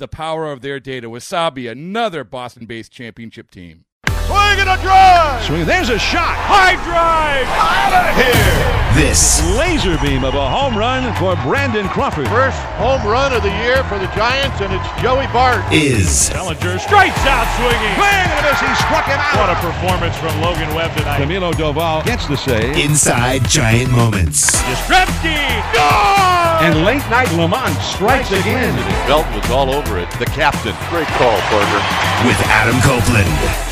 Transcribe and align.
the 0.00 0.08
power 0.08 0.50
of 0.50 0.62
their 0.62 0.80
data. 0.80 1.08
Wasabi, 1.08 1.70
another 1.70 2.24
Boston 2.24 2.66
based 2.66 2.90
championship 2.90 3.50
team. 3.50 3.84
Swing 4.26 4.58
and 4.58 4.70
a 4.70 4.80
drive! 4.82 5.44
Swing. 5.44 5.64
There's 5.66 5.90
a 5.90 5.98
shot. 5.98 6.34
High 6.34 6.74
drive! 6.86 7.46
Out 7.46 7.92
of 7.94 8.16
here! 8.16 8.80
This 8.94 9.42
Laser 9.56 9.98
beam 9.98 10.24
of 10.24 10.34
a 10.34 10.48
home 10.48 10.76
run 10.76 11.14
for 11.14 11.36
Brandon 11.46 11.88
Crawford. 11.88 12.26
First 12.28 12.58
home 12.78 13.02
run 13.06 13.32
of 13.32 13.42
the 13.42 13.50
year 13.62 13.84
for 13.84 13.98
the 13.98 14.06
Giants, 14.18 14.60
and 14.60 14.72
it's 14.72 15.02
Joey 15.02 15.26
Bart. 15.32 15.62
is 15.72 16.30
Bellinger 16.30 16.78
strikes 16.78 17.18
out 17.26 17.46
swinging. 17.58 17.94
Swing 17.94 18.26
and 18.30 18.38
a 18.38 18.50
miss. 18.50 18.60
He 18.60 18.74
struck 18.82 19.06
him 19.06 19.18
out. 19.18 19.38
What 19.38 19.50
a 19.50 19.58
performance 19.60 20.16
from 20.18 20.34
Logan 20.40 20.74
Webb 20.74 20.96
tonight. 20.96 21.20
Camilo 21.20 21.52
Doval 21.52 22.04
gets 22.04 22.26
the 22.26 22.36
save. 22.36 22.76
Inside 22.76 23.46
Giant 23.48 23.90
Moments. 23.90 24.56
Yastrzemski. 24.62 26.39
And 26.62 26.84
late 26.84 27.02
night 27.08 27.28
LaMonte 27.28 27.80
strikes 27.80 28.30
again. 28.32 28.76
Belton 29.06 29.34
was 29.34 29.50
all 29.50 29.70
over 29.70 29.98
it. 29.98 30.10
The 30.18 30.26
captain. 30.26 30.74
Great 30.90 31.08
call, 31.16 31.40
Parker. 31.48 31.82
with 32.26 32.36
Adam 32.48 32.78
Copeland. 32.82 33.69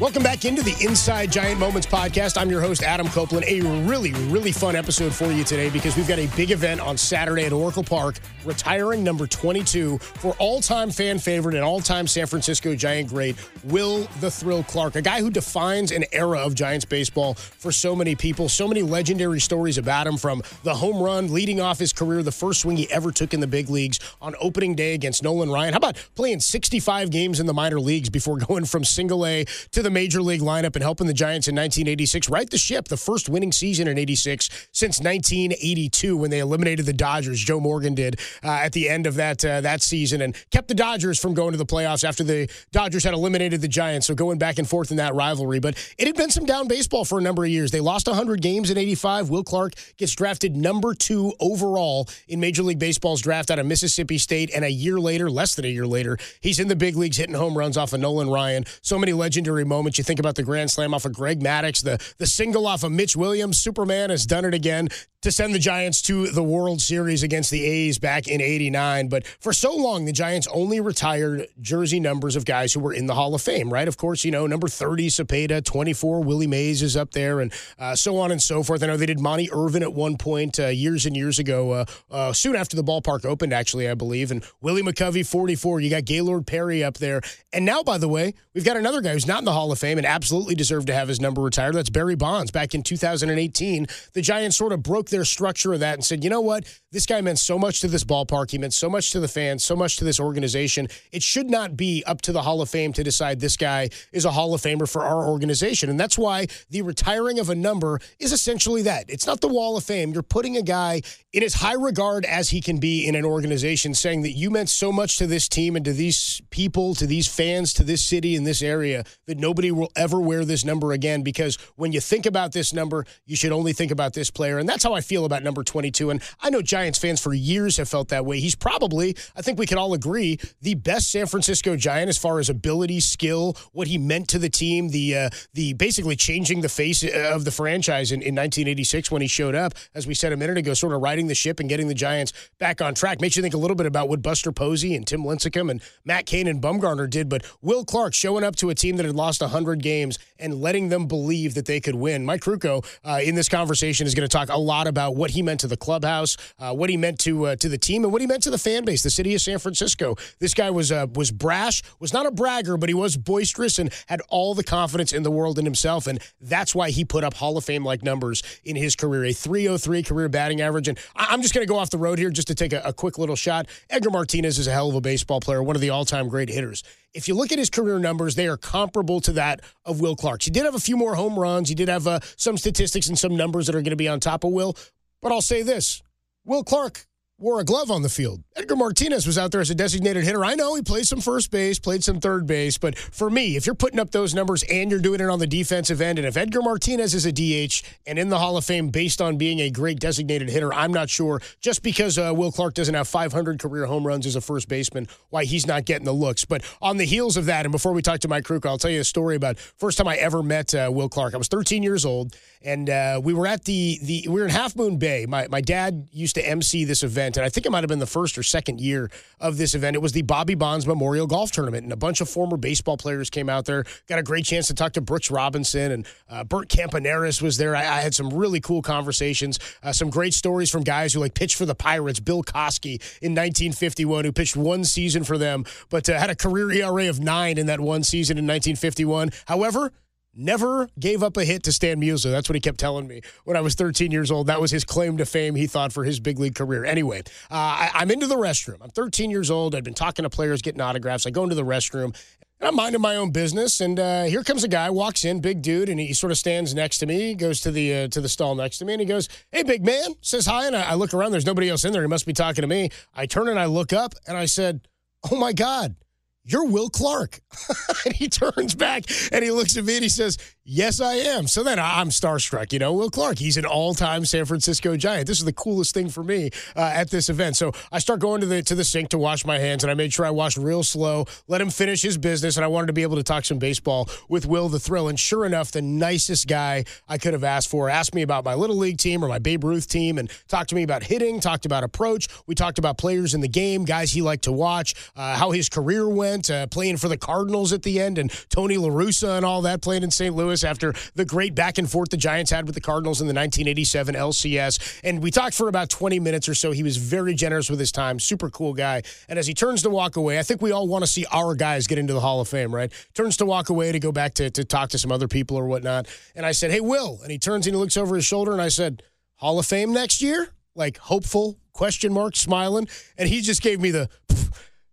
Welcome 0.00 0.22
back 0.22 0.46
into 0.46 0.62
the 0.62 0.74
Inside 0.80 1.30
Giant 1.30 1.60
Moments 1.60 1.86
podcast. 1.86 2.40
I'm 2.40 2.48
your 2.48 2.62
host, 2.62 2.82
Adam 2.82 3.06
Copeland. 3.08 3.44
A 3.46 3.60
really, 3.84 4.12
really 4.30 4.50
fun 4.50 4.74
episode 4.74 5.14
for 5.14 5.30
you 5.30 5.44
today 5.44 5.68
because 5.68 5.94
we've 5.94 6.08
got 6.08 6.18
a 6.18 6.26
big 6.28 6.52
event 6.52 6.80
on 6.80 6.96
Saturday 6.96 7.44
at 7.44 7.52
Oracle 7.52 7.84
Park, 7.84 8.18
retiring 8.46 9.04
number 9.04 9.26
22 9.26 9.98
for 9.98 10.34
all 10.38 10.62
time 10.62 10.90
fan 10.90 11.18
favorite 11.18 11.54
and 11.54 11.62
all 11.62 11.80
time 11.80 12.06
San 12.06 12.26
Francisco 12.26 12.74
Giant 12.74 13.10
great, 13.10 13.36
Will 13.64 14.08
the 14.20 14.30
Thrill 14.30 14.62
Clark, 14.62 14.96
a 14.96 15.02
guy 15.02 15.20
who 15.20 15.28
defines 15.28 15.92
an 15.92 16.06
era 16.12 16.38
of 16.38 16.54
Giants 16.54 16.86
baseball 16.86 17.34
for 17.34 17.70
so 17.70 17.94
many 17.94 18.14
people. 18.14 18.48
So 18.48 18.66
many 18.66 18.80
legendary 18.80 19.38
stories 19.38 19.76
about 19.76 20.06
him 20.06 20.16
from 20.16 20.42
the 20.62 20.74
home 20.74 21.02
run 21.02 21.30
leading 21.30 21.60
off 21.60 21.78
his 21.78 21.92
career, 21.92 22.22
the 22.22 22.32
first 22.32 22.62
swing 22.62 22.78
he 22.78 22.90
ever 22.90 23.12
took 23.12 23.34
in 23.34 23.40
the 23.40 23.46
big 23.46 23.68
leagues 23.68 24.00
on 24.22 24.34
opening 24.40 24.74
day 24.74 24.94
against 24.94 25.22
Nolan 25.22 25.50
Ryan. 25.50 25.74
How 25.74 25.76
about 25.76 26.02
playing 26.14 26.40
65 26.40 27.10
games 27.10 27.38
in 27.38 27.44
the 27.44 27.52
minor 27.52 27.80
leagues 27.80 28.08
before 28.08 28.38
going 28.48 28.64
from 28.64 28.82
single 28.82 29.26
A 29.26 29.44
to 29.72 29.82
the 29.82 29.89
major 29.90 30.22
league 30.22 30.40
lineup 30.40 30.74
and 30.74 30.82
helping 30.82 31.06
the 31.06 31.14
Giants 31.14 31.48
in 31.48 31.54
1986 31.54 32.28
right 32.28 32.48
the 32.48 32.58
ship, 32.58 32.88
the 32.88 32.96
first 32.96 33.28
winning 33.28 33.52
season 33.52 33.88
in 33.88 33.98
86 33.98 34.48
since 34.72 35.00
1982 35.00 36.16
when 36.16 36.30
they 36.30 36.38
eliminated 36.38 36.86
the 36.86 36.92
Dodgers. 36.92 37.40
Joe 37.40 37.60
Morgan 37.60 37.94
did 37.94 38.18
uh, 38.44 38.48
at 38.48 38.72
the 38.72 38.88
end 38.88 39.06
of 39.06 39.14
that 39.16 39.44
uh, 39.44 39.60
that 39.60 39.82
season 39.82 40.22
and 40.22 40.36
kept 40.50 40.68
the 40.68 40.74
Dodgers 40.74 41.18
from 41.20 41.34
going 41.34 41.52
to 41.52 41.58
the 41.58 41.66
playoffs 41.66 42.04
after 42.04 42.24
the 42.24 42.50
Dodgers 42.72 43.04
had 43.04 43.14
eliminated 43.14 43.60
the 43.60 43.68
Giants. 43.68 44.06
So 44.06 44.14
going 44.14 44.38
back 44.38 44.58
and 44.58 44.68
forth 44.68 44.90
in 44.90 44.96
that 44.98 45.14
rivalry, 45.14 45.60
but 45.60 45.76
it 45.98 46.06
had 46.06 46.16
been 46.16 46.30
some 46.30 46.44
down 46.44 46.68
baseball 46.68 47.04
for 47.04 47.18
a 47.18 47.22
number 47.22 47.44
of 47.44 47.50
years. 47.50 47.70
They 47.70 47.80
lost 47.80 48.06
100 48.06 48.40
games 48.40 48.70
in 48.70 48.78
85. 48.78 49.30
Will 49.30 49.44
Clark 49.44 49.74
gets 49.96 50.14
drafted 50.14 50.56
number 50.56 50.94
two 50.94 51.32
overall 51.40 52.08
in 52.28 52.40
Major 52.40 52.62
League 52.62 52.78
Baseball's 52.78 53.20
draft 53.20 53.50
out 53.50 53.58
of 53.58 53.66
Mississippi 53.66 54.18
State, 54.18 54.50
and 54.54 54.64
a 54.64 54.70
year 54.70 54.98
later, 55.00 55.30
less 55.30 55.54
than 55.54 55.64
a 55.64 55.68
year 55.68 55.86
later, 55.86 56.18
he's 56.40 56.60
in 56.60 56.68
the 56.68 56.76
big 56.76 56.96
leagues 56.96 57.16
hitting 57.16 57.34
home 57.34 57.56
runs 57.56 57.76
off 57.76 57.92
of 57.92 58.00
Nolan 58.00 58.30
Ryan. 58.30 58.64
So 58.82 58.98
many 58.98 59.12
legendary 59.12 59.64
moments. 59.64 59.79
You 59.86 60.04
think 60.04 60.20
about 60.20 60.34
the 60.34 60.42
grand 60.42 60.70
slam 60.70 60.94
off 60.94 61.04
of 61.04 61.12
Greg 61.12 61.40
Maddux, 61.40 61.82
the 61.82 61.98
the 62.18 62.26
single 62.26 62.66
off 62.66 62.82
of 62.82 62.92
Mitch 62.92 63.16
Williams. 63.16 63.60
Superman 63.60 64.10
has 64.10 64.26
done 64.26 64.44
it 64.44 64.54
again 64.54 64.88
to 65.22 65.30
send 65.30 65.54
the 65.54 65.58
Giants 65.58 66.00
to 66.02 66.28
the 66.28 66.42
World 66.42 66.80
Series 66.80 67.22
against 67.22 67.50
the 67.50 67.64
A's 67.64 67.98
back 67.98 68.26
in 68.26 68.40
89. 68.40 69.08
But 69.08 69.26
for 69.26 69.52
so 69.52 69.74
long, 69.76 70.06
the 70.06 70.12
Giants 70.12 70.48
only 70.52 70.80
retired 70.80 71.46
jersey 71.60 72.00
numbers 72.00 72.36
of 72.36 72.46
guys 72.46 72.72
who 72.72 72.80
were 72.80 72.94
in 72.94 73.06
the 73.06 73.14
Hall 73.14 73.34
of 73.34 73.42
Fame, 73.42 73.70
right? 73.70 73.86
Of 73.86 73.98
course, 73.98 74.24
you 74.24 74.30
know, 74.30 74.46
number 74.46 74.66
30, 74.66 75.08
Cepeda, 75.08 75.62
24, 75.62 76.22
Willie 76.22 76.46
Mays 76.46 76.80
is 76.82 76.96
up 76.96 77.12
there, 77.12 77.40
and 77.40 77.52
uh, 77.78 77.94
so 77.94 78.18
on 78.18 78.32
and 78.32 78.40
so 78.40 78.62
forth. 78.62 78.82
I 78.82 78.86
know 78.86 78.96
they 78.96 79.06
did 79.06 79.20
Monte 79.20 79.50
Irvin 79.52 79.82
at 79.82 79.92
one 79.92 80.16
point 80.16 80.58
uh, 80.58 80.68
years 80.68 81.04
and 81.04 81.14
years 81.14 81.38
ago, 81.38 81.72
uh, 81.72 81.84
uh, 82.10 82.32
soon 82.32 82.56
after 82.56 82.74
the 82.74 82.84
ballpark 82.84 83.26
opened, 83.26 83.52
actually, 83.52 83.88
I 83.90 83.94
believe. 83.94 84.30
And 84.30 84.42
Willie 84.62 84.82
McCovey, 84.82 85.26
44. 85.26 85.80
You 85.80 85.90
got 85.90 86.06
Gaylord 86.06 86.46
Perry 86.46 86.82
up 86.82 86.94
there. 86.94 87.20
And 87.52 87.66
now, 87.66 87.82
by 87.82 87.98
the 87.98 88.08
way, 88.08 88.32
we've 88.54 88.64
got 88.64 88.78
another 88.78 89.02
guy 89.02 89.12
who's 89.12 89.26
not 89.26 89.40
in 89.40 89.44
the 89.44 89.52
Hall 89.52 89.70
of 89.70 89.78
Fame 89.78 89.98
and 89.98 90.06
absolutely 90.06 90.54
deserved 90.54 90.86
to 90.86 90.94
have 90.94 91.08
his 91.08 91.20
number 91.20 91.42
retired. 91.42 91.74
That's 91.74 91.90
Barry 91.90 92.16
Bonds. 92.16 92.50
Back 92.50 92.74
in 92.74 92.82
2018, 92.82 93.86
the 94.14 94.22
Giants 94.22 94.56
sort 94.56 94.72
of 94.72 94.82
broke 94.82 95.09
their 95.10 95.24
structure 95.24 95.72
of 95.72 95.80
that 95.80 95.94
and 95.94 96.04
said, 96.04 96.24
you 96.24 96.30
know 96.30 96.40
what? 96.40 96.64
This 96.92 97.06
guy 97.06 97.20
meant 97.20 97.38
so 97.38 97.58
much 97.58 97.80
to 97.80 97.88
this 97.88 98.04
ballpark. 98.04 98.50
He 98.50 98.58
meant 98.58 98.74
so 98.74 98.88
much 98.88 99.10
to 99.10 99.20
the 99.20 99.28
fans, 99.28 99.64
so 99.64 99.76
much 99.76 99.96
to 99.98 100.04
this 100.04 100.18
organization. 100.18 100.88
It 101.12 101.22
should 101.22 101.50
not 101.50 101.76
be 101.76 102.02
up 102.06 102.20
to 102.22 102.32
the 102.32 102.42
Hall 102.42 102.62
of 102.62 102.70
Fame 102.70 102.92
to 102.94 103.04
decide 103.04 103.40
this 103.40 103.56
guy 103.56 103.90
is 104.12 104.24
a 104.24 104.30
Hall 104.30 104.54
of 104.54 104.60
Famer 104.60 104.88
for 104.90 105.02
our 105.02 105.28
organization. 105.28 105.90
And 105.90 106.00
that's 106.00 106.18
why 106.18 106.46
the 106.70 106.82
retiring 106.82 107.38
of 107.38 107.50
a 107.50 107.54
number 107.54 108.00
is 108.18 108.32
essentially 108.32 108.82
that. 108.82 109.04
It's 109.08 109.26
not 109.26 109.40
the 109.40 109.48
Wall 109.48 109.76
of 109.76 109.84
Fame. 109.84 110.12
You're 110.12 110.22
putting 110.22 110.56
a 110.56 110.62
guy 110.62 111.02
in 111.32 111.42
as 111.42 111.54
high 111.54 111.74
regard 111.74 112.24
as 112.24 112.50
he 112.50 112.60
can 112.60 112.78
be 112.78 113.06
in 113.06 113.14
an 113.14 113.24
organization, 113.24 113.94
saying 113.94 114.22
that 114.22 114.32
you 114.32 114.50
meant 114.50 114.68
so 114.68 114.90
much 114.90 115.16
to 115.18 115.26
this 115.26 115.48
team 115.48 115.76
and 115.76 115.84
to 115.84 115.92
these 115.92 116.40
people, 116.50 116.94
to 116.96 117.06
these 117.06 117.28
fans, 117.28 117.72
to 117.74 117.84
this 117.84 118.04
city 118.04 118.36
and 118.36 118.46
this 118.46 118.62
area 118.62 119.04
that 119.26 119.38
nobody 119.38 119.70
will 119.70 119.92
ever 119.96 120.20
wear 120.20 120.44
this 120.44 120.64
number 120.64 120.92
again. 120.92 121.22
Because 121.22 121.56
when 121.76 121.92
you 121.92 122.00
think 122.00 122.26
about 122.26 122.52
this 122.52 122.72
number, 122.72 123.06
you 123.26 123.36
should 123.36 123.52
only 123.52 123.72
think 123.72 123.90
about 123.90 124.12
this 124.12 124.30
player. 124.30 124.58
And 124.58 124.68
that's 124.68 124.82
how 124.82 124.94
I 124.94 124.99
feel 125.00 125.24
about 125.24 125.42
number 125.42 125.62
22. 125.62 126.10
And 126.10 126.22
I 126.40 126.50
know 126.50 126.62
Giants 126.62 126.98
fans 126.98 127.20
for 127.20 127.32
years 127.34 127.76
have 127.76 127.88
felt 127.88 128.08
that 128.08 128.24
way. 128.24 128.40
He's 128.40 128.54
probably, 128.54 129.16
I 129.36 129.42
think 129.42 129.58
we 129.58 129.66
can 129.66 129.78
all 129.78 129.94
agree, 129.94 130.38
the 130.60 130.74
best 130.74 131.10
San 131.10 131.26
Francisco 131.26 131.76
Giant 131.76 132.08
as 132.08 132.18
far 132.18 132.38
as 132.38 132.48
ability, 132.48 133.00
skill, 133.00 133.56
what 133.72 133.88
he 133.88 133.98
meant 133.98 134.28
to 134.28 134.38
the 134.38 134.48
team, 134.48 134.90
the 134.90 135.16
uh, 135.16 135.30
the 135.54 135.72
basically 135.74 136.16
changing 136.16 136.60
the 136.60 136.68
face 136.68 137.04
of 137.04 137.44
the 137.44 137.50
franchise 137.50 138.12
in, 138.12 138.20
in 138.20 138.34
1986 138.34 139.10
when 139.10 139.22
he 139.22 139.28
showed 139.28 139.54
up, 139.54 139.74
as 139.94 140.06
we 140.06 140.14
said 140.14 140.32
a 140.32 140.36
minute 140.36 140.58
ago, 140.58 140.74
sort 140.74 140.92
of 140.92 141.00
riding 141.00 141.26
the 141.26 141.34
ship 141.34 141.60
and 141.60 141.68
getting 141.68 141.88
the 141.88 141.94
Giants 141.94 142.32
back 142.58 142.80
on 142.80 142.94
track. 142.94 143.20
Makes 143.20 143.36
you 143.36 143.42
think 143.42 143.54
a 143.54 143.58
little 143.58 143.76
bit 143.76 143.86
about 143.86 144.08
what 144.08 144.22
Buster 144.22 144.52
Posey 144.52 144.94
and 144.94 145.06
Tim 145.06 145.22
Lincecum 145.22 145.70
and 145.70 145.82
Matt 146.04 146.26
Cain 146.26 146.46
and 146.46 146.62
Bumgarner 146.62 147.08
did, 147.08 147.28
but 147.28 147.44
Will 147.60 147.84
Clark 147.84 148.14
showing 148.14 148.44
up 148.44 148.56
to 148.56 148.70
a 148.70 148.74
team 148.74 148.96
that 148.96 149.06
had 149.06 149.14
lost 149.14 149.40
100 149.40 149.82
games 149.82 150.18
and 150.38 150.60
letting 150.60 150.88
them 150.88 151.06
believe 151.06 151.54
that 151.54 151.66
they 151.66 151.80
could 151.80 151.94
win. 151.94 152.24
Mike 152.24 152.40
Krukow 152.40 152.84
uh, 153.04 153.20
in 153.22 153.34
this 153.34 153.48
conversation 153.48 154.06
is 154.06 154.14
going 154.14 154.28
to 154.28 154.32
talk 154.32 154.48
a 154.48 154.58
lot 154.58 154.86
about 154.90 155.16
what 155.16 155.30
he 155.30 155.40
meant 155.42 155.60
to 155.60 155.66
the 155.66 155.76
clubhouse, 155.78 156.36
uh, 156.58 156.74
what 156.74 156.90
he 156.90 156.98
meant 156.98 157.18
to 157.20 157.46
uh, 157.46 157.56
to 157.56 157.68
the 157.70 157.78
team, 157.78 158.04
and 158.04 158.12
what 158.12 158.20
he 158.20 158.26
meant 158.26 158.42
to 158.42 158.50
the 158.50 158.58
fan 158.58 158.84
base, 158.84 159.02
the 159.02 159.08
city 159.08 159.34
of 159.34 159.40
San 159.40 159.58
Francisco. 159.58 160.16
This 160.38 160.52
guy 160.52 160.68
was 160.70 160.92
uh, 160.92 161.06
was 161.14 161.30
brash, 161.30 161.82
was 161.98 162.12
not 162.12 162.26
a 162.26 162.30
bragger, 162.30 162.76
but 162.76 162.90
he 162.90 162.94
was 162.94 163.16
boisterous 163.16 163.78
and 163.78 163.90
had 164.06 164.20
all 164.28 164.54
the 164.54 164.64
confidence 164.64 165.12
in 165.14 165.22
the 165.22 165.30
world 165.30 165.58
in 165.58 165.64
himself, 165.64 166.06
and 166.06 166.20
that's 166.40 166.74
why 166.74 166.90
he 166.90 167.04
put 167.04 167.24
up 167.24 167.34
Hall 167.34 167.56
of 167.56 167.64
Fame 167.64 167.84
like 167.84 168.02
numbers 168.02 168.42
in 168.64 168.76
his 168.76 168.94
career, 168.96 169.24
a 169.24 169.32
303 169.32 170.02
career 170.02 170.28
batting 170.28 170.60
average. 170.60 170.88
And 170.88 170.98
I- 171.16 171.28
I'm 171.30 171.42
just 171.42 171.54
going 171.54 171.66
to 171.66 171.72
go 171.72 171.78
off 171.78 171.90
the 171.90 171.98
road 171.98 172.18
here 172.18 172.30
just 172.30 172.48
to 172.48 172.54
take 172.54 172.72
a, 172.72 172.82
a 172.84 172.92
quick 172.92 173.16
little 173.16 173.36
shot. 173.36 173.66
Edgar 173.88 174.10
Martinez 174.10 174.58
is 174.58 174.66
a 174.66 174.72
hell 174.72 174.88
of 174.88 174.94
a 174.96 175.00
baseball 175.00 175.40
player, 175.40 175.62
one 175.62 175.76
of 175.76 175.82
the 175.82 175.90
all 175.90 176.04
time 176.04 176.28
great 176.28 176.48
hitters. 176.48 176.82
If 177.12 177.26
you 177.26 177.34
look 177.34 177.50
at 177.50 177.58
his 177.58 177.70
career 177.70 177.98
numbers, 177.98 178.36
they 178.36 178.46
are 178.46 178.56
comparable 178.56 179.20
to 179.22 179.32
that 179.32 179.60
of 179.84 180.00
Will 180.00 180.14
Clark. 180.14 180.42
He 180.42 180.50
did 180.50 180.64
have 180.64 180.76
a 180.76 180.80
few 180.80 180.96
more 180.96 181.16
home 181.16 181.38
runs. 181.38 181.68
He 181.68 181.74
did 181.74 181.88
have 181.88 182.06
uh, 182.06 182.20
some 182.36 182.56
statistics 182.56 183.08
and 183.08 183.18
some 183.18 183.36
numbers 183.36 183.66
that 183.66 183.74
are 183.74 183.82
going 183.82 183.90
to 183.90 183.96
be 183.96 184.08
on 184.08 184.20
top 184.20 184.44
of 184.44 184.52
Will. 184.52 184.76
But 185.20 185.32
I'll 185.32 185.42
say 185.42 185.62
this 185.62 186.02
Will 186.44 186.62
Clark 186.62 187.06
wore 187.40 187.58
a 187.58 187.64
glove 187.64 187.90
on 187.90 188.02
the 188.02 188.08
field. 188.08 188.42
Edgar 188.54 188.76
Martinez 188.76 189.26
was 189.26 189.38
out 189.38 189.50
there 189.50 189.62
as 189.62 189.70
a 189.70 189.74
designated 189.74 190.24
hitter. 190.24 190.44
I 190.44 190.54
know 190.54 190.74
he 190.74 190.82
played 190.82 191.06
some 191.06 191.20
first 191.20 191.50
base, 191.50 191.78
played 191.78 192.04
some 192.04 192.20
third 192.20 192.46
base, 192.46 192.76
but 192.76 192.98
for 192.98 193.30
me, 193.30 193.56
if 193.56 193.64
you're 193.64 193.74
putting 193.74 193.98
up 193.98 194.10
those 194.10 194.34
numbers 194.34 194.62
and 194.64 194.90
you're 194.90 195.00
doing 195.00 195.20
it 195.20 195.28
on 195.30 195.38
the 195.38 195.46
defensive 195.46 196.00
end, 196.02 196.18
and 196.18 196.28
if 196.28 196.36
Edgar 196.36 196.60
Martinez 196.60 197.14
is 197.14 197.24
a 197.24 197.32
DH 197.32 197.82
and 198.06 198.18
in 198.18 198.28
the 198.28 198.38
Hall 198.38 198.56
of 198.56 198.64
Fame 198.64 198.90
based 198.90 199.22
on 199.22 199.38
being 199.38 199.60
a 199.60 199.70
great 199.70 199.98
designated 199.98 200.50
hitter, 200.50 200.72
I'm 200.74 200.92
not 200.92 201.08
sure 201.08 201.40
just 201.60 201.82
because 201.82 202.18
uh, 202.18 202.32
Will 202.36 202.52
Clark 202.52 202.74
doesn't 202.74 202.94
have 202.94 203.08
500 203.08 203.58
career 203.58 203.86
home 203.86 204.06
runs 204.06 204.26
as 204.26 204.36
a 204.36 204.40
first 204.40 204.68
baseman, 204.68 205.08
why 205.30 205.44
he's 205.44 205.66
not 205.66 205.86
getting 205.86 206.04
the 206.04 206.12
looks. 206.12 206.44
But 206.44 206.62
on 206.82 206.98
the 206.98 207.06
heels 207.06 207.36
of 207.38 207.46
that, 207.46 207.64
and 207.64 207.72
before 207.72 207.92
we 207.92 208.02
talk 208.02 208.20
to 208.20 208.28
Mike 208.28 208.44
Krukow, 208.44 208.66
I'll 208.66 208.78
tell 208.78 208.90
you 208.90 209.00
a 209.00 209.04
story 209.04 209.36
about 209.36 209.58
first 209.58 209.96
time 209.96 210.08
I 210.08 210.16
ever 210.16 210.42
met 210.42 210.74
uh, 210.74 210.90
Will 210.92 211.08
Clark. 211.08 211.34
I 211.34 211.38
was 211.38 211.48
13 211.48 211.82
years 211.82 212.04
old, 212.04 212.36
and 212.62 212.90
uh, 212.90 213.20
we 213.22 213.32
were 213.32 213.46
at 213.46 213.64
the 213.64 213.98
the 214.02 214.26
we 214.28 214.40
were 214.40 214.44
in 214.44 214.50
Half 214.50 214.76
Moon 214.76 214.98
Bay. 214.98 215.26
My 215.26 215.48
my 215.48 215.60
dad 215.60 216.08
used 216.12 216.34
to 216.34 216.46
MC 216.46 216.84
this 216.84 217.02
event, 217.02 217.29
and 217.36 217.44
I 217.44 217.48
think 217.48 217.66
it 217.66 217.70
might 217.70 217.82
have 217.82 217.88
been 217.88 217.98
the 217.98 218.06
first 218.06 218.38
or 218.38 218.42
second 218.42 218.80
year 218.80 219.10
of 219.40 219.56
this 219.56 219.74
event. 219.74 219.96
It 219.96 220.02
was 220.02 220.12
the 220.12 220.22
Bobby 220.22 220.54
Bonds 220.54 220.86
Memorial 220.86 221.26
Golf 221.26 221.50
Tournament, 221.50 221.84
and 221.84 221.92
a 221.92 221.96
bunch 221.96 222.20
of 222.20 222.28
former 222.28 222.56
baseball 222.56 222.96
players 222.96 223.30
came 223.30 223.48
out 223.48 223.64
there. 223.64 223.84
Got 224.08 224.18
a 224.18 224.22
great 224.22 224.44
chance 224.44 224.66
to 224.68 224.74
talk 224.74 224.92
to 224.94 225.00
Brooks 225.00 225.30
Robinson 225.30 225.92
and 225.92 226.06
uh, 226.28 226.44
Bert 226.44 226.68
Campaneris 226.68 227.42
was 227.42 227.56
there. 227.56 227.74
I, 227.76 227.80
I, 227.80 228.00
had 228.00 228.14
some 228.14 228.30
really 228.30 228.60
cool 228.60 228.82
conversations, 228.82 229.58
uh, 229.82 229.92
some 229.92 230.10
great 230.10 230.34
stories 230.34 230.70
from 230.70 230.82
guys 230.82 231.12
who 231.12 231.20
like 231.20 231.34
pitched 231.34 231.56
for 231.56 231.66
the 231.66 231.74
Pirates. 231.74 232.20
Bill 232.20 232.42
Koski 232.42 233.00
in 233.20 233.32
1951, 233.32 234.24
who 234.24 234.32
pitched 234.32 234.56
one 234.56 234.84
season 234.84 235.24
for 235.24 235.38
them, 235.38 235.64
but 235.88 236.08
uh, 236.08 236.18
had 236.18 236.30
a 236.30 236.36
career 236.36 236.70
ERA 236.70 237.08
of 237.08 237.20
nine 237.20 237.58
in 237.58 237.66
that 237.66 237.80
one 237.80 238.02
season 238.02 238.38
in 238.38 238.44
1951. 238.44 239.30
However, 239.46 239.92
never 240.34 240.88
gave 240.98 241.22
up 241.22 241.36
a 241.36 241.44
hit 241.44 241.62
to 241.64 241.72
Stan 241.72 242.00
Musial. 242.00 242.30
That's 242.30 242.48
what 242.48 242.54
he 242.54 242.60
kept 242.60 242.78
telling 242.78 243.06
me 243.06 243.20
when 243.44 243.56
I 243.56 243.60
was 243.60 243.74
13 243.74 244.10
years 244.10 244.30
old. 244.30 244.46
That 244.46 244.60
was 244.60 244.70
his 244.70 244.84
claim 244.84 245.16
to 245.18 245.26
fame, 245.26 245.54
he 245.54 245.66
thought, 245.66 245.92
for 245.92 246.04
his 246.04 246.20
big 246.20 246.38
league 246.38 246.54
career. 246.54 246.84
Anyway, 246.84 247.20
uh, 247.50 247.54
I, 247.54 247.90
I'm 247.94 248.10
into 248.10 248.26
the 248.26 248.36
restroom. 248.36 248.78
I'm 248.80 248.90
13 248.90 249.30
years 249.30 249.50
old. 249.50 249.74
I'd 249.74 249.84
been 249.84 249.94
talking 249.94 250.22
to 250.22 250.30
players, 250.30 250.62
getting 250.62 250.80
autographs. 250.80 251.26
I 251.26 251.30
go 251.30 251.42
into 251.42 251.54
the 251.54 251.64
restroom. 251.64 252.16
And 252.60 252.68
I'm 252.68 252.76
minding 252.76 253.00
my 253.00 253.16
own 253.16 253.30
business, 253.30 253.80
and 253.80 253.98
uh, 253.98 254.24
here 254.24 254.44
comes 254.44 254.64
a 254.64 254.68
guy, 254.68 254.90
walks 254.90 255.24
in, 255.24 255.40
big 255.40 255.62
dude, 255.62 255.88
and 255.88 255.98
he 255.98 256.12
sort 256.12 256.30
of 256.30 256.36
stands 256.36 256.74
next 256.74 256.98
to 256.98 257.06
me, 257.06 257.34
goes 257.34 257.62
to 257.62 257.70
the 257.70 257.94
uh, 257.94 258.08
to 258.08 258.20
the 258.20 258.28
stall 258.28 258.54
next 258.54 258.76
to 258.78 258.84
me, 258.84 258.92
and 258.92 259.00
he 259.00 259.06
goes, 259.06 259.30
"Hey, 259.50 259.62
big 259.62 259.82
man," 259.82 260.14
says 260.20 260.44
hi, 260.44 260.66
and 260.66 260.76
I, 260.76 260.90
I 260.90 260.94
look 260.94 261.14
around. 261.14 261.32
There's 261.32 261.46
nobody 261.46 261.70
else 261.70 261.86
in 261.86 261.92
there. 261.94 262.02
He 262.02 262.08
must 262.08 262.26
be 262.26 262.34
talking 262.34 262.60
to 262.60 262.68
me. 262.68 262.90
I 263.14 263.24
turn 263.24 263.48
and 263.48 263.58
I 263.58 263.64
look 263.64 263.94
up, 263.94 264.14
and 264.26 264.36
I 264.36 264.44
said, 264.44 264.86
"Oh 265.30 265.36
my 265.36 265.54
God, 265.54 265.96
you're 266.44 266.66
Will 266.66 266.88
Clark." 266.88 267.40
and 268.04 268.14
he 268.14 268.28
turns 268.28 268.74
back 268.74 269.04
and 269.32 269.44
he 269.44 269.50
looks 269.50 269.76
at 269.76 269.84
me 269.84 269.96
and 269.96 270.02
he 270.02 270.08
says, 270.08 270.38
Yes, 270.72 271.00
I 271.00 271.14
am. 271.14 271.48
So 271.48 271.64
then 271.64 271.80
I'm 271.80 272.10
starstruck. 272.10 272.72
You 272.72 272.78
know, 272.78 272.92
Will 272.92 273.10
Clark, 273.10 273.40
he's 273.40 273.56
an 273.56 273.64
all-time 273.64 274.24
San 274.24 274.44
Francisco 274.44 274.96
Giant. 274.96 275.26
This 275.26 275.40
is 275.40 275.44
the 275.44 275.52
coolest 275.52 275.92
thing 275.92 276.08
for 276.08 276.22
me 276.22 276.50
uh, 276.76 276.92
at 276.94 277.10
this 277.10 277.28
event. 277.28 277.56
So 277.56 277.72
I 277.90 277.98
start 277.98 278.20
going 278.20 278.40
to 278.40 278.46
the 278.46 278.62
to 278.62 278.76
the 278.76 278.84
sink 278.84 279.08
to 279.08 279.18
wash 279.18 279.44
my 279.44 279.58
hands, 279.58 279.82
and 279.82 279.90
I 279.90 279.94
made 279.94 280.12
sure 280.12 280.24
I 280.24 280.30
washed 280.30 280.56
real 280.56 280.84
slow, 280.84 281.24
let 281.48 281.60
him 281.60 281.70
finish 281.70 282.02
his 282.02 282.16
business, 282.18 282.56
and 282.56 282.64
I 282.64 282.68
wanted 282.68 282.86
to 282.86 282.92
be 282.92 283.02
able 283.02 283.16
to 283.16 283.24
talk 283.24 283.44
some 283.46 283.58
baseball 283.58 284.08
with 284.28 284.46
Will 284.46 284.68
the 284.68 284.78
Thrill. 284.78 285.08
And 285.08 285.18
sure 285.18 285.44
enough, 285.44 285.72
the 285.72 285.82
nicest 285.82 286.46
guy 286.46 286.84
I 287.08 287.18
could 287.18 287.32
have 287.32 287.42
asked 287.42 287.68
for 287.68 287.90
asked 287.90 288.14
me 288.14 288.22
about 288.22 288.44
my 288.44 288.54
little 288.54 288.76
league 288.76 288.98
team 288.98 289.24
or 289.24 289.28
my 289.28 289.40
Babe 289.40 289.64
Ruth 289.64 289.88
team, 289.88 290.18
and 290.18 290.30
talked 290.46 290.68
to 290.68 290.76
me 290.76 290.84
about 290.84 291.02
hitting, 291.02 291.40
talked 291.40 291.66
about 291.66 291.82
approach. 291.82 292.28
We 292.46 292.54
talked 292.54 292.78
about 292.78 292.96
players 292.96 293.34
in 293.34 293.40
the 293.40 293.48
game, 293.48 293.84
guys 293.84 294.12
he 294.12 294.22
liked 294.22 294.44
to 294.44 294.52
watch, 294.52 294.94
uh, 295.16 295.36
how 295.36 295.50
his 295.50 295.68
career 295.68 296.08
went, 296.08 296.48
uh, 296.48 296.68
playing 296.68 296.98
for 296.98 297.08
the 297.08 297.18
Cardinals 297.18 297.72
at 297.72 297.82
the 297.82 297.98
end, 298.00 298.18
and 298.18 298.30
Tony 298.50 298.76
La 298.76 298.90
Russa 298.90 299.36
and 299.36 299.44
all 299.44 299.62
that, 299.62 299.82
playing 299.82 300.04
in 300.04 300.12
St. 300.12 300.32
Louis 300.32 300.59
after 300.64 300.94
the 301.14 301.24
great 301.24 301.54
back 301.54 301.78
and 301.78 301.90
forth 301.90 302.10
the 302.10 302.16
Giants 302.16 302.50
had 302.50 302.66
with 302.66 302.74
the 302.74 302.80
Cardinals 302.80 303.20
in 303.20 303.26
the 303.26 303.34
1987 303.34 304.14
LCS. 304.14 305.00
And 305.04 305.22
we 305.22 305.30
talked 305.30 305.54
for 305.54 305.68
about 305.68 305.90
20 305.90 306.20
minutes 306.20 306.48
or 306.48 306.54
so. 306.54 306.72
He 306.72 306.82
was 306.82 306.96
very 306.96 307.34
generous 307.34 307.70
with 307.70 307.78
his 307.78 307.92
time, 307.92 308.18
super 308.18 308.50
cool 308.50 308.74
guy. 308.74 309.02
And 309.28 309.38
as 309.38 309.46
he 309.46 309.54
turns 309.54 309.82
to 309.82 309.90
walk 309.90 310.16
away, 310.16 310.38
I 310.38 310.42
think 310.42 310.62
we 310.62 310.72
all 310.72 310.86
want 310.86 311.02
to 311.02 311.06
see 311.06 311.26
our 311.32 311.54
guys 311.54 311.86
get 311.86 311.98
into 311.98 312.12
the 312.12 312.20
Hall 312.20 312.40
of 312.40 312.48
Fame, 312.48 312.74
right? 312.74 312.92
Turns 313.14 313.36
to 313.38 313.46
walk 313.46 313.68
away 313.70 313.92
to 313.92 313.98
go 313.98 314.12
back 314.12 314.34
to, 314.34 314.50
to 314.50 314.64
talk 314.64 314.90
to 314.90 314.98
some 314.98 315.12
other 315.12 315.28
people 315.28 315.56
or 315.56 315.66
whatnot. 315.66 316.06
And 316.34 316.44
I 316.44 316.52
said, 316.52 316.70
Hey, 316.70 316.80
Will. 316.80 317.20
And 317.22 317.30
he 317.30 317.38
turns 317.38 317.66
and 317.66 317.74
he 317.74 317.80
looks 317.80 317.96
over 317.96 318.16
his 318.16 318.24
shoulder 318.24 318.52
and 318.52 318.60
I 318.60 318.68
said, 318.68 319.02
Hall 319.36 319.58
of 319.58 319.66
Fame 319.66 319.92
next 319.92 320.20
year? 320.20 320.50
Like 320.74 320.98
hopeful, 320.98 321.58
question 321.72 322.12
mark, 322.12 322.36
smiling. 322.36 322.88
And 323.16 323.28
he 323.28 323.40
just 323.40 323.62
gave 323.62 323.80
me 323.80 323.90
the, 323.90 324.08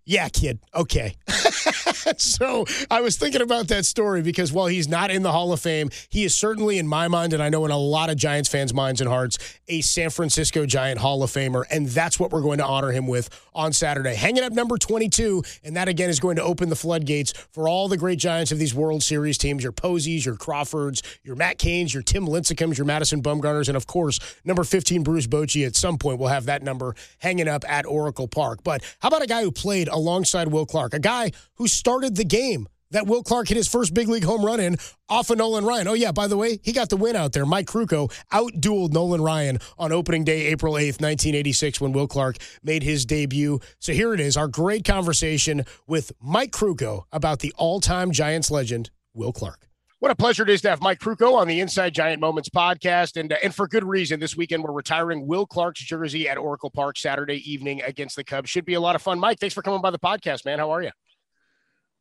yeah, 0.08 0.30
kid. 0.30 0.60
Okay. 0.74 1.16
so 2.18 2.66
I 2.90 3.02
was 3.02 3.18
thinking 3.18 3.42
about 3.42 3.68
that 3.68 3.86
story 3.86 4.22
because 4.22 4.54
while 4.54 4.68
he's 4.68 4.88
not 4.88 5.12
in 5.12 5.22
the 5.22 5.34
Hall 5.34 5.52
of 5.52 5.60
Fame, 5.60 5.90
he 6.08 6.24
is 6.24 6.34
certainly 6.34 6.78
in 6.78 6.88
my 6.88 7.10
mind, 7.10 7.34
and 7.34 7.44
I 7.44 7.50
know 7.50 7.66
in 7.66 7.72
a 7.72 7.78
lot 7.78 8.10
of 8.10 8.16
Giants 8.16 8.48
fans' 8.48 8.74
minds 8.74 9.02
and 9.02 9.10
hearts, 9.10 9.38
a 9.68 9.82
San 9.82 10.10
Francisco 10.10 10.66
Giant 10.66 11.02
Hall 11.02 11.24
of 11.24 11.32
Famer. 11.32 11.66
And 11.70 11.88
that's 11.88 12.22
what 12.22 12.32
we're 12.32 12.42
going 12.42 12.60
to 12.60 12.66
honor 12.66 12.92
him 12.92 13.06
with 13.06 13.30
on 13.54 13.74
Saturday. 13.74 14.16
Hanging 14.16 14.46
up 14.46 14.54
number 14.54 14.78
22, 14.78 15.44
and 15.66 15.76
that 15.76 15.90
again 15.90 16.10
is 16.10 16.22
going 16.22 16.38
to 16.38 16.44
open 16.44 16.70
the 16.70 16.78
floodgates 16.78 17.34
for 17.52 17.68
all 17.68 17.90
the 17.90 17.98
great 17.98 18.18
Giants 18.18 18.54
of 18.54 18.60
these 18.60 18.74
World 18.74 19.04
Series 19.04 19.38
teams 19.38 19.62
your 19.62 19.74
Poseys, 19.74 20.26
your 20.26 20.38
Crawfords, 20.38 21.04
your 21.24 21.36
Matt 21.36 21.58
Cains, 21.58 21.94
your 21.94 22.04
Tim 22.04 22.26
Lincecums, 22.26 22.78
your 22.78 22.86
Madison 22.86 23.22
Bumgarners, 23.22 23.68
and 23.68 23.76
of 23.76 23.88
course, 23.88 24.22
number 24.46 24.64
15, 24.64 25.04
Bruce 25.04 25.28
Bochy. 25.28 25.68
At 25.68 25.76
some 25.76 25.98
point, 25.98 26.18
we'll 26.18 26.30
have 26.30 26.46
that 26.46 26.64
number 26.64 26.96
hanging 27.18 27.50
up 27.50 27.66
at 27.68 27.86
Oracle 27.86 28.30
Park. 28.30 28.64
But 28.64 28.82
how 29.00 29.10
about 29.10 29.22
a 29.22 29.28
guy 29.28 29.42
who 29.42 29.52
played 29.52 29.90
alongside 29.98 30.48
Will 30.48 30.66
Clark, 30.66 30.94
a 30.94 31.00
guy 31.00 31.32
who 31.56 31.68
started 31.68 32.16
the 32.16 32.24
game 32.24 32.68
that 32.92 33.08
Will 33.08 33.24
Clark 33.24 33.50
hit 33.50 33.58
his 33.58 33.68
first 33.68 33.94
big 33.94 34.08
league 34.08 34.24
home 34.24 34.46
run 34.46 34.60
in 34.60 34.78
off 35.10 35.30
of 35.30 35.38
Nolan 35.38 35.66
Ryan. 35.66 35.88
Oh, 35.88 35.94
yeah, 35.94 36.12
by 36.12 36.28
the 36.28 36.38
way, 36.38 36.60
he 36.64 36.72
got 36.72 36.90
the 36.90 36.98
win 36.98 37.16
out 37.16 37.34
there. 37.34 37.46
Mike 37.46 37.68
Krukow 37.68 38.12
outdueled 38.32 38.94
Nolan 38.94 39.22
Ryan 39.22 39.60
on 39.78 39.92
opening 39.92 40.24
day, 40.24 40.48
April 40.48 40.74
8th, 40.74 41.02
1986, 41.02 41.82
when 41.82 41.92
Will 41.92 42.08
Clark 42.08 42.38
made 42.64 42.84
his 42.84 43.06
debut. 43.06 43.60
So 43.80 43.94
here 43.94 44.14
it 44.14 44.20
is, 44.20 44.38
our 44.38 44.48
great 44.48 44.86
conversation 44.86 45.66
with 45.86 46.12
Mike 46.22 46.52
Krukow 46.52 47.04
about 47.12 47.40
the 47.40 47.54
all 47.58 47.80
time 47.82 48.12
Giants 48.12 48.52
legend, 48.52 48.90
Will 49.14 49.34
Clark. 49.34 49.68
What 50.00 50.12
a 50.12 50.16
pleasure 50.16 50.44
it 50.44 50.50
is 50.52 50.62
to 50.62 50.70
have 50.70 50.80
Mike 50.80 51.00
Krukow 51.00 51.34
on 51.34 51.48
the 51.48 51.60
Inside 51.60 51.96
Giant 51.96 52.22
Moments 52.22 52.50
podcast, 52.50 53.20
and 53.20 53.34
uh, 53.34 53.38
and 53.44 53.54
for 53.54 53.68
good 53.68 53.84
reason. 53.84 54.20
This 54.20 54.38
weekend 54.38 54.64
we're 54.64 54.72
retiring 54.72 55.26
Will 55.26 55.48
Clark's 55.48 55.80
jersey 55.80 56.30
at 56.30 56.38
Oracle 56.38 56.70
Park 56.70 57.00
Saturday 57.00 57.42
evening 57.52 57.82
against 57.82 58.16
the 58.16 58.24
Cubs. 58.24 58.48
Should 58.48 58.66
be 58.66 58.76
a 58.76 58.80
lot 58.80 58.96
of 58.96 59.02
fun. 59.02 59.20
Mike, 59.20 59.40
thanks 59.40 59.56
for 59.56 59.64
coming 59.64 59.82
by 59.82 59.90
the 59.90 59.98
podcast, 59.98 60.46
man. 60.46 60.60
How 60.60 60.70
are 60.70 60.84
you? 60.84 60.92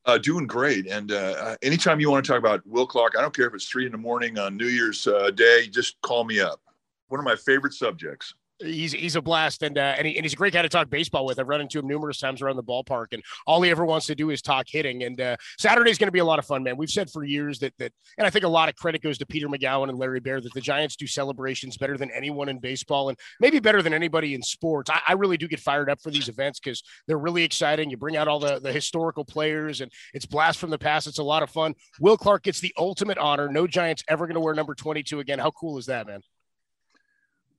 Uh, 0.04 0.18
doing 0.18 0.46
great. 0.46 0.86
And 0.86 1.10
uh, 1.10 1.36
uh, 1.38 1.56
anytime 1.62 1.98
you 1.98 2.10
want 2.10 2.22
to 2.22 2.30
talk 2.30 2.38
about 2.38 2.60
Will 2.66 2.86
Clark, 2.86 3.14
I 3.16 3.22
don't 3.22 3.34
care 3.34 3.46
if 3.46 3.54
it's 3.54 3.66
three 3.66 3.86
in 3.86 3.92
the 3.92 3.98
morning 3.98 4.38
on 4.38 4.58
New 4.58 4.68
Year's 4.68 5.06
uh, 5.06 5.30
Day, 5.30 5.66
just 5.66 5.98
call 6.02 6.24
me 6.24 6.38
up. 6.38 6.60
One 7.08 7.18
of 7.18 7.24
my 7.24 7.34
favorite 7.34 7.72
subjects 7.72 8.34
he's 8.58 8.92
he's 8.92 9.16
a 9.16 9.22
blast 9.22 9.62
and 9.62 9.76
uh, 9.78 9.94
and, 9.96 10.06
he, 10.06 10.16
and 10.16 10.24
he's 10.24 10.32
a 10.32 10.36
great 10.36 10.52
guy 10.52 10.62
to 10.62 10.68
talk 10.68 10.88
baseball 10.90 11.26
with. 11.26 11.38
I've 11.38 11.48
run 11.48 11.60
into 11.60 11.78
him 11.78 11.86
numerous 11.86 12.18
times 12.18 12.42
around 12.42 12.56
the 12.56 12.62
ballpark, 12.62 13.06
and 13.12 13.22
all 13.46 13.62
he 13.62 13.70
ever 13.70 13.84
wants 13.84 14.06
to 14.06 14.14
do 14.14 14.30
is 14.30 14.42
talk 14.42 14.66
hitting. 14.68 15.02
And 15.02 15.20
uh, 15.20 15.36
Saturday's 15.58 15.98
going 15.98 16.08
to 16.08 16.12
be 16.12 16.20
a 16.20 16.24
lot 16.24 16.38
of 16.38 16.46
fun, 16.46 16.62
man. 16.62 16.76
We've 16.76 16.90
said 16.90 17.10
for 17.10 17.24
years 17.24 17.58
that 17.60 17.74
that, 17.78 17.92
and 18.18 18.26
I 18.26 18.30
think 18.30 18.44
a 18.44 18.48
lot 18.48 18.68
of 18.68 18.76
credit 18.76 19.02
goes 19.02 19.18
to 19.18 19.26
Peter 19.26 19.48
Magowan 19.48 19.88
and 19.88 19.98
Larry 19.98 20.20
Baer 20.20 20.40
that 20.40 20.54
the 20.54 20.60
Giants 20.60 20.96
do 20.96 21.06
celebrations 21.06 21.76
better 21.76 21.96
than 21.96 22.10
anyone 22.10 22.48
in 22.48 22.58
baseball, 22.58 23.08
and 23.08 23.18
maybe 23.40 23.58
better 23.58 23.82
than 23.82 23.92
anybody 23.92 24.34
in 24.34 24.42
sports. 24.42 24.90
I, 24.90 25.00
I 25.08 25.12
really 25.14 25.36
do 25.36 25.48
get 25.48 25.60
fired 25.60 25.90
up 25.90 26.00
for 26.00 26.10
these 26.10 26.28
events 26.28 26.60
because 26.60 26.82
they're 27.06 27.18
really 27.18 27.44
exciting. 27.44 27.90
You 27.90 27.96
bring 27.96 28.16
out 28.16 28.28
all 28.28 28.40
the 28.40 28.58
the 28.58 28.72
historical 28.72 29.24
players, 29.24 29.80
and 29.80 29.90
it's 30.14 30.26
blast 30.26 30.58
from 30.58 30.70
the 30.70 30.78
past. 30.78 31.06
It's 31.06 31.18
a 31.18 31.22
lot 31.24 31.42
of 31.42 31.50
fun. 31.50 31.74
Will 32.00 32.16
Clark 32.16 32.44
gets 32.44 32.60
the 32.60 32.72
ultimate 32.76 33.18
honor. 33.18 33.48
No 33.48 33.66
Giants 33.66 34.02
ever 34.08 34.26
going 34.26 34.34
to 34.34 34.40
wear 34.40 34.54
number 34.54 34.74
twenty 34.74 35.02
two 35.02 35.20
again. 35.20 35.38
How 35.38 35.50
cool 35.50 35.78
is 35.78 35.86
that, 35.86 36.06
man? 36.06 36.20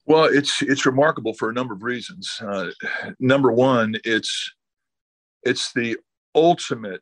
Well, 0.08 0.24
it's 0.24 0.62
it's 0.62 0.86
remarkable 0.86 1.34
for 1.34 1.50
a 1.50 1.54
number 1.54 1.74
of 1.74 1.84
reasons. 1.84 2.42
Uh, 2.42 2.72
number 3.20 3.52
one, 3.52 3.98
it's 4.06 4.54
it's 5.44 5.74
the 5.74 5.98
ultimate 6.34 7.02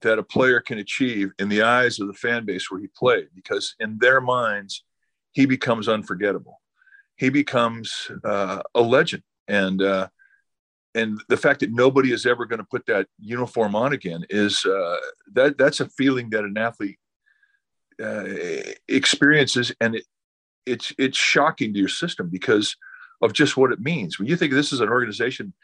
that 0.00 0.18
a 0.18 0.22
player 0.22 0.60
can 0.60 0.78
achieve 0.78 1.32
in 1.38 1.50
the 1.50 1.62
eyes 1.62 2.00
of 2.00 2.06
the 2.06 2.14
fan 2.14 2.46
base 2.46 2.70
where 2.70 2.80
he 2.80 2.88
played, 2.96 3.28
because 3.34 3.74
in 3.78 3.98
their 3.98 4.22
minds, 4.22 4.84
he 5.32 5.44
becomes 5.44 5.86
unforgettable. 5.86 6.60
He 7.16 7.28
becomes 7.28 8.10
uh, 8.24 8.62
a 8.74 8.80
legend, 8.80 9.22
and 9.48 9.82
uh, 9.82 10.08
and 10.94 11.20
the 11.28 11.36
fact 11.36 11.60
that 11.60 11.72
nobody 11.72 12.10
is 12.10 12.24
ever 12.24 12.46
going 12.46 12.60
to 12.60 12.64
put 12.70 12.86
that 12.86 13.06
uniform 13.18 13.74
on 13.74 13.92
again 13.92 14.24
is 14.30 14.64
uh, 14.64 14.96
that 15.34 15.58
that's 15.58 15.80
a 15.80 15.90
feeling 15.90 16.30
that 16.30 16.44
an 16.44 16.56
athlete 16.56 16.98
uh, 18.02 18.24
experiences, 18.88 19.74
and 19.78 19.96
it, 19.96 20.04
it's 20.66 20.92
it's 20.98 21.16
shocking 21.16 21.72
to 21.72 21.78
your 21.78 21.88
system 21.88 22.28
because 22.28 22.76
of 23.22 23.32
just 23.32 23.56
what 23.56 23.72
it 23.72 23.80
means. 23.80 24.18
When 24.18 24.28
you 24.28 24.36
think 24.36 24.52
this 24.52 24.72
is 24.72 24.80
an 24.80 24.88
organization 24.88 25.54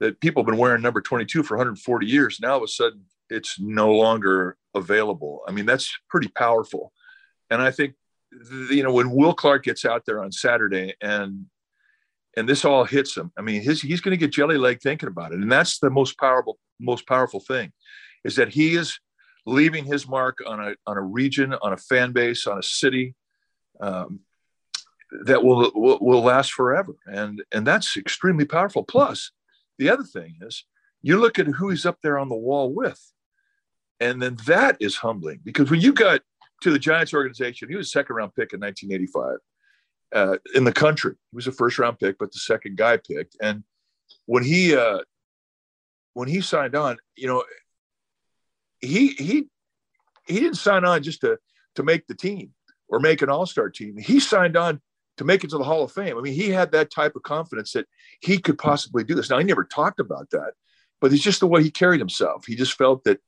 that 0.00 0.20
people 0.20 0.42
have 0.42 0.48
been 0.48 0.58
wearing 0.58 0.82
number 0.82 1.00
22 1.00 1.42
for 1.42 1.56
140 1.56 2.06
years, 2.06 2.38
now 2.40 2.52
all 2.52 2.56
of 2.58 2.62
a 2.64 2.68
sudden 2.68 3.02
it's 3.30 3.58
no 3.58 3.92
longer 3.92 4.56
available. 4.74 5.40
I 5.48 5.52
mean, 5.52 5.66
that's 5.66 5.92
pretty 6.08 6.28
powerful. 6.28 6.92
And 7.50 7.60
I 7.60 7.70
think 7.70 7.94
you 8.70 8.82
know 8.82 8.92
when 8.92 9.10
Will 9.10 9.34
Clark 9.34 9.64
gets 9.64 9.84
out 9.84 10.04
there 10.06 10.22
on 10.22 10.32
Saturday 10.32 10.94
and 11.00 11.46
and 12.36 12.48
this 12.48 12.64
all 12.64 12.84
hits 12.84 13.16
him. 13.16 13.30
I 13.38 13.42
mean, 13.42 13.60
his, 13.60 13.82
he's 13.82 14.00
going 14.00 14.12
to 14.12 14.16
get 14.16 14.32
jelly 14.32 14.56
leg 14.56 14.80
thinking 14.80 15.08
about 15.08 15.32
it, 15.32 15.40
and 15.40 15.52
that's 15.52 15.78
the 15.78 15.90
most 15.90 16.18
powerful 16.18 16.58
most 16.80 17.06
powerful 17.06 17.40
thing, 17.40 17.72
is 18.24 18.36
that 18.36 18.48
he 18.48 18.74
is 18.74 18.98
leaving 19.44 19.84
his 19.84 20.08
mark 20.08 20.38
on 20.46 20.60
a 20.60 20.74
on 20.86 20.96
a 20.96 21.02
region, 21.02 21.54
on 21.62 21.72
a 21.72 21.76
fan 21.76 22.12
base, 22.12 22.46
on 22.46 22.58
a 22.58 22.62
city, 22.62 23.14
um, 23.82 24.20
that 25.24 25.44
will, 25.44 25.70
will 25.74 25.98
will 26.00 26.22
last 26.22 26.52
forever, 26.52 26.94
and 27.06 27.42
and 27.52 27.66
that's 27.66 27.96
extremely 27.96 28.46
powerful. 28.46 28.82
Plus, 28.82 29.32
the 29.78 29.90
other 29.90 30.04
thing 30.04 30.36
is, 30.40 30.64
you 31.02 31.18
look 31.18 31.38
at 31.38 31.46
who 31.46 31.68
he's 31.68 31.84
up 31.84 31.98
there 32.02 32.18
on 32.18 32.28
the 32.28 32.34
wall 32.34 32.72
with, 32.72 33.12
and 34.00 34.22
then 34.22 34.38
that 34.46 34.76
is 34.80 34.96
humbling 34.96 35.40
because 35.44 35.70
when 35.70 35.80
you 35.80 35.92
got 35.92 36.22
to 36.62 36.70
the 36.70 36.78
Giants 36.78 37.12
organization, 37.12 37.68
he 37.68 37.76
was 37.76 37.88
a 37.88 37.90
second 37.90 38.16
round 38.16 38.34
pick 38.34 38.52
in 38.52 38.60
1985 38.60 39.38
uh, 40.14 40.38
in 40.54 40.64
the 40.64 40.72
country. 40.72 41.14
He 41.30 41.36
was 41.36 41.46
a 41.46 41.52
first 41.52 41.78
round 41.78 41.98
pick, 41.98 42.16
but 42.18 42.32
the 42.32 42.38
second 42.38 42.76
guy 42.76 42.96
picked. 42.96 43.36
And 43.42 43.64
when 44.26 44.44
he 44.44 44.74
uh, 44.74 45.00
when 46.14 46.28
he 46.28 46.40
signed 46.40 46.74
on, 46.74 46.98
you 47.16 47.26
know, 47.26 47.44
he 48.80 49.08
he 49.08 49.48
he 50.26 50.40
didn't 50.40 50.54
sign 50.54 50.84
on 50.84 51.02
just 51.02 51.20
to 51.22 51.38
to 51.74 51.82
make 51.82 52.06
the 52.06 52.14
team 52.14 52.52
or 52.92 53.00
make 53.00 53.22
an 53.22 53.30
all 53.30 53.46
star 53.46 53.70
team. 53.70 53.96
He 53.96 54.20
signed 54.20 54.56
on 54.56 54.80
to 55.16 55.24
make 55.24 55.42
it 55.42 55.50
to 55.50 55.58
the 55.58 55.64
Hall 55.64 55.82
of 55.82 55.90
Fame. 55.90 56.16
I 56.16 56.20
mean, 56.20 56.34
he 56.34 56.50
had 56.50 56.70
that 56.72 56.92
type 56.92 57.16
of 57.16 57.22
confidence 57.22 57.72
that 57.72 57.86
he 58.20 58.38
could 58.38 58.58
possibly 58.58 59.02
do 59.02 59.14
this. 59.14 59.30
Now, 59.30 59.38
he 59.38 59.44
never 59.44 59.64
talked 59.64 59.98
about 59.98 60.30
that, 60.30 60.52
but 61.00 61.12
it's 61.12 61.22
just 61.22 61.40
the 61.40 61.48
way 61.48 61.62
he 61.62 61.70
carried 61.70 62.00
himself. 62.00 62.46
He 62.46 62.54
just 62.54 62.74
felt 62.74 63.02
that 63.04 63.18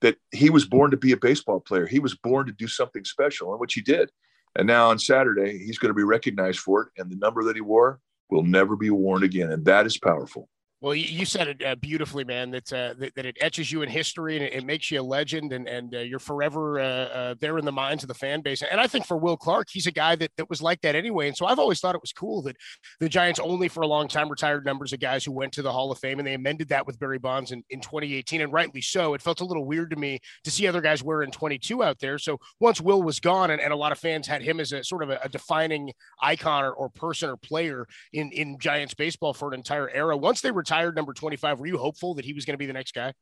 that 0.00 0.16
he 0.32 0.50
was 0.50 0.66
born 0.66 0.90
to 0.90 0.98
be 0.98 1.12
a 1.12 1.16
baseball 1.16 1.60
player. 1.60 1.86
He 1.86 1.98
was 1.98 2.14
born 2.14 2.46
to 2.46 2.52
do 2.52 2.68
something 2.68 3.04
special, 3.04 3.52
and 3.52 3.60
which 3.60 3.72
he 3.72 3.80
did. 3.80 4.10
And 4.56 4.66
now 4.66 4.90
on 4.90 4.98
Saturday, 4.98 5.58
he's 5.58 5.78
going 5.78 5.90
to 5.90 5.96
be 5.96 6.04
recognized 6.04 6.58
for 6.58 6.82
it. 6.82 6.88
And 6.98 7.10
the 7.10 7.16
number 7.16 7.44
that 7.44 7.56
he 7.56 7.62
wore 7.62 8.00
will 8.30 8.42
never 8.42 8.76
be 8.76 8.90
worn 8.90 9.22
again. 9.22 9.50
And 9.50 9.64
that 9.64 9.86
is 9.86 9.96
powerful. 9.96 10.48
Well, 10.84 10.94
you 10.94 11.24
said 11.24 11.48
it 11.48 11.64
uh, 11.64 11.76
beautifully, 11.76 12.24
man. 12.24 12.50
That, 12.50 12.70
uh, 12.70 12.92
that, 12.98 13.14
that 13.14 13.24
it 13.24 13.38
etches 13.40 13.72
you 13.72 13.80
in 13.80 13.88
history 13.88 14.36
and 14.36 14.44
it, 14.44 14.52
it 14.52 14.66
makes 14.66 14.90
you 14.90 15.00
a 15.00 15.02
legend, 15.02 15.54
and 15.54 15.66
and 15.66 15.94
uh, 15.94 16.00
you're 16.00 16.18
forever 16.18 16.78
uh, 16.78 16.84
uh, 16.84 17.34
there 17.40 17.56
in 17.56 17.64
the 17.64 17.72
minds 17.72 18.04
of 18.04 18.08
the 18.08 18.14
fan 18.14 18.42
base. 18.42 18.60
And 18.60 18.78
I 18.78 18.86
think 18.86 19.06
for 19.06 19.16
Will 19.16 19.38
Clark, 19.38 19.68
he's 19.72 19.86
a 19.86 19.90
guy 19.90 20.14
that 20.16 20.32
that 20.36 20.50
was 20.50 20.60
like 20.60 20.82
that 20.82 20.94
anyway. 20.94 21.28
And 21.28 21.34
so 21.34 21.46
I've 21.46 21.58
always 21.58 21.80
thought 21.80 21.94
it 21.94 22.02
was 22.02 22.12
cool 22.12 22.42
that 22.42 22.58
the 23.00 23.08
Giants 23.08 23.40
only 23.40 23.68
for 23.68 23.80
a 23.80 23.86
long 23.86 24.08
time 24.08 24.28
retired 24.28 24.66
numbers 24.66 24.92
of 24.92 25.00
guys 25.00 25.24
who 25.24 25.32
went 25.32 25.54
to 25.54 25.62
the 25.62 25.72
Hall 25.72 25.90
of 25.90 25.98
Fame, 26.00 26.18
and 26.18 26.28
they 26.28 26.34
amended 26.34 26.68
that 26.68 26.86
with 26.86 26.98
Barry 26.98 27.18
Bonds 27.18 27.50
in, 27.50 27.64
in 27.70 27.80
2018, 27.80 28.42
and 28.42 28.52
rightly 28.52 28.82
so. 28.82 29.14
It 29.14 29.22
felt 29.22 29.40
a 29.40 29.46
little 29.46 29.64
weird 29.64 29.88
to 29.88 29.96
me 29.96 30.20
to 30.44 30.50
see 30.50 30.66
other 30.66 30.82
guys 30.82 31.02
wearing 31.02 31.30
22 31.30 31.82
out 31.82 31.98
there. 31.98 32.18
So 32.18 32.38
once 32.60 32.82
Will 32.82 33.02
was 33.02 33.20
gone, 33.20 33.50
and, 33.50 33.62
and 33.62 33.72
a 33.72 33.76
lot 33.76 33.92
of 33.92 33.98
fans 33.98 34.26
had 34.26 34.42
him 34.42 34.60
as 34.60 34.72
a 34.72 34.84
sort 34.84 35.02
of 35.02 35.08
a, 35.08 35.18
a 35.24 35.30
defining 35.30 35.94
icon 36.20 36.62
or, 36.62 36.72
or 36.72 36.90
person 36.90 37.30
or 37.30 37.38
player 37.38 37.86
in 38.12 38.30
in 38.32 38.58
Giants 38.58 38.92
baseball 38.92 39.32
for 39.32 39.48
an 39.48 39.54
entire 39.54 39.88
era. 39.88 40.14
Once 40.14 40.42
they 40.42 40.50
retired 40.50 40.73
number 40.82 41.12
25 41.12 41.60
were 41.60 41.66
you 41.66 41.78
hopeful 41.78 42.14
that 42.14 42.24
he 42.24 42.32
was 42.32 42.44
going 42.44 42.54
to 42.54 42.58
be 42.58 42.66
the 42.66 42.72
next 42.72 42.94
guy? 42.94 43.12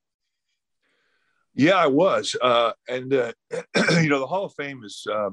Yeah, 1.55 1.77
I 1.77 1.87
was. 1.87 2.35
Uh, 2.41 2.73
and, 2.89 3.13
uh, 3.13 3.33
you 4.01 4.09
know, 4.09 4.21
the 4.21 4.27
Hall 4.27 4.45
of 4.45 4.55
Fame 4.55 4.83
is, 4.85 5.07
uh, 5.11 5.31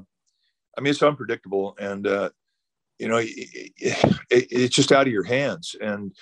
I 0.76 0.80
mean, 0.80 0.90
it's 0.90 1.02
unpredictable. 1.02 1.76
And, 1.78 2.06
uh, 2.06 2.30
you 2.98 3.08
know, 3.08 3.16
it, 3.16 3.28
it, 3.80 4.06
it's 4.30 4.74
just 4.74 4.92
out 4.92 5.06
of 5.06 5.12
your 5.12 5.24
hands. 5.24 5.74
And, 5.80 6.12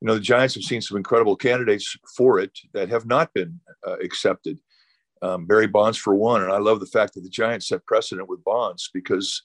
you 0.00 0.06
know, 0.06 0.14
the 0.14 0.20
Giants 0.20 0.54
have 0.54 0.62
seen 0.62 0.80
some 0.80 0.96
incredible 0.96 1.34
candidates 1.34 1.96
for 2.16 2.38
it 2.38 2.56
that 2.72 2.88
have 2.90 3.06
not 3.06 3.34
been 3.34 3.60
uh, 3.86 3.96
accepted. 3.98 4.60
Um, 5.20 5.46
Barry 5.46 5.66
Bonds, 5.66 5.98
for 5.98 6.14
one. 6.14 6.44
And 6.44 6.52
I 6.52 6.58
love 6.58 6.78
the 6.78 6.86
fact 6.86 7.14
that 7.14 7.22
the 7.22 7.28
Giants 7.28 7.66
set 7.66 7.84
precedent 7.84 8.28
with 8.28 8.44
Bonds 8.44 8.88
because 8.94 9.42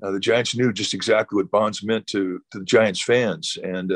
uh, 0.00 0.12
the 0.12 0.20
Giants 0.20 0.54
knew 0.54 0.72
just 0.72 0.94
exactly 0.94 1.34
what 1.34 1.50
Bonds 1.50 1.82
meant 1.82 2.06
to, 2.08 2.40
to 2.52 2.60
the 2.60 2.64
Giants 2.64 3.02
fans. 3.02 3.58
And, 3.60 3.90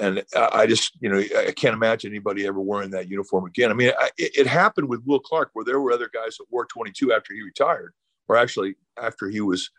and 0.00 0.22
I 0.36 0.66
just, 0.66 0.96
you 1.00 1.08
know, 1.08 1.18
I 1.18 1.52
can't 1.52 1.74
imagine 1.74 2.12
anybody 2.12 2.46
ever 2.46 2.60
wearing 2.60 2.90
that 2.90 3.08
uniform 3.08 3.46
again. 3.46 3.70
I 3.70 3.74
mean, 3.74 3.92
I, 3.98 4.10
it 4.16 4.46
happened 4.46 4.88
with 4.88 5.02
Will 5.04 5.18
Clark, 5.18 5.50
where 5.54 5.64
there 5.64 5.80
were 5.80 5.92
other 5.92 6.10
guys 6.12 6.36
that 6.36 6.46
wore 6.50 6.66
22 6.66 7.12
after 7.12 7.34
he 7.34 7.42
retired, 7.42 7.92
or 8.28 8.36
actually 8.36 8.76
after 9.00 9.28
he 9.28 9.40
was 9.40 9.70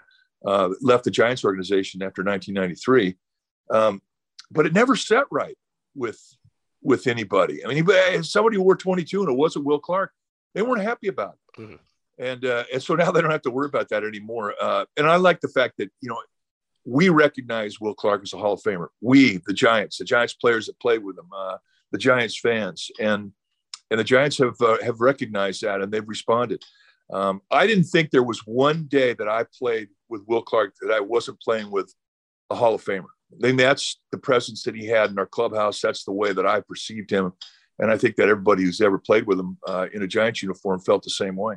uh, 0.45 0.69
left 0.81 1.05
the 1.05 1.11
Giants 1.11 1.45
organization 1.45 2.01
after 2.01 2.21
1993. 2.23 3.15
Um, 3.71 4.01
but 4.51 4.65
it 4.65 4.73
never 4.73 4.95
set 4.95 5.25
right 5.31 5.57
with 5.95 6.19
with 6.81 7.07
anybody. 7.07 7.65
I 7.65 7.67
mean, 7.67 8.23
somebody 8.23 8.55
who 8.55 8.63
wore 8.63 8.75
22 8.75 9.21
and 9.21 9.29
it 9.29 9.37
wasn't 9.37 9.65
Will 9.65 9.79
Clark, 9.79 10.11
they 10.53 10.61
weren't 10.61 10.81
happy 10.81 11.07
about 11.07 11.35
it. 11.35 11.61
Mm-hmm. 11.61 11.75
And 12.17 12.45
uh, 12.45 12.63
and 12.73 12.83
so 12.83 12.95
now 12.95 13.11
they 13.11 13.21
don't 13.21 13.31
have 13.31 13.43
to 13.43 13.51
worry 13.51 13.67
about 13.67 13.89
that 13.89 14.03
anymore. 14.03 14.53
Uh, 14.61 14.85
and 14.97 15.07
I 15.07 15.15
like 15.15 15.39
the 15.39 15.47
fact 15.47 15.75
that 15.77 15.89
you 16.01 16.09
know 16.09 16.17
we 16.85 17.09
recognize 17.09 17.79
Will 17.79 17.93
Clark 17.93 18.21
as 18.23 18.33
a 18.33 18.37
Hall 18.37 18.53
of 18.53 18.61
Famer. 18.61 18.87
We, 19.01 19.41
the 19.45 19.53
Giants, 19.53 19.97
the 19.97 20.05
Giants 20.05 20.33
players 20.33 20.67
that 20.67 20.79
played 20.79 21.03
with 21.03 21.17
him, 21.17 21.29
uh, 21.35 21.57
the 21.91 21.97
Giants 21.97 22.39
fans, 22.39 22.89
and 22.99 23.31
and 23.91 23.99
the 23.99 24.03
Giants 24.03 24.37
have 24.37 24.59
uh, 24.61 24.77
have 24.83 25.01
recognized 25.01 25.61
that 25.63 25.81
and 25.81 25.91
they've 25.91 26.07
responded. 26.07 26.63
Um, 27.11 27.41
I 27.51 27.65
didn't 27.65 27.85
think 27.85 28.11
there 28.11 28.23
was 28.23 28.45
one 28.45 28.85
day 28.87 29.13
that 29.13 29.27
I 29.27 29.45
played 29.57 29.89
with 30.09 30.23
Will 30.27 30.43
Clark 30.43 30.75
that 30.81 30.93
I 30.93 30.99
wasn't 30.99 31.41
playing 31.41 31.71
with 31.71 31.91
a 32.51 32.55
Hall 32.55 32.75
of 32.75 32.83
Famer. 32.83 33.05
I 33.43 33.47
mean, 33.47 33.57
that's 33.57 33.99
the 34.11 34.17
presence 34.17 34.63
that 34.63 34.75
he 34.75 34.85
had 34.85 35.09
in 35.09 35.19
our 35.19 35.25
clubhouse. 35.25 35.81
That's 35.81 36.03
the 36.03 36.11
way 36.11 36.33
that 36.33 36.45
I 36.45 36.61
perceived 36.61 37.09
him, 37.09 37.33
and 37.79 37.91
I 37.91 37.97
think 37.97 38.15
that 38.15 38.29
everybody 38.29 38.63
who's 38.63 38.81
ever 38.81 38.99
played 38.99 39.25
with 39.25 39.39
him 39.39 39.57
uh, 39.67 39.87
in 39.93 40.03
a 40.03 40.07
Giants 40.07 40.41
uniform 40.41 40.79
felt 40.79 41.03
the 41.03 41.09
same 41.09 41.35
way. 41.35 41.55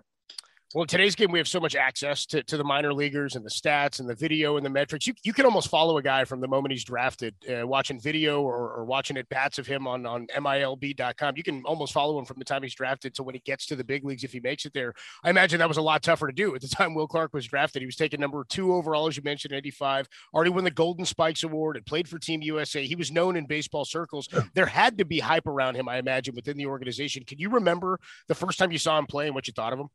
Well, 0.75 0.83
in 0.83 0.89
today's 0.89 1.15
game, 1.15 1.31
we 1.31 1.39
have 1.39 1.49
so 1.49 1.61
much 1.61 1.77
access 1.77 2.25
to, 2.27 2.43
to 2.45 2.57
the 2.57 2.65
minor 2.65 2.95
leaguers 2.95 3.37
and 3.37 3.45
the 3.45 3.51
stats 3.51 4.01
and 4.01 4.09
the 4.09 4.15
video 4.15 4.57
and 4.57 4.65
the 4.65 4.71
metrics. 4.71 5.07
You, 5.07 5.13
you 5.23 5.35
can 5.35 5.45
almost 5.45 5.69
follow 5.69 5.99
a 5.99 6.03
guy 6.03 6.25
from 6.25 6.41
the 6.41 6.49
moment 6.49 6.73
he's 6.73 6.83
drafted, 6.83 7.35
uh, 7.47 7.67
watching 7.67 8.01
video 8.01 8.41
or, 8.41 8.73
or 8.73 8.87
watching 8.87 9.19
at 9.19 9.29
bats 9.29 9.59
of 9.59 9.67
him 9.67 9.87
on, 9.87 10.07
on 10.07 10.27
MILB.com. 10.29 11.35
You 11.37 11.43
can 11.43 11.63
almost 11.67 11.93
follow 11.93 12.19
him 12.19 12.25
from 12.25 12.39
the 12.39 12.47
time 12.47 12.63
he's 12.63 12.75
drafted 12.75 13.15
to 13.17 13.23
when 13.23 13.35
he 13.35 13.43
gets 13.45 13.67
to 13.67 13.77
the 13.77 13.85
big 13.85 14.03
leagues 14.03 14.25
if 14.25 14.33
he 14.33 14.41
makes 14.41 14.65
it 14.65 14.73
there. 14.73 14.95
I 15.23 15.29
imagine 15.29 15.59
that 15.59 15.69
was 15.69 15.77
a 15.77 15.83
lot 15.83 16.03
tougher 16.03 16.29
to 16.29 16.33
do 16.33 16.55
at 16.55 16.63
the 16.63 16.69
time 16.69 16.95
Will 16.95 17.07
Clark 17.07 17.35
was 17.35 17.47
drafted. 17.47 17.83
He 17.83 17.87
was 17.87 17.97
taken 17.97 18.19
number 18.19 18.43
two 18.49 18.73
overall, 18.73 19.07
as 19.09 19.17
you 19.19 19.23
mentioned, 19.23 19.53
85, 19.53 20.09
already 20.33 20.53
won 20.53 20.65
the 20.65 20.71
Golden 20.71 21.05
Spikes 21.05 21.43
Award 21.43 21.77
and 21.77 21.85
played 21.85 22.09
for 22.09 22.19
Team 22.19 22.41
USA. 22.41 22.87
He 22.87 22.97
was 22.97 23.13
known 23.13 23.37
in 23.37 23.45
baseball 23.45 23.85
circles. 23.85 24.27
There 24.55 24.65
had 24.65 24.97
to 24.97 25.05
be 25.05 25.19
hype 25.19 25.47
around 25.47 25.75
him, 25.75 25.87
I 25.87 25.99
imagine, 25.99 26.35
within 26.35 26.57
the 26.57 26.67
organization. 26.67 27.25
Can 27.25 27.39
you 27.39 27.51
remember 27.51 28.01
the 28.29 28.35
first 28.35 28.59
time 28.59 28.73
you 28.73 28.79
saw 28.79 28.99
him 28.99 29.05
play 29.05 29.27
and 29.27 29.35
what 29.35 29.47
you 29.47 29.53
thought 29.53 29.75
of 29.75 29.79
him? 29.79 29.89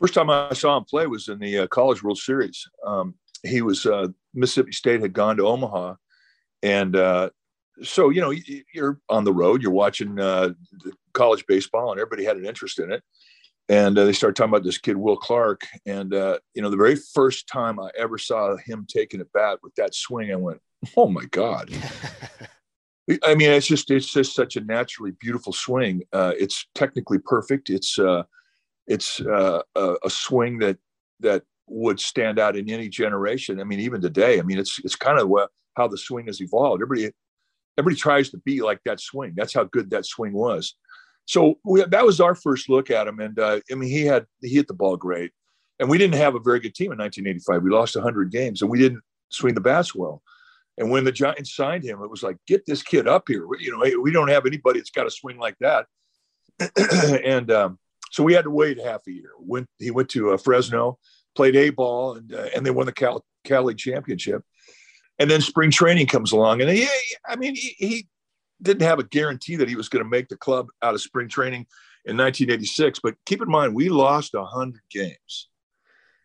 First 0.00 0.14
time 0.14 0.30
I 0.30 0.54
saw 0.54 0.78
him 0.78 0.84
play 0.84 1.06
was 1.06 1.28
in 1.28 1.38
the 1.38 1.58
uh, 1.58 1.66
College 1.66 2.02
World 2.02 2.16
Series. 2.16 2.66
Um, 2.86 3.14
he 3.42 3.60
was 3.60 3.84
uh, 3.84 4.08
Mississippi 4.32 4.72
State 4.72 5.02
had 5.02 5.12
gone 5.12 5.36
to 5.36 5.46
Omaha, 5.46 5.96
and 6.62 6.96
uh, 6.96 7.30
so 7.82 8.08
you 8.08 8.22
know 8.22 8.32
you're 8.72 8.98
on 9.10 9.24
the 9.24 9.32
road, 9.32 9.62
you're 9.62 9.72
watching 9.72 10.18
uh, 10.18 10.50
college 11.12 11.44
baseball, 11.46 11.92
and 11.92 12.00
everybody 12.00 12.24
had 12.24 12.38
an 12.38 12.46
interest 12.46 12.78
in 12.78 12.90
it. 12.90 13.02
And 13.68 13.96
uh, 13.98 14.04
they 14.06 14.14
started 14.14 14.36
talking 14.36 14.50
about 14.50 14.64
this 14.64 14.78
kid 14.78 14.96
Will 14.96 15.18
Clark, 15.18 15.66
and 15.84 16.14
uh, 16.14 16.38
you 16.54 16.62
know 16.62 16.70
the 16.70 16.78
very 16.78 16.96
first 16.96 17.46
time 17.46 17.78
I 17.78 17.90
ever 17.96 18.16
saw 18.16 18.56
him 18.56 18.86
taking 18.88 19.20
a 19.20 19.26
bat 19.26 19.58
with 19.62 19.74
that 19.74 19.94
swing, 19.94 20.32
I 20.32 20.36
went, 20.36 20.60
"Oh 20.96 21.08
my 21.08 21.26
god!" 21.26 21.70
I 23.22 23.34
mean, 23.34 23.50
it's 23.50 23.66
just 23.66 23.90
it's 23.90 24.10
just 24.10 24.34
such 24.34 24.56
a 24.56 24.62
naturally 24.62 25.12
beautiful 25.20 25.52
swing. 25.52 26.04
it's 26.14 26.66
technically 26.74 27.18
perfect. 27.18 27.68
It's 27.68 27.98
it's 28.90 29.20
uh, 29.20 29.62
a, 29.76 29.94
a, 30.04 30.10
swing 30.10 30.58
that 30.58 30.76
that 31.20 31.44
would 31.68 32.00
stand 32.00 32.40
out 32.40 32.56
in 32.56 32.68
any 32.68 32.88
generation. 32.88 33.60
I 33.60 33.64
mean, 33.64 33.78
even 33.78 34.00
today. 34.00 34.40
I 34.40 34.42
mean, 34.42 34.58
it's 34.58 34.80
it's 34.84 34.96
kind 34.96 35.18
of 35.18 35.30
how 35.76 35.86
the 35.86 35.96
swing 35.96 36.26
has 36.26 36.42
evolved. 36.42 36.82
Everybody 36.82 37.14
everybody 37.78 37.96
tries 37.96 38.30
to 38.30 38.38
be 38.38 38.60
like 38.60 38.80
that 38.84 39.00
swing. 39.00 39.32
That's 39.36 39.54
how 39.54 39.64
good 39.64 39.90
that 39.90 40.04
swing 40.04 40.32
was. 40.32 40.74
So 41.24 41.60
we, 41.64 41.84
that 41.84 42.04
was 42.04 42.20
our 42.20 42.34
first 42.34 42.68
look 42.68 42.90
at 42.90 43.06
him, 43.06 43.20
and 43.20 43.38
uh, 43.38 43.60
I 43.70 43.74
mean, 43.76 43.88
he 43.88 44.02
had 44.02 44.26
he 44.42 44.48
hit 44.48 44.66
the 44.66 44.74
ball 44.74 44.96
great, 44.96 45.30
and 45.78 45.88
we 45.88 45.96
didn't 45.96 46.16
have 46.16 46.34
a 46.34 46.40
very 46.40 46.58
good 46.58 46.74
team 46.74 46.90
in 46.90 46.98
1985. 46.98 47.62
We 47.62 47.70
lost 47.70 47.94
100 47.94 48.32
games, 48.32 48.60
and 48.60 48.70
we 48.70 48.80
didn't 48.80 49.02
swing 49.28 49.54
the 49.54 49.60
bats 49.60 49.94
well. 49.94 50.20
And 50.78 50.90
when 50.90 51.04
the 51.04 51.12
Giants 51.12 51.54
signed 51.54 51.84
him, 51.84 52.02
it 52.02 52.10
was 52.10 52.22
like, 52.22 52.38
get 52.46 52.64
this 52.66 52.82
kid 52.82 53.06
up 53.06 53.24
here. 53.28 53.46
You 53.60 53.70
know, 53.70 54.00
we 54.00 54.10
don't 54.10 54.28
have 54.28 54.46
anybody 54.46 54.80
that's 54.80 54.90
got 54.90 55.06
a 55.06 55.10
swing 55.10 55.38
like 55.38 55.56
that. 55.60 55.86
and 57.24 57.50
um, 57.50 57.78
so 58.10 58.22
we 58.24 58.34
had 58.34 58.44
to 58.44 58.50
wait 58.50 58.78
half 58.78 59.06
a 59.06 59.12
year. 59.12 59.30
Went 59.38 59.68
he 59.78 59.90
went 59.90 60.10
to 60.10 60.32
uh, 60.32 60.36
Fresno, 60.36 60.98
played 61.34 61.56
a 61.56 61.70
ball, 61.70 62.16
and 62.16 62.34
uh, 62.34 62.48
and 62.54 62.66
they 62.66 62.70
won 62.70 62.86
the 62.86 62.92
Cal, 62.92 63.24
Cal 63.44 63.64
League 63.64 63.78
championship. 63.78 64.42
And 65.18 65.30
then 65.30 65.40
spring 65.40 65.70
training 65.70 66.06
comes 66.06 66.32
along, 66.32 66.62
and 66.62 66.70
he, 66.70 66.88
I 67.28 67.36
mean, 67.36 67.54
he, 67.54 67.74
he 67.78 68.08
didn't 68.62 68.86
have 68.86 68.98
a 68.98 69.04
guarantee 69.04 69.56
that 69.56 69.68
he 69.68 69.76
was 69.76 69.88
going 69.88 70.02
to 70.02 70.08
make 70.08 70.28
the 70.28 70.36
club 70.36 70.68
out 70.82 70.94
of 70.94 71.00
spring 71.02 71.28
training 71.28 71.66
in 72.06 72.16
1986. 72.16 73.00
But 73.00 73.16
keep 73.26 73.42
in 73.42 73.50
mind, 73.50 73.74
we 73.74 73.90
lost 73.90 74.32
100 74.32 74.80
games. 74.90 75.48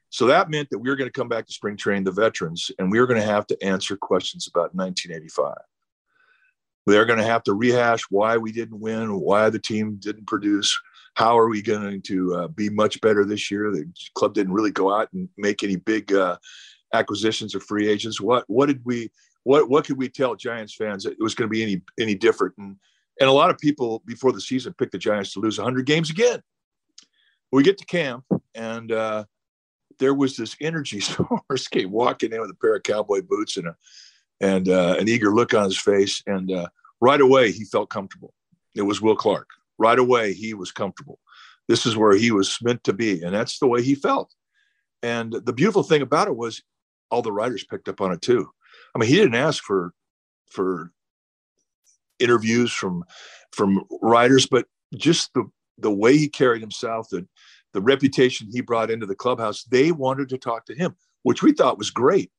So 0.09 0.27
that 0.27 0.49
meant 0.49 0.69
that 0.69 0.79
we 0.79 0.89
were 0.89 0.95
going 0.95 1.09
to 1.09 1.19
come 1.19 1.27
back 1.27 1.45
to 1.45 1.53
spring 1.53 1.75
training, 1.75 2.05
the 2.05 2.11
veterans, 2.11 2.71
and 2.79 2.89
we 2.89 3.01
were 3.01 3.07
going 3.07 3.19
to 3.19 3.27
have 3.27 3.45
to 3.47 3.63
answer 3.63 3.97
questions 3.97 4.47
about 4.47 4.73
1985. 4.73 5.55
They're 6.85 7.05
going 7.05 7.19
to 7.19 7.25
have 7.25 7.43
to 7.43 7.53
rehash 7.53 8.03
why 8.09 8.37
we 8.37 8.51
didn't 8.51 8.79
win, 8.79 9.19
why 9.19 9.49
the 9.49 9.59
team 9.59 9.97
didn't 9.99 10.27
produce, 10.27 10.77
how 11.15 11.37
are 11.39 11.49
we 11.49 11.61
going 11.61 12.01
to 12.03 12.35
uh, 12.35 12.47
be 12.49 12.69
much 12.69 13.01
better 13.01 13.25
this 13.25 13.49
year? 13.49 13.71
The 13.71 13.89
club 14.13 14.33
didn't 14.33 14.53
really 14.53 14.71
go 14.71 14.93
out 14.93 15.11
and 15.13 15.27
make 15.37 15.63
any 15.63 15.77
big 15.77 16.13
uh, 16.13 16.37
acquisitions 16.93 17.55
or 17.55 17.61
free 17.61 17.89
agents. 17.89 18.21
What 18.21 18.43
what 18.47 18.67
did 18.67 18.81
we 18.83 19.09
what 19.43 19.69
what 19.69 19.85
could 19.85 19.97
we 19.97 20.09
tell 20.09 20.35
Giants 20.35 20.75
fans 20.75 21.03
that 21.03 21.13
it 21.13 21.21
was 21.21 21.33
going 21.33 21.49
to 21.49 21.51
be 21.51 21.63
any 21.63 21.81
any 21.99 22.15
different? 22.15 22.55
And 22.57 22.75
and 23.19 23.29
a 23.29 23.33
lot 23.33 23.49
of 23.49 23.57
people 23.57 24.03
before 24.05 24.33
the 24.33 24.41
season 24.41 24.73
picked 24.73 24.91
the 24.91 24.97
Giants 24.97 25.33
to 25.33 25.39
lose 25.39 25.57
100 25.57 25.85
games 25.85 26.09
again. 26.09 26.41
We 27.51 27.63
get 27.63 27.77
to 27.77 27.85
camp 27.85 28.25
and 28.53 28.91
uh, 28.91 29.23
there 29.99 30.13
was 30.13 30.35
this 30.35 30.57
energy 30.59 30.99
source 31.49 31.67
came 31.69 31.91
walking 31.91 32.33
in 32.33 32.41
with 32.41 32.51
a 32.51 32.55
pair 32.55 32.75
of 32.75 32.83
cowboy 32.83 33.21
boots 33.21 33.55
and 33.55 33.67
a 33.67 33.75
and 34.41 34.67
uh, 34.69 34.95
an 34.99 35.07
eager 35.07 35.33
look 35.33 35.53
on 35.53 35.65
his 35.65 35.79
face, 35.79 36.21
and 36.27 36.51
uh, 36.51 36.67
right 37.01 37.21
away 37.21 37.51
he 37.51 37.63
felt 37.65 37.89
comfortable. 37.89 38.33
It 38.75 38.83
was 38.83 39.01
Will 39.01 39.15
Clark. 39.15 39.47
Right 39.77 39.99
away 39.99 40.33
he 40.33 40.53
was 40.53 40.71
comfortable. 40.71 41.19
This 41.67 41.85
is 41.85 41.97
where 41.97 42.15
he 42.15 42.31
was 42.31 42.57
meant 42.61 42.83
to 42.85 42.93
be, 42.93 43.21
and 43.21 43.33
that's 43.33 43.59
the 43.59 43.67
way 43.67 43.81
he 43.81 43.95
felt. 43.95 44.33
And 45.03 45.33
the 45.33 45.53
beautiful 45.53 45.83
thing 45.83 46.01
about 46.01 46.27
it 46.27 46.35
was 46.35 46.61
all 47.11 47.21
the 47.21 47.31
writers 47.31 47.63
picked 47.63 47.89
up 47.89 48.01
on 48.01 48.11
it 48.11 48.21
too. 48.21 48.49
I 48.93 48.99
mean, 48.99 49.09
he 49.09 49.15
didn't 49.15 49.35
ask 49.35 49.63
for 49.63 49.93
for 50.49 50.91
interviews 52.19 52.71
from 52.71 53.03
from 53.51 53.83
writers, 54.01 54.47
but 54.47 54.65
just 54.95 55.33
the 55.33 55.49
the 55.77 55.91
way 55.91 56.17
he 56.17 56.29
carried 56.29 56.61
himself, 56.61 57.09
the 57.09 57.27
the 57.73 57.81
reputation 57.81 58.47
he 58.51 58.61
brought 58.61 58.89
into 58.89 59.05
the 59.05 59.15
clubhouse, 59.15 59.63
they 59.65 59.91
wanted 59.91 60.29
to 60.29 60.37
talk 60.37 60.65
to 60.65 60.75
him, 60.75 60.95
which 61.23 61.43
we 61.43 61.51
thought 61.51 61.77
was 61.77 61.89
great. 61.89 62.31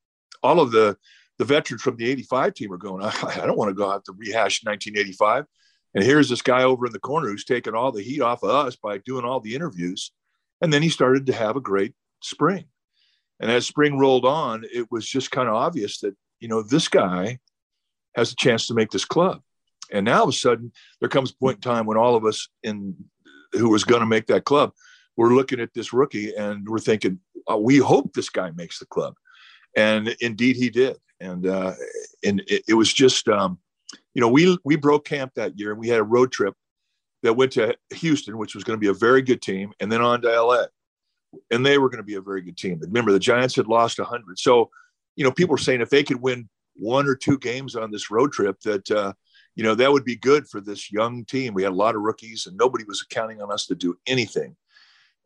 All 0.43 0.61
of 0.61 0.71
the 0.71 0.97
the 1.39 1.45
veterans 1.45 1.83
from 1.83 1.97
the 1.97 2.09
85 2.11 2.55
team 2.55 2.73
are 2.73 2.79
going, 2.79 3.05
I, 3.05 3.13
I 3.43 3.47
don't 3.47 3.59
want 3.59 3.71
to 3.71 3.75
go 3.75 3.91
out 3.91 4.05
to 4.07 4.13
rehash 4.13 4.65
1985. 4.65 5.45
And 5.95 6.05
here's 6.05 6.29
this 6.29 6.43
guy 6.43 6.63
over 6.63 6.87
in 6.87 6.93
the 6.93 6.99
corner 6.99 7.29
who's 7.29 7.45
taking 7.45 7.75
all 7.75 7.93
the 7.93 8.03
heat 8.03 8.21
off 8.21 8.43
of 8.43 8.51
us 8.51 8.77
by 8.77 8.99
doing 8.99 9.25
all 9.25 9.41
the 9.41 9.55
interviews. 9.55 10.13
And 10.61 10.73
then 10.73 10.83
he 10.83 10.89
started 10.89 11.27
to 11.27 11.33
have 11.33 11.57
a 11.57 11.61
great 11.61 11.95
spring. 12.23 12.65
And 13.41 13.51
as 13.51 13.67
spring 13.67 13.99
rolled 13.99 14.25
on, 14.25 14.65
it 14.73 14.91
was 14.91 15.07
just 15.07 15.31
kind 15.31 15.49
of 15.49 15.55
obvious 15.55 16.01
that, 16.01 16.15
you 16.41 16.49
know, 16.49 16.63
this 16.63 16.89
guy 16.89 17.39
has 18.15 18.33
a 18.33 18.37
chance 18.37 18.67
to 18.67 18.75
make 18.75 18.91
this 18.91 19.05
club. 19.05 19.43
And 19.93 20.05
now 20.05 20.21
all 20.21 20.25
of 20.25 20.31
a 20.31 20.33
sudden, 20.33 20.73
there 21.01 21.09
comes 21.09 21.31
a 21.31 21.37
point 21.37 21.57
in 21.57 21.61
time 21.61 21.87
when 21.87 21.99
all 21.99 22.17
of 22.17 22.25
us 22.25 22.49
in 22.63 22.97
who 23.53 23.69
was 23.71 23.85
going 23.85 24.01
to 24.01 24.07
make 24.07 24.27
that 24.27 24.45
club, 24.45 24.73
we're 25.17 25.35
looking 25.35 25.61
at 25.61 25.73
this 25.75 25.93
rookie 25.93 26.35
and 26.35 26.69
we're 26.69 26.79
thinking, 26.79 27.21
oh, 27.47 27.59
we 27.59 27.79
hope 27.79 28.13
this 28.13 28.29
guy 28.29 28.51
makes 28.51 28.79
the 28.79 28.87
club. 28.87 29.15
And 29.77 30.09
indeed, 30.21 30.57
he 30.57 30.71
did. 30.71 30.97
And 31.21 31.47
uh, 31.47 31.75
and 32.25 32.43
it, 32.47 32.63
it 32.69 32.75
was 32.75 32.93
just, 32.93 33.29
um, 33.29 33.59
you 34.15 34.21
know, 34.21 34.29
we 34.29 34.59
we 34.65 34.77
broke 34.77 35.07
camp 35.07 35.33
that 35.37 35.59
year 35.59 35.71
and 35.71 35.81
we 35.81 35.89
had 35.89 36.01
a 36.01 36.05
road 36.05 36.33
trip 36.33 36.55
that 37.23 37.35
went 37.35 37.53
to 37.53 37.75
Houston, 37.95 38.39
which 38.39 38.55
was 38.55 38.65
going 38.65 38.77
to 38.77 38.81
be 38.81 38.91
a 38.91 38.95
very 38.95 39.23
good 39.23 39.41
team, 39.41 39.73
and 39.81 39.91
then 39.91 40.03
on 40.03 40.21
to 40.23 40.29
LA 40.29 40.65
and 41.51 41.65
they 41.65 41.79
were 41.79 41.89
going 41.89 41.99
to 41.99 42.05
be 42.05 42.15
a 42.15 42.21
very 42.21 42.41
good 42.41 42.57
team. 42.57 42.79
Remember, 42.81 43.13
the 43.13 43.19
Giants 43.19 43.57
had 43.57 43.67
lost 43.67 43.99
100. 43.99 44.39
So, 44.39 44.71
you 45.17 45.25
know, 45.25 45.33
people 45.33 45.53
were 45.53 45.59
saying 45.59 45.81
if 45.81 45.91
they 45.91 46.03
could 46.03 46.21
win 46.21 46.49
one 46.75 47.07
or 47.07 47.15
two 47.15 47.39
games 47.39 47.77
on 47.77 47.91
this 47.91 48.11
road 48.11 48.33
trip, 48.33 48.61
that, 48.61 48.91
uh, 48.91 49.13
you 49.55 49.65
know, 49.65 49.75
that 49.75 49.91
would 49.91 50.05
be 50.05 50.17
good 50.17 50.47
for 50.49 50.61
this 50.61 50.93
young 50.93 51.25
team. 51.25 51.55
We 51.55 51.63
had 51.63 51.73
a 51.73 51.77
lot 51.77 51.95
of 51.95 52.03
rookies 52.03 52.47
and 52.47 52.57
nobody 52.57 52.85
was 52.85 53.03
counting 53.03 53.41
on 53.41 53.51
us 53.51 53.67
to 53.67 53.75
do 53.75 53.97
anything. 54.07 54.57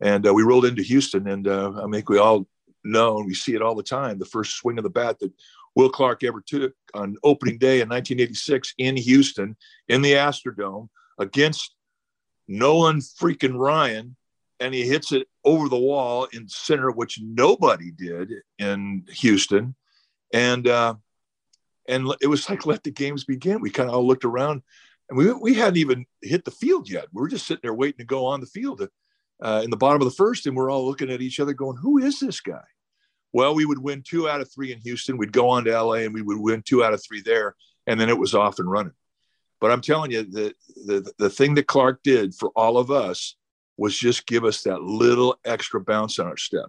And 0.00 0.26
uh, 0.26 0.32
we 0.32 0.42
rolled 0.42 0.64
into 0.64 0.82
Houston, 0.82 1.28
and 1.28 1.46
uh, 1.46 1.72
I 1.76 1.90
think 1.90 2.08
we 2.08 2.18
all 2.18 2.46
know 2.82 3.18
and 3.18 3.26
we 3.26 3.34
see 3.34 3.54
it 3.54 3.60
all 3.60 3.74
the 3.74 3.82
time 3.82 4.18
the 4.18 4.24
first 4.24 4.56
swing 4.56 4.78
of 4.78 4.84
the 4.84 4.88
bat 4.88 5.18
that 5.18 5.30
Will 5.74 5.90
Clark 5.90 6.24
ever 6.24 6.42
took 6.44 6.72
on 6.94 7.16
opening 7.22 7.58
day 7.58 7.80
in 7.80 7.88
1986 7.88 8.74
in 8.78 8.96
Houston 8.96 9.56
in 9.88 10.02
the 10.02 10.12
Astrodome 10.12 10.88
against 11.18 11.74
Nolan 12.48 12.98
freaking 12.98 13.56
Ryan 13.56 14.16
and 14.60 14.74
he 14.74 14.86
hits 14.86 15.10
it 15.10 15.26
over 15.44 15.68
the 15.68 15.78
wall 15.78 16.28
in 16.32 16.46
center, 16.46 16.90
which 16.90 17.18
nobody 17.22 17.90
did 17.90 18.30
in 18.58 19.04
Houston. 19.08 19.74
And 20.32 20.68
uh, 20.68 20.94
and 21.88 22.12
it 22.20 22.28
was 22.28 22.48
like 22.48 22.66
let 22.66 22.84
the 22.84 22.92
games 22.92 23.24
begin. 23.24 23.60
We 23.60 23.70
kind 23.70 23.88
of 23.88 23.96
all 23.96 24.06
looked 24.06 24.26
around, 24.26 24.62
and 25.08 25.18
we 25.18 25.32
we 25.32 25.54
hadn't 25.54 25.78
even 25.78 26.04
hit 26.22 26.44
the 26.44 26.50
field 26.50 26.88
yet. 26.88 27.06
We 27.12 27.20
were 27.20 27.28
just 27.28 27.46
sitting 27.46 27.62
there 27.62 27.74
waiting 27.74 27.98
to 27.98 28.04
go 28.04 28.26
on 28.26 28.40
the 28.40 28.46
field 28.46 28.86
uh, 29.42 29.62
in 29.64 29.70
the 29.70 29.76
bottom 29.76 30.02
of 30.02 30.06
the 30.06 30.14
first, 30.14 30.46
and 30.46 30.54
we're 30.54 30.70
all 30.70 30.86
looking 30.86 31.10
at 31.10 31.22
each 31.22 31.40
other, 31.40 31.54
going, 31.54 31.78
"Who 31.78 31.98
is 31.98 32.20
this 32.20 32.40
guy?" 32.40 32.62
Well, 33.32 33.54
we 33.54 33.64
would 33.64 33.78
win 33.78 34.02
two 34.02 34.28
out 34.28 34.40
of 34.40 34.52
three 34.52 34.72
in 34.72 34.80
Houston. 34.80 35.16
We'd 35.16 35.32
go 35.32 35.48
on 35.48 35.64
to 35.64 35.82
LA, 35.82 35.94
and 35.94 36.14
we 36.14 36.22
would 36.22 36.38
win 36.38 36.62
two 36.62 36.82
out 36.82 36.92
of 36.92 37.02
three 37.02 37.20
there, 37.20 37.54
and 37.86 38.00
then 38.00 38.08
it 38.08 38.18
was 38.18 38.34
off 38.34 38.58
and 38.58 38.70
running. 38.70 38.92
But 39.60 39.70
I'm 39.70 39.82
telling 39.82 40.10
you, 40.10 40.22
the 40.22 40.54
the 40.86 41.12
the 41.18 41.30
thing 41.30 41.54
that 41.54 41.66
Clark 41.66 42.02
did 42.02 42.34
for 42.34 42.50
all 42.56 42.78
of 42.78 42.90
us 42.90 43.36
was 43.76 43.96
just 43.96 44.26
give 44.26 44.44
us 44.44 44.62
that 44.62 44.82
little 44.82 45.38
extra 45.44 45.80
bounce 45.80 46.18
on 46.18 46.26
our 46.26 46.36
step. 46.36 46.66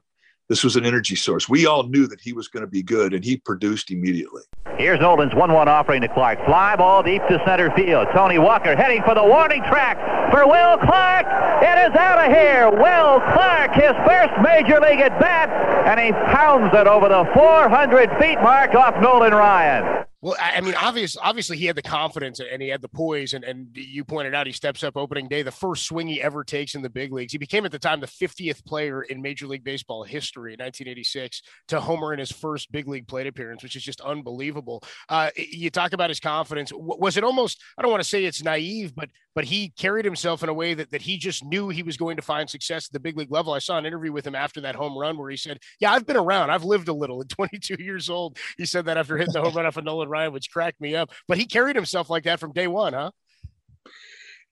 This 0.50 0.64
was 0.64 0.76
an 0.76 0.86
energy 0.86 1.16
source. 1.16 1.48
We 1.48 1.66
all 1.66 1.84
knew 1.84 2.08
that 2.08 2.22
he 2.22 2.34
was 2.34 2.50
going 2.50 2.62
to 2.62 2.70
be 2.70 2.84
good, 2.84 3.14
and 3.14 3.24
he 3.24 3.38
produced 3.38 3.90
immediately. 3.90 4.44
Here's 4.82 5.00
Nolan's 5.00 5.36
1 5.36 5.54
1 5.54 5.68
offering 5.68 6.02
to 6.02 6.08
Clark. 6.08 6.44
Fly 6.44 6.76
ball 6.76 7.04
deep 7.04 7.22
to 7.28 7.40
center 7.46 7.70
field. 7.76 8.08
Tony 8.16 8.40
Walker 8.40 8.76
heading 8.76 9.04
for 9.04 9.14
the 9.14 9.24
warning 9.24 9.62
track 9.70 9.96
for 10.32 10.48
Will 10.48 10.78
Clark. 10.80 11.28
It 11.62 11.78
is 11.86 11.96
out 11.96 12.18
of 12.18 12.36
here. 12.36 12.68
Will 12.72 13.22
Clark, 13.32 13.76
his 13.76 13.94
first 14.10 14.34
major 14.42 14.82
league 14.82 15.00
at 15.00 15.20
bat, 15.20 15.50
and 15.86 16.00
he 16.00 16.12
pounds 16.34 16.74
it 16.74 16.88
over 16.88 17.10
the 17.10 17.30
400 17.32 18.10
feet 18.20 18.42
mark 18.42 18.74
off 18.74 19.00
Nolan 19.00 19.36
Ryan. 19.36 20.04
Well, 20.22 20.36
I 20.40 20.62
mean, 20.62 20.76
obvious, 20.76 21.18
obviously 21.20 21.58
he 21.58 21.66
had 21.66 21.76
the 21.76 21.82
confidence 21.82 22.40
and 22.40 22.62
he 22.62 22.68
had 22.68 22.84
the 22.84 22.88
poise, 22.88 23.34
and, 23.34 23.44
and 23.44 23.70
you 23.74 24.04
pointed 24.04 24.36
out 24.36 24.46
he 24.46 24.54
steps 24.54 24.84
up 24.84 24.96
opening 24.96 25.28
day, 25.28 25.42
the 25.42 25.52
first 25.52 25.86
swing 25.86 26.08
he 26.08 26.22
ever 26.22 26.44
takes 26.44 26.76
in 26.76 26.84
the 26.84 26.92
big 26.92 27.12
leagues. 27.12 27.32
He 27.32 27.40
became 27.40 27.66
at 27.66 27.72
the 27.72 27.80
time 27.80 28.00
the 28.00 28.08
50th 28.08 28.64
player 28.64 29.02
in 29.02 29.20
Major 29.20 29.48
League 29.48 29.64
Baseball 29.64 30.04
history 30.04 30.54
in 30.54 30.60
1986 30.60 31.42
to 31.70 31.80
homer 31.80 32.14
in 32.14 32.20
his 32.20 32.32
first 32.32 32.72
big 32.72 32.88
league 32.88 33.08
plate 33.08 33.26
appearance, 33.26 33.64
which 33.64 33.76
is 33.76 33.82
just 33.82 34.00
unbelievable. 34.02 34.84
Uh, 35.10 35.32
you 35.36 35.72
talk 35.72 35.94
about 35.94 36.12
his 36.12 36.20
confidence. 36.20 36.72
Was 36.76 37.18
it 37.18 37.24
almost? 37.24 37.60
I 37.76 37.82
don't 37.82 37.90
want 37.90 38.04
to 38.04 38.10
say 38.10 38.24
it's 38.24 38.44
naive, 38.44 38.94
but 38.96 39.10
but 39.34 39.46
he 39.46 39.70
carried 39.70 40.06
himself 40.06 40.44
in 40.44 40.50
a 40.50 40.54
way 40.54 40.74
that 40.76 40.92
that 40.92 41.02
he 41.02 41.18
just 41.18 41.44
knew 41.44 41.70
he 41.70 41.84
was 41.84 41.98
going 41.98 42.18
to 42.18 42.22
find 42.22 42.48
success 42.48 42.88
at 42.88 42.94
the 42.94 43.00
big 43.00 43.18
league 43.18 43.32
level. 43.32 43.54
I 43.54 43.60
saw 43.60 43.78
an 43.78 43.88
interview 43.88 44.12
with 44.12 44.28
him 44.28 44.36
after 44.36 44.62
that 44.62 44.76
home 44.76 44.96
run 44.96 45.18
where 45.18 45.32
he 45.32 45.38
said, 45.38 45.60
"Yeah, 45.80 45.94
I've 45.94 46.06
been 46.06 46.18
around. 46.18 46.52
I've 46.52 46.64
lived 46.64 46.90
a 46.90 46.94
little." 46.94 47.22
At 47.22 47.30
22 47.30 47.78
years 47.80 48.10
old, 48.10 48.38
he 48.58 48.66
said 48.68 48.86
that 48.86 48.98
after 48.98 49.18
hitting 49.18 49.34
the 49.34 49.42
home 49.42 49.56
run 49.56 49.66
off 49.66 49.78
of 49.78 49.84
Nolan 49.86 50.10
Ryan, 50.12 50.34
which 50.34 50.52
cracked 50.52 50.82
me 50.82 50.96
up. 50.96 51.12
But 51.28 51.38
he 51.38 51.46
carried 51.46 51.76
himself 51.76 52.10
like 52.10 52.26
that 52.26 52.40
from 52.40 52.52
day 52.52 52.68
one, 52.68 52.94
huh? 52.94 53.12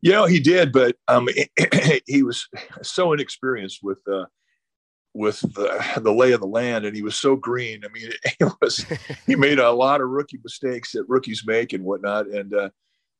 Know, 0.01 0.25
he 0.25 0.39
did, 0.39 0.71
but 0.71 0.95
um, 1.07 1.27
he 2.07 2.23
was 2.23 2.47
so 2.81 3.11
inexperienced 3.13 3.79
with 3.83 3.99
uh, 4.11 4.25
with 5.13 5.41
the, 5.41 5.99
the 6.01 6.13
lay 6.13 6.31
of 6.31 6.39
the 6.39 6.47
land, 6.47 6.85
and 6.85 6.95
he 6.95 7.01
was 7.01 7.15
so 7.15 7.35
green. 7.35 7.83
I 7.83 7.89
mean, 7.89 8.09
it 8.39 8.53
was 8.61 8.85
he 9.27 9.35
made 9.35 9.59
a 9.59 9.71
lot 9.71 10.01
of 10.01 10.09
rookie 10.09 10.39
mistakes 10.43 10.93
that 10.93 11.03
rookies 11.07 11.43
make 11.45 11.73
and 11.73 11.83
whatnot, 11.83 12.27
and 12.27 12.53
uh, 12.53 12.69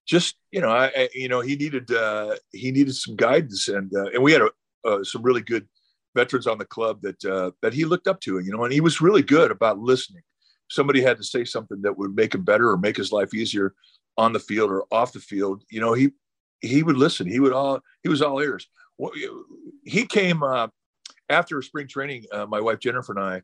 just 0.08 0.36
you 0.52 0.62
know, 0.62 0.69
I, 0.69 0.86
I, 0.88 1.10
you 1.13 1.28
know 1.28 1.41
he 1.41 1.56
needed 1.56 1.91
uh, 1.91 2.36
he 2.52 2.71
needed 2.71 2.95
some 2.95 3.15
guidance, 3.15 3.67
and 3.67 3.91
uh, 3.93 4.10
and 4.13 4.23
we 4.23 4.32
had 4.32 4.41
a, 4.41 4.49
uh, 4.86 5.04
some 5.04 5.21
really 5.21 5.41
good 5.41 5.67
veterans 6.15 6.47
on 6.47 6.58
the 6.58 6.65
club 6.65 7.02
that 7.02 7.23
uh, 7.25 7.52
that 7.62 7.73
he 7.73 7.84
looked 7.84 8.08
up 8.08 8.21
to, 8.21 8.39
you 8.39 8.52
know, 8.52 8.63
and 8.63 8.73
he 8.73 8.82
was 8.82 9.02
really 9.02 9.21
good 9.21 9.52
about 9.52 9.80
listening 9.80 10.23
somebody 10.69 11.01
had 11.01 11.17
to 11.17 11.23
say 11.23 11.43
something 11.43 11.82
that 11.82 11.97
would 11.97 12.15
make 12.15 12.34
him 12.34 12.43
better 12.43 12.69
or 12.69 12.77
make 12.77 12.97
his 12.97 13.12
life 13.12 13.34
easier 13.34 13.73
on 14.17 14.34
the 14.34 14.39
field 14.39 14.69
or 14.69 14.86
off 14.91 15.13
the 15.13 15.19
field, 15.19 15.63
you 15.69 15.79
know, 15.79 15.93
he 15.93 16.10
he 16.62 16.84
would 16.84 16.97
listen. 16.97 17.27
He 17.27 17.39
would 17.39 17.53
all 17.53 17.79
he 18.03 18.10
was 18.10 18.21
all 18.21 18.39
ears. 18.39 18.67
He 19.86 20.05
came 20.05 20.43
uh, 20.43 20.67
after 21.29 21.62
spring 21.62 21.88
training. 21.88 22.25
Uh, 22.32 22.45
my 22.45 22.60
wife 22.60 22.79
Jennifer 22.79 23.13
and 23.13 23.23
I. 23.23 23.41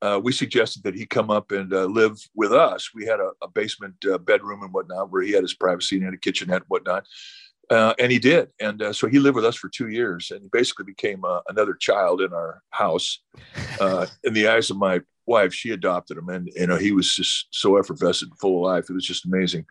Uh, 0.00 0.20
we 0.22 0.30
suggested 0.30 0.84
that 0.84 0.94
he 0.94 1.04
come 1.04 1.28
up 1.28 1.50
and 1.50 1.72
uh, 1.72 1.84
live 1.86 2.16
with 2.36 2.52
us. 2.52 2.90
We 2.94 3.04
had 3.04 3.18
a, 3.18 3.32
a 3.42 3.48
basement 3.48 3.96
uh, 4.08 4.18
bedroom 4.18 4.62
and 4.62 4.72
whatnot 4.72 5.10
where 5.10 5.22
he 5.22 5.32
had 5.32 5.42
his 5.42 5.54
privacy 5.54 5.96
and 5.96 6.04
had 6.04 6.14
a 6.14 6.18
kitchenette 6.18 6.58
and 6.58 6.68
whatnot. 6.68 7.04
Uh, 7.68 7.94
and 7.98 8.12
he 8.12 8.20
did. 8.20 8.48
And 8.60 8.80
uh, 8.80 8.92
so 8.92 9.08
he 9.08 9.18
lived 9.18 9.34
with 9.34 9.44
us 9.44 9.56
for 9.56 9.68
two 9.68 9.88
years 9.88 10.30
and 10.30 10.42
he 10.42 10.48
basically 10.52 10.84
became 10.84 11.24
uh, 11.24 11.40
another 11.48 11.74
child 11.74 12.20
in 12.20 12.32
our 12.32 12.62
house. 12.70 13.20
In 14.22 14.34
the 14.34 14.48
eyes 14.48 14.70
of 14.70 14.76
my 14.76 15.00
wife, 15.28 15.54
she 15.54 15.70
adopted 15.70 16.18
him. 16.18 16.28
And, 16.28 16.50
you 16.56 16.66
know, 16.66 16.76
he 16.76 16.92
was 16.92 17.14
just 17.14 17.46
so 17.50 17.76
effervescent, 17.76 18.32
full 18.40 18.56
of 18.56 18.72
life. 18.72 18.90
It 18.90 18.94
was 18.94 19.06
just 19.06 19.26
amazing. 19.26 19.66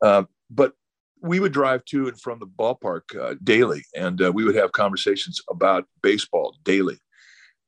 Uh, 0.00 0.24
but 0.50 0.72
we 1.20 1.40
would 1.40 1.52
drive 1.52 1.84
to 1.86 2.08
and 2.08 2.20
from 2.20 2.38
the 2.38 2.46
ballpark 2.46 3.02
uh, 3.20 3.34
daily 3.44 3.84
and 3.94 4.18
we 4.34 4.44
would 4.44 4.56
have 4.56 4.72
conversations 4.72 5.40
about 5.50 5.86
baseball 6.02 6.56
daily. 6.64 6.98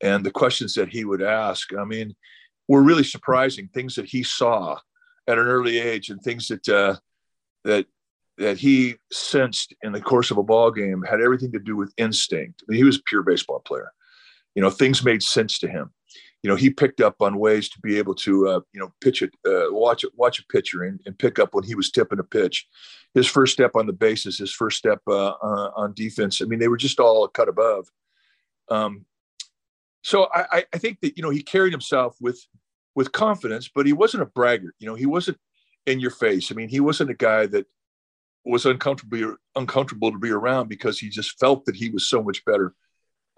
And 0.02 0.24
the 0.24 0.30
questions 0.30 0.74
that 0.74 0.88
he 0.88 1.04
would 1.04 1.22
ask, 1.22 1.72
I 1.74 1.84
mean, 1.84 2.14
were 2.66 2.82
really 2.82 3.04
surprising 3.04 3.68
things 3.68 3.94
that 3.94 4.06
he 4.06 4.22
saw 4.22 4.78
at 5.28 5.38
an 5.38 5.46
early 5.46 5.78
age 5.78 6.10
and 6.10 6.20
things 6.20 6.48
that, 6.48 6.64
that 7.64 7.86
that 8.38 8.58
he 8.58 8.96
sensed 9.12 9.74
in 9.82 9.92
the 9.92 10.00
course 10.00 10.30
of 10.30 10.38
a 10.38 10.42
ball 10.42 10.70
game 10.70 11.02
had 11.02 11.20
everything 11.20 11.52
to 11.52 11.58
do 11.58 11.76
with 11.76 11.92
instinct. 11.96 12.62
I 12.62 12.64
mean, 12.68 12.78
he 12.78 12.84
was 12.84 12.96
a 12.96 13.02
pure 13.06 13.22
baseball 13.22 13.60
player. 13.60 13.92
You 14.54 14.62
know, 14.62 14.70
things 14.70 15.04
made 15.04 15.22
sense 15.22 15.58
to 15.60 15.68
him. 15.68 15.92
You 16.44 16.50
know, 16.50 16.56
he 16.56 16.68
picked 16.68 17.00
up 17.00 17.16
on 17.22 17.38
ways 17.38 17.70
to 17.70 17.80
be 17.80 17.96
able 17.96 18.14
to, 18.16 18.48
uh, 18.48 18.60
you 18.74 18.78
know, 18.78 18.92
pitch 19.00 19.22
it, 19.22 19.34
uh, 19.46 19.72
watch 19.72 20.04
it, 20.04 20.10
watch 20.14 20.38
a 20.38 20.44
pitcher 20.44 20.82
and, 20.82 21.00
and, 21.06 21.18
pick 21.18 21.38
up 21.38 21.54
when 21.54 21.64
he 21.64 21.74
was 21.74 21.90
tipping 21.90 22.18
a 22.18 22.22
pitch. 22.22 22.68
His 23.14 23.26
first 23.26 23.54
step 23.54 23.70
on 23.74 23.86
the 23.86 23.94
bases, 23.94 24.36
his 24.36 24.52
first 24.52 24.76
step 24.76 25.00
uh, 25.08 25.30
uh 25.30 25.70
on 25.74 25.94
defense. 25.94 26.42
I 26.42 26.44
mean, 26.44 26.58
they 26.58 26.68
were 26.68 26.76
just 26.76 27.00
all 27.00 27.26
cut 27.28 27.48
above. 27.48 27.90
Um, 28.68 29.06
so 30.02 30.28
I, 30.34 30.66
I 30.70 30.76
think 30.76 31.00
that 31.00 31.16
you 31.16 31.22
know 31.22 31.30
he 31.30 31.42
carried 31.42 31.72
himself 31.72 32.14
with 32.20 32.46
with 32.94 33.12
confidence, 33.12 33.70
but 33.74 33.86
he 33.86 33.94
wasn't 33.94 34.24
a 34.24 34.26
braggart. 34.26 34.74
You 34.78 34.86
know, 34.86 34.96
he 34.96 35.06
wasn't 35.06 35.38
in 35.86 35.98
your 35.98 36.10
face. 36.10 36.52
I 36.52 36.54
mean, 36.54 36.68
he 36.68 36.80
wasn't 36.80 37.08
a 37.08 37.14
guy 37.14 37.46
that 37.46 37.64
was 38.44 38.66
uncomfortable 38.66 39.36
uncomfortable 39.56 40.12
to 40.12 40.18
be 40.18 40.30
around 40.30 40.68
because 40.68 40.98
he 40.98 41.08
just 41.08 41.38
felt 41.40 41.64
that 41.64 41.76
he 41.76 41.88
was 41.88 42.06
so 42.06 42.22
much 42.22 42.44
better 42.44 42.74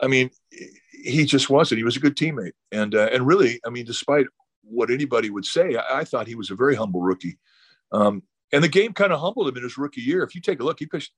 I 0.01 0.09
mean, 0.09 0.31
he 0.51 1.25
just 1.25 1.49
wasn't. 1.49 1.79
He 1.79 1.85
was 1.85 1.97
a 1.97 2.01
good 2.01 2.17
teammate, 2.17 2.53
and 2.73 2.95
uh, 2.95 3.09
and 3.13 3.27
really, 3.27 3.61
I 3.67 3.71
mean, 3.71 3.85
despite 3.85 4.27
what 4.63 4.91
anybody 4.91 5.31
would 5.31 5.45
say, 5.45 5.77
I, 5.77 6.01
I 6.01 6.05
thought 6.05 6.27
he 6.27 6.35
was 6.35 6.51
a 6.51 6.57
very 6.57 6.75
humble 6.75 7.01
rookie. 7.01 7.39
Um, 7.93 8.23
and 8.53 8.63
the 8.63 8.69
game 8.69 8.93
kind 8.93 9.13
of 9.13 9.21
humbled 9.21 9.49
him 9.49 9.57
in 9.57 9.63
his 9.63 9.79
rookie 9.79 10.01
year. 10.01 10.23
If 10.23 10.35
you 10.35 10.41
take 10.41 10.61
a 10.61 10.65
look, 10.65 10.79
he 10.79 10.87
pitched, 10.87 11.13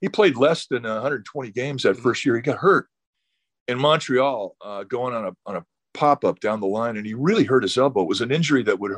he 0.00 0.08
played 0.08 0.36
less 0.36 0.66
than 0.66 0.84
120 0.84 1.50
games 1.50 1.82
that 1.82 1.96
first 1.96 2.24
year. 2.24 2.36
He 2.36 2.42
got 2.42 2.58
hurt 2.58 2.88
in 3.68 3.78
Montreal, 3.78 4.56
uh, 4.60 4.84
going 4.84 5.14
on 5.14 5.26
a 5.26 5.32
on 5.46 5.56
a 5.56 5.64
pop 5.94 6.24
up 6.24 6.40
down 6.40 6.60
the 6.60 6.66
line, 6.66 6.96
and 6.96 7.06
he 7.06 7.14
really 7.14 7.44
hurt 7.44 7.62
his 7.62 7.76
elbow. 7.76 8.02
It 8.02 8.08
was 8.08 8.20
an 8.20 8.32
injury 8.32 8.62
that 8.64 8.78
would 8.78 8.92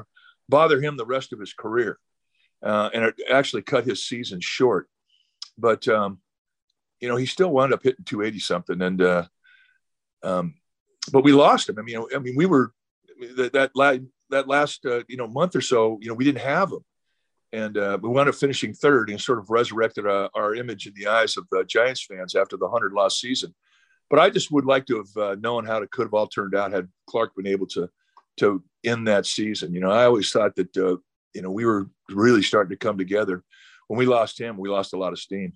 bother 0.49 0.81
him 0.81 0.97
the 0.97 1.07
rest 1.07 1.33
of 1.33 1.41
his 1.41 1.53
career, 1.53 1.99
uh, 2.63 2.91
and 2.93 3.05
it 3.05 3.15
actually 3.31 3.63
cut 3.63 3.85
his 3.85 4.07
season 4.07 4.41
short. 4.41 4.89
But 5.59 5.87
um, 5.89 6.21
you 7.03 7.09
know, 7.09 7.17
he 7.17 7.27
still 7.27 7.51
wound 7.51 7.75
up 7.75 7.83
hitting 7.83 8.05
280 8.05 8.39
something, 8.39 8.81
and 8.81 9.03
uh, 9.03 9.25
um, 10.23 10.55
but 11.13 11.25
we 11.25 11.33
lost 11.33 11.69
him. 11.69 11.79
I 11.79 11.83
mean, 11.83 12.03
I 12.15 12.21
mean, 12.21 12.37
we 12.37 12.47
were 12.47 12.73
that 13.37 13.53
that, 13.53 13.73
la- 13.75 13.97
that 14.31 14.47
last 14.47 14.87
uh, 14.87 15.03
you 15.09 15.17
know 15.17 15.27
month 15.27 15.57
or 15.57 15.61
so. 15.61 15.99
You 16.01 16.09
know, 16.09 16.15
we 16.15 16.25
didn't 16.25 16.43
have 16.43 16.71
him, 16.71 16.85
and 17.53 17.77
uh, 17.77 17.99
we 18.01 18.09
wound 18.09 18.29
up 18.29 18.37
finishing 18.37 18.73
third 18.73 19.11
and 19.11 19.21
sort 19.21 19.41
of 19.41 19.51
resurrected 19.51 20.07
uh, 20.07 20.29
our 20.35 20.55
image 20.55 20.87
in 20.87 20.95
the 20.95 21.09
eyes 21.09 21.37
of 21.37 21.45
the 21.51 21.65
Giants 21.65 22.07
fans 22.07 22.37
after 22.37 22.57
the 22.57 22.69
hundred 22.69 22.93
loss 22.93 23.21
season. 23.21 23.53
But 24.09 24.21
I 24.21 24.31
just 24.31 24.53
would 24.53 24.65
like 24.65 24.87
to 24.87 24.99
have 24.99 25.23
uh, 25.23 25.35
known 25.41 25.67
how 25.67 25.83
it 25.83 25.91
could 25.91 26.07
have 26.07 26.15
all 26.15 26.29
turned 26.29 26.55
out 26.55 26.71
had 26.71 26.89
Clark 27.09 27.35
been 27.35 27.49
able 27.49 27.67
to 27.69 27.91
to 28.37 28.63
end 28.85 29.09
that 29.09 29.27
season. 29.27 29.75
You 29.75 29.81
know, 29.81 29.91
I 29.91 30.05
always 30.05 30.31
thought 30.31 30.55
that 30.55 30.77
uh, 30.77 30.99
you 31.35 31.43
know 31.43 31.51
we 31.51 31.65
were 31.65 31.91
really 32.11 32.43
starting 32.43 32.71
to 32.71 32.77
come 32.77 32.97
together. 32.97 33.43
When 33.89 33.99
we 33.99 34.07
lost 34.07 34.41
him, 34.41 34.57
we 34.57 34.69
lost 34.69 34.93
a 34.93 34.99
lot 34.99 35.13
of 35.13 35.19
steam 35.19 35.53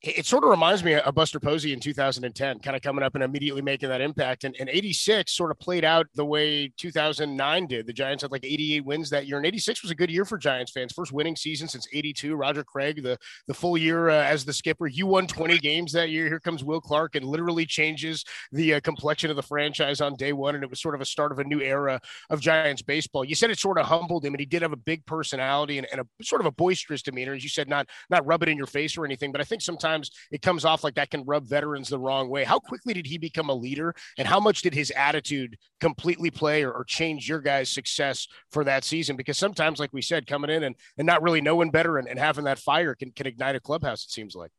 it 0.00 0.26
sort 0.26 0.44
of 0.44 0.50
reminds 0.50 0.84
me 0.84 0.94
of 0.94 1.12
Buster 1.12 1.40
Posey 1.40 1.72
in 1.72 1.80
2010, 1.80 2.60
kind 2.60 2.76
of 2.76 2.82
coming 2.82 3.02
up 3.02 3.16
and 3.16 3.24
immediately 3.24 3.62
making 3.62 3.88
that 3.88 4.00
impact. 4.00 4.44
And, 4.44 4.54
and 4.60 4.68
86 4.68 5.32
sort 5.32 5.50
of 5.50 5.58
played 5.58 5.84
out 5.84 6.06
the 6.14 6.24
way 6.24 6.72
2009 6.76 7.66
did. 7.66 7.84
The 7.84 7.92
Giants 7.92 8.22
had 8.22 8.30
like 8.30 8.44
88 8.44 8.84
wins 8.84 9.10
that 9.10 9.26
year, 9.26 9.38
and 9.38 9.46
86 9.46 9.82
was 9.82 9.90
a 9.90 9.96
good 9.96 10.08
year 10.08 10.24
for 10.24 10.38
Giants 10.38 10.70
fans. 10.70 10.92
First 10.92 11.10
winning 11.10 11.34
season 11.34 11.66
since 11.66 11.88
82. 11.92 12.36
Roger 12.36 12.62
Craig, 12.62 13.02
the, 13.02 13.18
the 13.48 13.54
full 13.54 13.76
year 13.76 14.08
uh, 14.08 14.22
as 14.22 14.44
the 14.44 14.52
skipper. 14.52 14.86
You 14.86 15.08
won 15.08 15.26
20 15.26 15.58
games 15.58 15.90
that 15.92 16.10
year. 16.10 16.28
Here 16.28 16.38
comes 16.38 16.62
Will 16.62 16.80
Clark 16.80 17.16
and 17.16 17.26
literally 17.26 17.66
changes 17.66 18.24
the 18.52 18.74
uh, 18.74 18.80
complexion 18.80 19.30
of 19.30 19.36
the 19.36 19.42
franchise 19.42 20.00
on 20.00 20.14
day 20.14 20.32
one. 20.32 20.54
And 20.54 20.62
it 20.62 20.70
was 20.70 20.80
sort 20.80 20.94
of 20.94 21.00
a 21.00 21.06
start 21.06 21.32
of 21.32 21.40
a 21.40 21.44
new 21.44 21.60
era 21.60 22.00
of 22.30 22.40
Giants 22.40 22.82
baseball. 22.82 23.24
You 23.24 23.34
said 23.34 23.50
it 23.50 23.58
sort 23.58 23.78
of 23.78 23.86
humbled 23.86 24.24
him, 24.24 24.32
and 24.32 24.40
he 24.40 24.46
did 24.46 24.62
have 24.62 24.72
a 24.72 24.76
big 24.76 25.04
personality 25.06 25.78
and, 25.78 25.88
and 25.90 26.02
a 26.02 26.24
sort 26.24 26.40
of 26.40 26.46
a 26.46 26.52
boisterous 26.52 27.02
demeanor. 27.02 27.34
As 27.34 27.42
you 27.42 27.50
said, 27.50 27.68
not, 27.68 27.88
not 28.10 28.24
rub 28.24 28.44
it 28.44 28.48
in 28.48 28.56
your 28.56 28.66
face 28.66 28.96
or 28.96 29.04
anything, 29.04 29.32
but 29.32 29.40
I 29.40 29.44
think 29.44 29.60
sometimes 29.60 29.87
sometimes 29.88 30.10
it 30.30 30.42
comes 30.42 30.64
off 30.64 30.84
like 30.84 30.94
that 30.94 31.10
can 31.10 31.24
rub 31.24 31.46
veterans 31.46 31.88
the 31.88 31.98
wrong 31.98 32.28
way. 32.28 32.44
How 32.44 32.58
quickly 32.58 32.94
did 32.94 33.06
he 33.06 33.18
become 33.18 33.48
a 33.48 33.54
leader, 33.54 33.94
and 34.18 34.28
how 34.28 34.40
much 34.40 34.62
did 34.62 34.74
his 34.74 34.90
attitude 34.90 35.56
completely 35.80 36.30
play 36.30 36.62
or, 36.62 36.72
or 36.72 36.84
change 36.84 37.28
your 37.28 37.40
guys' 37.40 37.70
success 37.70 38.26
for 38.50 38.64
that 38.64 38.84
season? 38.84 39.16
Because 39.16 39.38
sometimes, 39.38 39.78
like 39.78 39.92
we 39.92 40.02
said, 40.02 40.26
coming 40.26 40.50
in 40.50 40.62
and, 40.62 40.76
and 40.96 41.06
not 41.06 41.22
really 41.22 41.40
knowing 41.40 41.70
better 41.70 41.98
and, 41.98 42.08
and 42.08 42.18
having 42.18 42.44
that 42.44 42.58
fire 42.58 42.94
can, 42.94 43.10
can 43.12 43.26
ignite 43.26 43.56
a 43.56 43.60
clubhouse, 43.60 44.04
it 44.04 44.10
seems 44.10 44.34
like. 44.34 44.50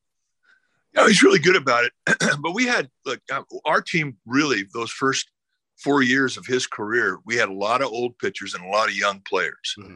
Yeah, 0.95 1.07
he's 1.07 1.21
really 1.21 1.39
good 1.39 1.55
about 1.55 1.85
it. 1.85 1.93
but 2.41 2.53
we 2.53 2.65
had 2.65 2.89
like 3.05 3.21
uh, 3.31 3.43
our 3.65 3.81
team 3.81 4.17
really 4.25 4.63
those 4.73 4.91
first 4.91 5.29
four 5.77 6.01
years 6.01 6.35
of 6.35 6.45
his 6.45 6.65
career, 6.65 7.19
we 7.25 7.35
had 7.35 7.49
a 7.49 7.53
lot 7.53 7.81
of 7.81 7.89
old 7.89 8.17
pitchers 8.17 8.53
and 8.53 8.65
a 8.65 8.67
lot 8.67 8.89
of 8.89 8.95
young 8.95 9.21
players, 9.21 9.75
mm-hmm. 9.77 9.95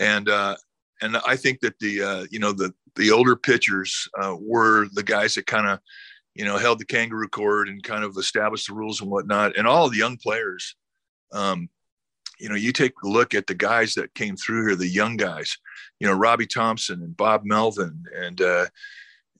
and 0.00 0.28
uh, 0.28 0.54
and 1.04 1.18
I 1.26 1.36
think 1.36 1.60
that 1.60 1.78
the 1.78 2.02
uh, 2.02 2.26
you 2.30 2.38
know 2.38 2.52
the 2.52 2.72
the 2.96 3.10
older 3.10 3.36
pitchers 3.36 4.08
uh, 4.20 4.36
were 4.38 4.86
the 4.92 5.02
guys 5.02 5.34
that 5.34 5.46
kind 5.46 5.68
of, 5.68 5.80
you 6.34 6.44
know, 6.44 6.56
held 6.56 6.78
the 6.78 6.84
kangaroo 6.84 7.28
court 7.28 7.68
and 7.68 7.82
kind 7.82 8.04
of 8.04 8.16
established 8.16 8.68
the 8.68 8.74
rules 8.74 9.00
and 9.00 9.10
whatnot. 9.10 9.56
And 9.56 9.66
all 9.66 9.88
the 9.88 9.98
young 9.98 10.16
players, 10.16 10.76
um, 11.32 11.68
you 12.38 12.48
know, 12.48 12.54
you 12.54 12.72
take 12.72 12.92
a 13.02 13.08
look 13.08 13.34
at 13.34 13.46
the 13.46 13.54
guys 13.54 13.94
that 13.94 14.14
came 14.14 14.36
through 14.36 14.66
here, 14.66 14.76
the 14.76 14.86
young 14.86 15.16
guys, 15.16 15.56
you 16.00 16.06
know, 16.06 16.14
Robby 16.14 16.46
Thompson 16.46 17.02
and 17.02 17.16
Bob 17.16 17.42
Melvin 17.44 18.02
and 18.16 18.40
uh, 18.40 18.66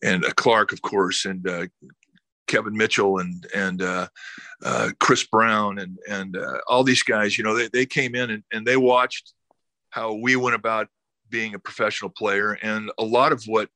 and 0.02 0.24
uh, 0.24 0.30
Clark, 0.36 0.72
of 0.72 0.82
course, 0.82 1.24
and 1.24 1.48
uh, 1.48 1.66
Kevin 2.46 2.76
Mitchell 2.76 3.18
and 3.18 3.46
and 3.54 3.82
uh, 3.82 4.08
uh, 4.62 4.90
Chris 5.00 5.24
Brown 5.24 5.78
and 5.78 5.98
and 6.08 6.36
uh, 6.36 6.58
all 6.68 6.84
these 6.84 7.02
guys. 7.02 7.38
You 7.38 7.44
know, 7.44 7.56
they 7.56 7.68
they 7.68 7.86
came 7.86 8.14
in 8.14 8.30
and, 8.30 8.42
and 8.52 8.66
they 8.66 8.76
watched 8.76 9.32
how 9.90 10.14
we 10.14 10.34
went 10.36 10.56
about 10.56 10.88
being 11.34 11.56
a 11.56 11.58
professional 11.58 12.08
player 12.08 12.52
and 12.62 12.92
a 12.96 13.04
lot 13.04 13.32
of 13.32 13.42
what 13.48 13.68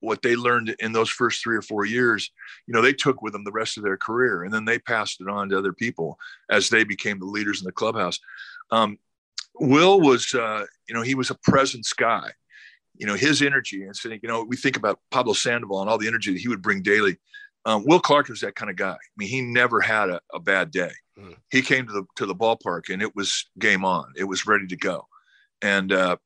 what 0.00 0.22
they 0.22 0.34
learned 0.34 0.74
in 0.78 0.92
those 0.92 1.10
first 1.10 1.42
three 1.42 1.54
or 1.54 1.60
four 1.60 1.84
years 1.84 2.30
you 2.66 2.72
know 2.72 2.80
they 2.80 2.94
took 2.94 3.20
with 3.20 3.34
them 3.34 3.44
the 3.44 3.52
rest 3.52 3.76
of 3.76 3.84
their 3.84 3.98
career 3.98 4.44
and 4.44 4.52
then 4.52 4.64
they 4.64 4.78
passed 4.78 5.20
it 5.20 5.28
on 5.28 5.50
to 5.50 5.58
other 5.58 5.74
people 5.74 6.18
as 6.50 6.70
they 6.70 6.84
became 6.84 7.18
the 7.18 7.26
leaders 7.26 7.60
in 7.60 7.66
the 7.66 7.72
clubhouse. 7.72 8.18
Um, 8.70 8.98
will 9.60 10.00
was 10.00 10.32
uh, 10.32 10.64
you 10.88 10.94
know 10.94 11.02
he 11.02 11.14
was 11.14 11.28
a 11.28 11.38
presence 11.44 11.92
guy. 11.92 12.30
You 12.96 13.06
know 13.06 13.14
his 13.14 13.42
energy 13.42 13.82
and 13.82 13.94
saying 13.94 14.20
you 14.22 14.28
know 14.30 14.42
we 14.42 14.56
think 14.56 14.78
about 14.78 15.00
pablo 15.10 15.34
sandoval 15.34 15.82
and 15.82 15.90
all 15.90 15.98
the 15.98 16.08
energy 16.08 16.32
that 16.32 16.40
he 16.40 16.48
would 16.48 16.62
bring 16.62 16.80
daily. 16.80 17.18
Um, 17.66 17.84
will 17.86 18.00
clark 18.00 18.28
was 18.28 18.40
that 18.40 18.54
kind 18.54 18.70
of 18.70 18.76
guy. 18.76 18.94
I 18.94 19.14
mean 19.18 19.28
he 19.28 19.42
never 19.42 19.82
had 19.82 20.08
a, 20.08 20.18
a 20.32 20.40
bad 20.40 20.70
day. 20.70 20.92
Mm. 21.18 21.36
he 21.50 21.60
came 21.60 21.86
to 21.86 21.92
the 21.92 22.04
to 22.16 22.24
the 22.24 22.34
ballpark 22.34 22.88
and 22.90 23.02
it 23.02 23.14
was 23.14 23.50
game 23.58 23.84
on. 23.84 24.06
It 24.16 24.24
was 24.24 24.46
ready 24.46 24.66
to 24.68 24.76
go. 24.76 25.06
And 25.60 25.92
uh, 25.92 26.16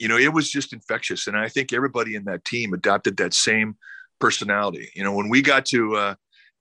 you 0.00 0.08
know, 0.08 0.16
it 0.16 0.32
was 0.32 0.50
just 0.50 0.72
infectious. 0.72 1.26
And 1.26 1.36
I 1.36 1.48
think 1.48 1.72
everybody 1.72 2.14
in 2.14 2.24
that 2.24 2.44
team 2.44 2.72
adopted 2.72 3.18
that 3.18 3.34
same 3.34 3.76
personality. 4.18 4.88
You 4.94 5.04
know, 5.04 5.12
when 5.12 5.28
we 5.28 5.42
got 5.42 5.66
to 5.66 5.94
uh, 5.94 6.14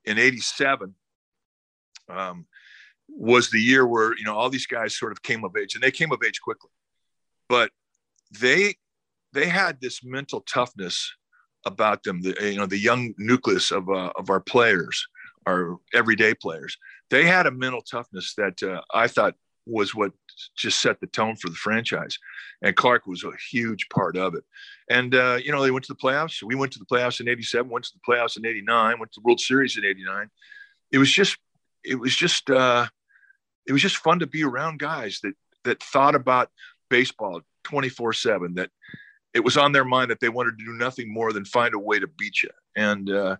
in 0.04 0.20
87, 0.20 0.94
um, 2.10 2.46
was 3.08 3.50
the 3.50 3.62
year 3.62 3.88
where, 3.88 4.16
you 4.18 4.26
know, 4.26 4.36
all 4.36 4.50
these 4.50 4.68
guys 4.68 4.98
sort 4.98 5.14
of 5.14 5.24
came 5.24 5.46
of 5.46 5.56
age 5.56 5.74
and 5.74 5.82
they 5.82 5.90
came 5.90 6.12
of 6.12 6.22
age 6.24 6.42
quickly. 6.42 6.70
But 7.48 7.72
they, 8.40 8.76
they 9.32 9.48
had 9.48 9.80
this 9.80 10.04
mental 10.04 10.42
toughness 10.42 11.12
about 11.66 12.04
them, 12.04 12.22
the, 12.22 12.36
you 12.42 12.58
know, 12.58 12.66
the 12.66 12.78
young 12.78 13.14
nucleus 13.18 13.72
of, 13.72 13.90
uh, 13.90 14.12
of 14.18 14.30
our 14.30 14.42
players, 14.42 15.08
our 15.48 15.78
everyday 15.94 16.34
players. 16.34 16.78
They 17.10 17.26
had 17.26 17.48
a 17.48 17.52
mental 17.52 17.82
toughness 17.82 18.34
that 18.36 18.62
uh, 18.62 18.82
I 18.94 19.08
thought 19.08 19.36
was 19.70 19.94
what 19.96 20.12
just 20.56 20.82
set 20.82 21.00
the 21.00 21.08
tone 21.08 21.36
for 21.36 21.50
the 21.50 21.56
franchise. 21.56 22.18
And 22.62 22.76
Clark 22.76 23.08
was 23.08 23.24
a 23.24 23.32
huge 23.52 23.88
part 23.90 24.18
of 24.18 24.36
it. 24.36 24.44
And, 24.90 25.16
uh, 25.16 25.38
you 25.42 25.52
know, 25.52 25.62
they 25.62 25.72
went 25.72 25.86
to 25.86 25.94
the 25.94 26.00
playoffs. 26.00 26.42
We 26.44 26.56
went 26.56 26.74
to 26.74 26.80
the 26.80 26.86
playoffs 26.86 27.20
in 27.20 27.28
87, 27.28 27.70
went 27.70 27.86
to 27.86 27.92
the 27.94 28.12
playoffs 28.12 28.38
in 28.38 28.46
89, 28.46 29.00
went 29.00 29.12
to 29.14 29.22
the 29.22 29.26
World 29.26 29.40
Series 29.40 29.78
in 29.78 29.86
89. 29.86 30.30
It 30.92 30.98
was 30.98 31.12
just, 31.12 31.38
it 31.84 31.96
was 31.96 32.16
just, 32.16 32.50
uh, 32.50 32.88
it 33.68 33.74
was 33.74 33.82
just 33.82 33.98
fun 33.98 34.20
to 34.20 34.28
be 34.28 34.44
around 34.44 34.80
guys 34.80 35.20
that, 35.24 35.34
that 35.64 35.84
thought 35.84 36.16
about 36.16 36.50
baseball 36.90 37.42
24 37.64 38.14
seven, 38.14 38.56
that 38.56 38.72
it 39.34 39.42
was 39.42 39.58
on 39.58 39.72
their 39.72 39.86
mind 39.86 40.10
that 40.10 40.20
they 40.20 40.30
wanted 40.30 40.58
to 40.58 40.66
do 40.66 40.74
nothing 40.74 41.14
more 41.14 41.32
than 41.32 41.46
find 41.46 41.76
a 41.76 41.80
way 41.80 42.00
to 42.00 42.08
beat 42.08 42.42
you. 42.42 42.50
And, 42.76 43.10
uh, 43.10 43.38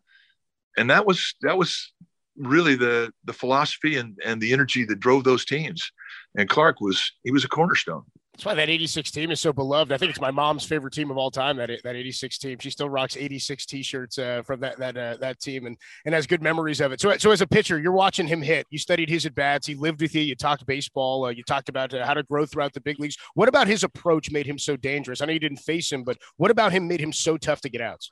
and 0.78 0.90
that 0.92 1.06
was, 1.06 1.34
that 1.42 1.58
was 1.58 1.92
really 2.38 2.76
the, 2.76 3.12
the 3.26 3.34
philosophy 3.34 3.98
and, 3.98 4.18
and 4.24 4.40
the 4.40 4.54
energy 4.54 4.86
that 4.86 5.00
drove 5.00 5.24
those 5.24 5.46
teams 5.46 5.92
and 6.36 6.50
Clark 6.50 6.82
was 6.82 7.12
he 7.24 7.32
was 7.32 7.44
a 7.44 7.48
cornerstone. 7.50 8.04
That's 8.40 8.46
why 8.46 8.54
that 8.54 8.70
86 8.70 9.12
team 9.12 9.32
is 9.32 9.42
so 9.42 9.52
beloved. 9.52 9.92
I 9.92 9.98
think 9.98 10.12
it's 10.12 10.22
my 10.22 10.32
mom's 10.32 10.64
favorite 10.64 10.94
team 10.94 11.12
of 11.12 11.18
all 11.18 11.30
time. 11.30 11.58
That 11.58 11.72
that 11.84 11.96
86 11.98 12.38
team. 12.38 12.58
She 12.60 12.70
still 12.70 12.90
rocks 12.90 13.18
86 13.18 13.66
t-shirts 13.66 14.18
uh, 14.18 14.44
from 14.46 14.62
that 14.62 14.78
that 14.78 14.96
uh, 14.96 15.18
that 15.20 15.42
team 15.42 15.66
and 15.66 15.76
and 16.06 16.16
has 16.16 16.26
good 16.26 16.42
memories 16.42 16.80
of 16.80 16.94
it. 16.94 17.02
So 17.02 17.18
so 17.18 17.32
as 17.32 17.42
a 17.42 17.48
pitcher, 17.48 17.78
you're 17.78 17.92
watching 17.92 18.28
him 18.28 18.42
hit. 18.42 18.66
You 18.70 18.80
studied 18.80 19.10
his 19.10 19.26
at 19.26 19.36
bats. 19.36 19.68
He 19.68 19.76
lived 19.76 20.02
with 20.02 20.16
you. 20.16 20.22
You 20.22 20.36
talked 20.36 20.66
baseball. 20.66 21.26
Uh, 21.26 21.30
you 21.32 21.44
talked 21.44 21.68
about 21.68 21.94
uh, 21.94 22.06
how 22.06 22.14
to 22.14 22.24
grow 22.24 22.46
throughout 22.46 22.72
the 22.72 22.80
big 22.80 22.98
leagues. 22.98 23.18
What 23.34 23.50
about 23.50 23.68
his 23.68 23.84
approach 23.84 24.32
made 24.32 24.46
him 24.46 24.58
so 24.58 24.78
dangerous? 24.78 25.22
I 25.22 25.26
know 25.26 25.34
you 25.34 25.40
didn't 25.40 25.58
face 25.58 25.92
him, 25.92 26.04
but 26.04 26.18
what 26.38 26.50
about 26.50 26.72
him 26.72 26.88
made 26.88 27.02
him 27.02 27.12
so 27.12 27.36
tough 27.36 27.60
to 27.62 27.70
get 27.70 27.82
outs? 27.82 28.10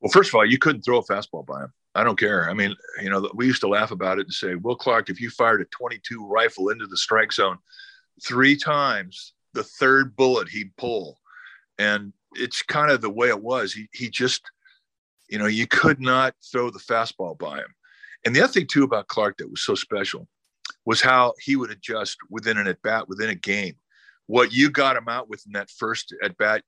Well, 0.00 0.10
first 0.10 0.30
of 0.30 0.34
all, 0.34 0.44
you 0.44 0.58
couldn't 0.58 0.82
throw 0.82 0.98
a 0.98 1.04
fastball 1.04 1.46
by 1.46 1.60
him. 1.62 1.72
I 1.94 2.02
don't 2.02 2.18
care. 2.18 2.50
I 2.50 2.54
mean, 2.54 2.74
you 3.00 3.08
know, 3.08 3.30
we 3.34 3.46
used 3.46 3.60
to 3.60 3.68
laugh 3.68 3.92
about 3.92 4.18
it 4.18 4.26
and 4.26 4.32
say, 4.32 4.56
Will 4.56 4.76
Clark, 4.76 5.10
if 5.10 5.20
you 5.20 5.30
fired 5.30 5.60
a 5.60 5.66
22 5.66 6.26
rifle 6.26 6.70
into 6.70 6.86
the 6.86 6.96
strike 6.96 7.32
zone 7.32 7.58
three 8.22 8.56
times, 8.56 9.34
the 9.52 9.62
third 9.62 10.16
bullet 10.16 10.48
he'd 10.48 10.76
pull. 10.76 11.20
And 11.78 12.12
it's 12.34 12.62
kind 12.62 12.90
of 12.90 13.00
the 13.00 13.10
way 13.10 13.28
it 13.28 13.40
was. 13.40 13.72
He, 13.72 13.88
he 13.92 14.10
just, 14.10 14.42
you 15.28 15.38
know, 15.38 15.46
you 15.46 15.66
could 15.66 16.00
not 16.00 16.34
throw 16.52 16.70
the 16.70 16.80
fastball 16.80 17.38
by 17.38 17.58
him. 17.58 17.74
And 18.24 18.34
the 18.34 18.42
other 18.42 18.52
thing, 18.52 18.66
too, 18.66 18.84
about 18.84 19.08
Clark 19.08 19.38
that 19.38 19.50
was 19.50 19.62
so 19.62 19.74
special 19.74 20.26
was 20.84 21.00
how 21.00 21.34
he 21.40 21.56
would 21.56 21.70
adjust 21.70 22.16
within 22.28 22.58
an 22.58 22.66
at 22.66 22.82
bat, 22.82 23.08
within 23.08 23.30
a 23.30 23.34
game. 23.34 23.74
What 24.26 24.52
you 24.52 24.70
got 24.70 24.96
him 24.96 25.08
out 25.08 25.28
with 25.28 25.44
in 25.46 25.52
that 25.52 25.70
first 25.70 26.14
at 26.22 26.36
bat, 26.38 26.62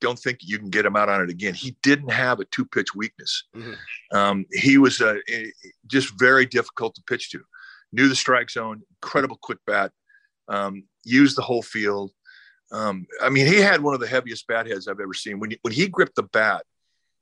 don't 0.00 0.18
think 0.18 0.38
you 0.42 0.58
can 0.58 0.70
get 0.70 0.86
him 0.86 0.96
out 0.96 1.08
on 1.08 1.22
it 1.22 1.30
again. 1.30 1.54
He 1.54 1.76
didn't 1.82 2.10
have 2.10 2.40
a 2.40 2.44
two 2.46 2.64
pitch 2.64 2.94
weakness. 2.94 3.44
Mm-hmm. 3.54 4.16
Um, 4.16 4.46
he 4.52 4.78
was 4.78 5.00
uh, 5.00 5.16
just 5.86 6.18
very 6.18 6.46
difficult 6.46 6.94
to 6.96 7.02
pitch 7.02 7.30
to. 7.30 7.40
Knew 7.92 8.08
the 8.08 8.16
strike 8.16 8.50
zone, 8.50 8.82
incredible 9.02 9.38
quick 9.40 9.58
bat, 9.66 9.92
um, 10.48 10.84
used 11.04 11.36
the 11.36 11.42
whole 11.42 11.62
field. 11.62 12.12
Um, 12.72 13.06
I 13.22 13.28
mean, 13.28 13.46
he 13.46 13.56
had 13.56 13.80
one 13.80 13.94
of 13.94 14.00
the 14.00 14.08
heaviest 14.08 14.46
bat 14.46 14.66
heads 14.66 14.88
I've 14.88 15.00
ever 15.00 15.14
seen. 15.14 15.38
When, 15.38 15.52
when 15.62 15.72
he 15.72 15.88
gripped 15.88 16.16
the 16.16 16.24
bat, 16.24 16.64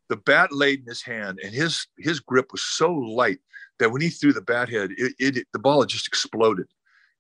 the 0.09 0.17
bat 0.17 0.53
laid 0.53 0.81
in 0.81 0.87
his 0.87 1.03
hand, 1.03 1.41
and 1.43 1.55
his 1.55 1.87
his 1.99 2.21
grip 2.21 2.53
was 2.53 2.63
so 2.63 2.93
light 2.93 3.39
that 3.79 3.91
when 3.91 4.03
he 4.03 4.09
threw 4.11 4.33
the 4.33 4.43
bat 4.43 4.69
head, 4.69 4.91
it, 4.97 5.15
it 5.19 5.47
the 5.53 5.59
ball 5.59 5.81
had 5.81 5.89
just 5.89 6.07
exploded. 6.07 6.67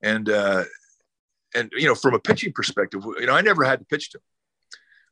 And 0.03 0.29
uh, 0.29 0.65
and 1.55 1.73
you 1.77 1.87
know, 1.87 1.95
from 1.95 2.15
a 2.15 2.19
pitching 2.19 2.53
perspective, 2.53 3.03
you 3.19 3.27
know, 3.27 3.35
I 3.35 3.41
never 3.41 3.65
had 3.65 3.79
to 3.79 3.87
pitch 3.87 4.11
to 4.11 4.19
him, 4.19 4.23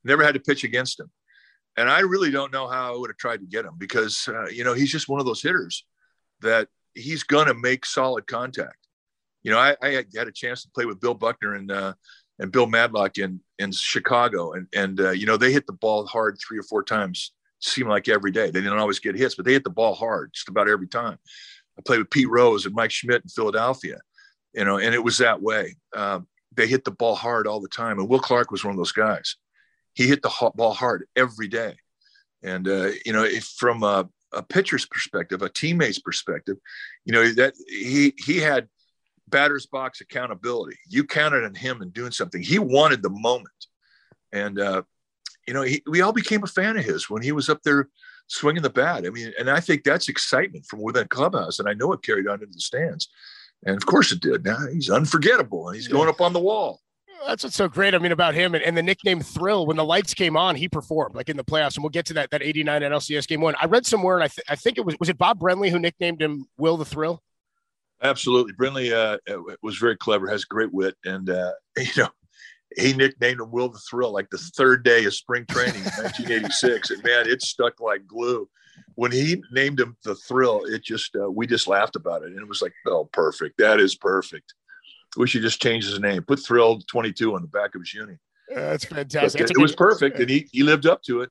never 0.05 0.23
had 0.23 0.35
to 0.35 0.41
pitch 0.41 0.65
against 0.65 1.01
him, 1.01 1.11
and 1.77 1.91
I 1.91 2.01
really 2.01 2.31
don't 2.31 2.53
know 2.53 2.67
how 2.69 2.95
I 2.95 2.97
would 2.97 3.11
have 3.11 3.17
tried 3.17 3.41
to 3.41 3.47
get 3.47 3.65
him 3.65 3.75
because 3.79 4.29
uh, 4.29 4.49
you 4.49 4.65
know 4.65 4.75
he's 4.75 4.93
just 4.93 5.09
one 5.09 5.21
of 5.21 5.27
those 5.27 5.43
hitters 5.43 5.85
that 6.41 6.69
he's 6.95 7.23
gonna 7.23 7.55
make 7.55 7.85
solid 7.85 8.27
contact. 8.27 8.77
You 9.43 9.51
know, 9.51 9.59
I, 9.59 9.77
I 9.83 10.05
had 10.15 10.29
a 10.29 10.33
chance 10.33 10.62
to 10.62 10.71
play 10.71 10.85
with 10.85 11.01
Bill 11.01 11.15
Buckner 11.15 11.55
and 11.55 11.71
uh, 11.71 11.95
and 12.38 12.53
Bill 12.53 12.67
Madlock 12.67 13.19
in 13.19 13.41
in 13.59 13.73
Chicago, 13.73 14.53
and 14.53 14.67
and 14.75 15.01
uh, 15.01 15.11
you 15.11 15.27
know 15.27 15.37
they 15.37 15.53
hit 15.53 15.67
the 15.67 15.73
ball 15.73 16.07
hard 16.07 16.38
three 16.38 16.59
or 16.59 16.65
four 16.65 16.83
times. 16.83 17.33
Seemed 17.61 17.88
like 17.88 18.09
every 18.09 18.33
day. 18.33 18.51
They 18.51 18.61
didn't 18.61 18.79
always 18.79 18.99
get 18.99 19.15
hits, 19.15 19.37
but 19.37 19.45
they 19.45 19.53
hit 19.53 19.62
the 19.62 19.71
ball 19.71 19.95
hard 19.95 20.33
just 20.35 20.49
about 20.49 20.69
every 20.69 20.88
time. 20.88 21.17
I 21.79 21.83
played 21.83 22.01
with 22.01 22.11
Pete 22.11 22.29
Rose 22.29 22.67
and 22.67 22.75
Mike 22.75 22.91
Schmidt 22.91 23.23
in 23.23 23.29
Philadelphia, 23.29 24.01
you 24.53 24.65
know, 24.65 24.79
and 24.79 24.93
it 24.93 25.03
was 25.03 25.19
that 25.19 25.41
way. 25.41 25.77
Um, 25.95 26.27
they 26.55 26.67
hit 26.67 26.85
the 26.85 26.91
ball 26.91 27.15
hard 27.15 27.47
all 27.47 27.61
the 27.61 27.69
time, 27.69 28.01
and 28.01 28.09
Will 28.09 28.19
Clark 28.19 28.51
was 28.51 28.65
one 28.65 28.73
of 28.73 28.79
those 28.79 28.91
guys. 28.91 29.37
He 29.95 30.07
hit 30.07 30.23
the 30.23 30.53
ball 30.55 30.75
hard 30.75 31.07
every 31.17 31.49
day, 31.49 31.77
and 32.43 32.67
uh, 32.67 32.91
you 33.05 33.13
know, 33.13 33.25
if 33.25 33.45
from 33.45 33.83
a, 33.83 34.09
a 34.33 34.43
pitcher's 34.43 34.87
perspective, 34.87 35.43
a 35.43 35.49
teammate's 35.49 35.99
perspective, 35.99 36.57
you 37.05 37.13
know 37.13 37.31
that 37.33 37.55
he 37.69 38.15
he 38.19 38.39
had 38.39 38.69
batter's 39.33 39.67
box 39.67 40.01
accountability. 40.01 40.77
You 40.89 41.03
counted 41.03 41.45
on 41.45 41.57
him 41.57 41.83
and 41.83 41.93
doing 41.93 42.13
something. 42.13 42.41
He 42.41 42.61
wanted 42.61 43.03
the 43.03 43.11
moment. 43.11 43.49
And, 44.31 44.61
uh, 44.61 44.83
you 45.49 45.55
know, 45.55 45.63
he, 45.63 45.83
we 45.89 46.03
all 46.03 46.13
became 46.13 46.45
a 46.45 46.47
fan 46.47 46.77
of 46.77 46.85
his 46.85 47.11
when 47.11 47.23
he 47.23 47.33
was 47.33 47.49
up 47.49 47.63
there 47.65 47.89
swinging 48.29 48.63
the 48.63 48.71
bat. 48.71 49.05
I 49.05 49.11
mean, 49.11 49.33
and 49.39 49.51
I 49.51 49.59
think 49.59 49.83
that's 49.83 50.09
excitement 50.09 50.67
from 50.67 50.81
within 50.81 51.09
clubhouse. 51.09 51.59
And 51.59 51.69
I 51.69 51.75
know 51.75 51.93
it 51.93 52.03
carried 52.03 52.29
on 52.29 52.41
into 52.41 52.53
the 52.53 52.61
stands. 52.61 53.09
And 53.65 53.77
of 53.77 53.87
course 53.87 54.13
it 54.13 54.21
did. 54.21 54.45
Now 54.45 54.59
he's 54.73 54.91
unforgettable 54.91 55.69
and 55.69 55.77
he's 55.77 55.89
going 55.89 56.09
up 56.09 56.21
on 56.21 56.33
the 56.33 56.41
wall. 56.41 56.81
That's 57.27 57.45
what's 57.45 57.57
so 57.57 57.69
great. 57.69 57.95
I 57.95 57.99
mean, 57.99 58.13
about 58.13 58.35
him 58.35 58.55
and, 58.55 58.63
and, 58.65 58.77
the 58.77 58.83
nickname 58.83 59.21
Thrill. 59.21 59.67
When 59.67 59.77
the 59.77 59.85
lights 59.85 60.15
came 60.15 60.37
on, 60.37 60.57
he 60.57 60.69
performed 60.69 61.15
like 61.15 61.29
in 61.29 61.37
the 61.37 61.45
playoffs, 61.45 61.77
and 61.77 61.85
we'll 61.85 61.91
get 61.91 62.07
to 62.07 62.15
that 62.15 62.31
that 62.31 62.43
'89 62.43 62.83
NLCS 62.83 63.27
game 63.27 63.41
one. 63.41 63.55
I 63.61 63.67
read 63.67 63.87
somewhere, 63.87 64.17
and 64.17 64.25
I, 64.25 64.29
th- 64.29 64.45
I 64.49 64.57
think 64.57 64.79
it 64.79 64.85
was 64.85 64.97
was 64.99 65.09
it 65.09 65.19
Bob 65.19 65.39
Brenly 65.39 65.71
who 65.71 65.79
nicknamed 65.79 66.21
him 66.21 66.47
Will 66.59 66.77
the 66.77 66.85
Thrill. 66.85 67.23
Absolutely, 68.03 68.53
Brenly 68.55 68.93
uh, 68.93 69.19
was 69.63 69.77
very 69.77 69.97
clever, 69.97 70.29
has 70.29 70.45
great 70.45 70.73
wit, 70.73 70.97
and 71.05 71.31
uh, 71.31 71.53
you 71.79 71.91
know 71.97 72.09
he 72.77 72.93
nicknamed 72.93 73.41
him 73.41 73.51
Will 73.51 73.69
the 73.69 73.81
Thrill 73.91 74.13
like 74.13 74.31
the 74.31 74.39
third 74.39 74.85
day 74.85 75.05
of 75.05 75.15
spring 75.15 75.45
training 75.49 75.77
in 75.77 75.83
1986, 75.83 76.91
and 76.91 77.03
man, 77.05 77.29
it 77.29 77.43
stuck 77.43 77.81
like 77.81 78.07
glue. 78.07 78.49
When 78.95 79.13
he 79.13 79.43
named 79.53 79.81
him 79.81 79.97
the 80.03 80.15
Thrill, 80.15 80.65
it 80.65 80.83
just 80.83 81.15
uh, 81.17 81.31
we 81.31 81.47
just 81.47 81.69
laughed 81.69 81.97
about 81.97 82.23
it, 82.23 82.33
and 82.33 82.41
it 82.41 82.49
was 82.49 82.63
like, 82.63 82.73
oh, 82.87 83.09
perfect, 83.13 83.59
that 83.59 83.81
is 83.81 83.97
perfect. 83.97 84.55
We 85.16 85.27
should 85.27 85.42
just 85.42 85.61
change 85.61 85.85
his 85.85 86.01
name, 86.01 86.22
put 86.22 86.44
Thrill 86.44 86.81
22 86.81 87.35
on 87.35 87.42
the 87.42 87.48
back 87.48 87.75
of 87.75 87.83
his 87.83 87.92
uni. 87.92 88.16
That's 88.48 88.85
fantastic. 88.85 89.42
It, 89.42 89.51
it 89.51 89.59
was 89.59 89.75
perfect, 89.75 90.18
and 90.18 90.29
he 90.29 90.48
he 90.53 90.62
lived 90.62 90.87
up 90.87 91.03
to 91.05 91.22
it. 91.22 91.31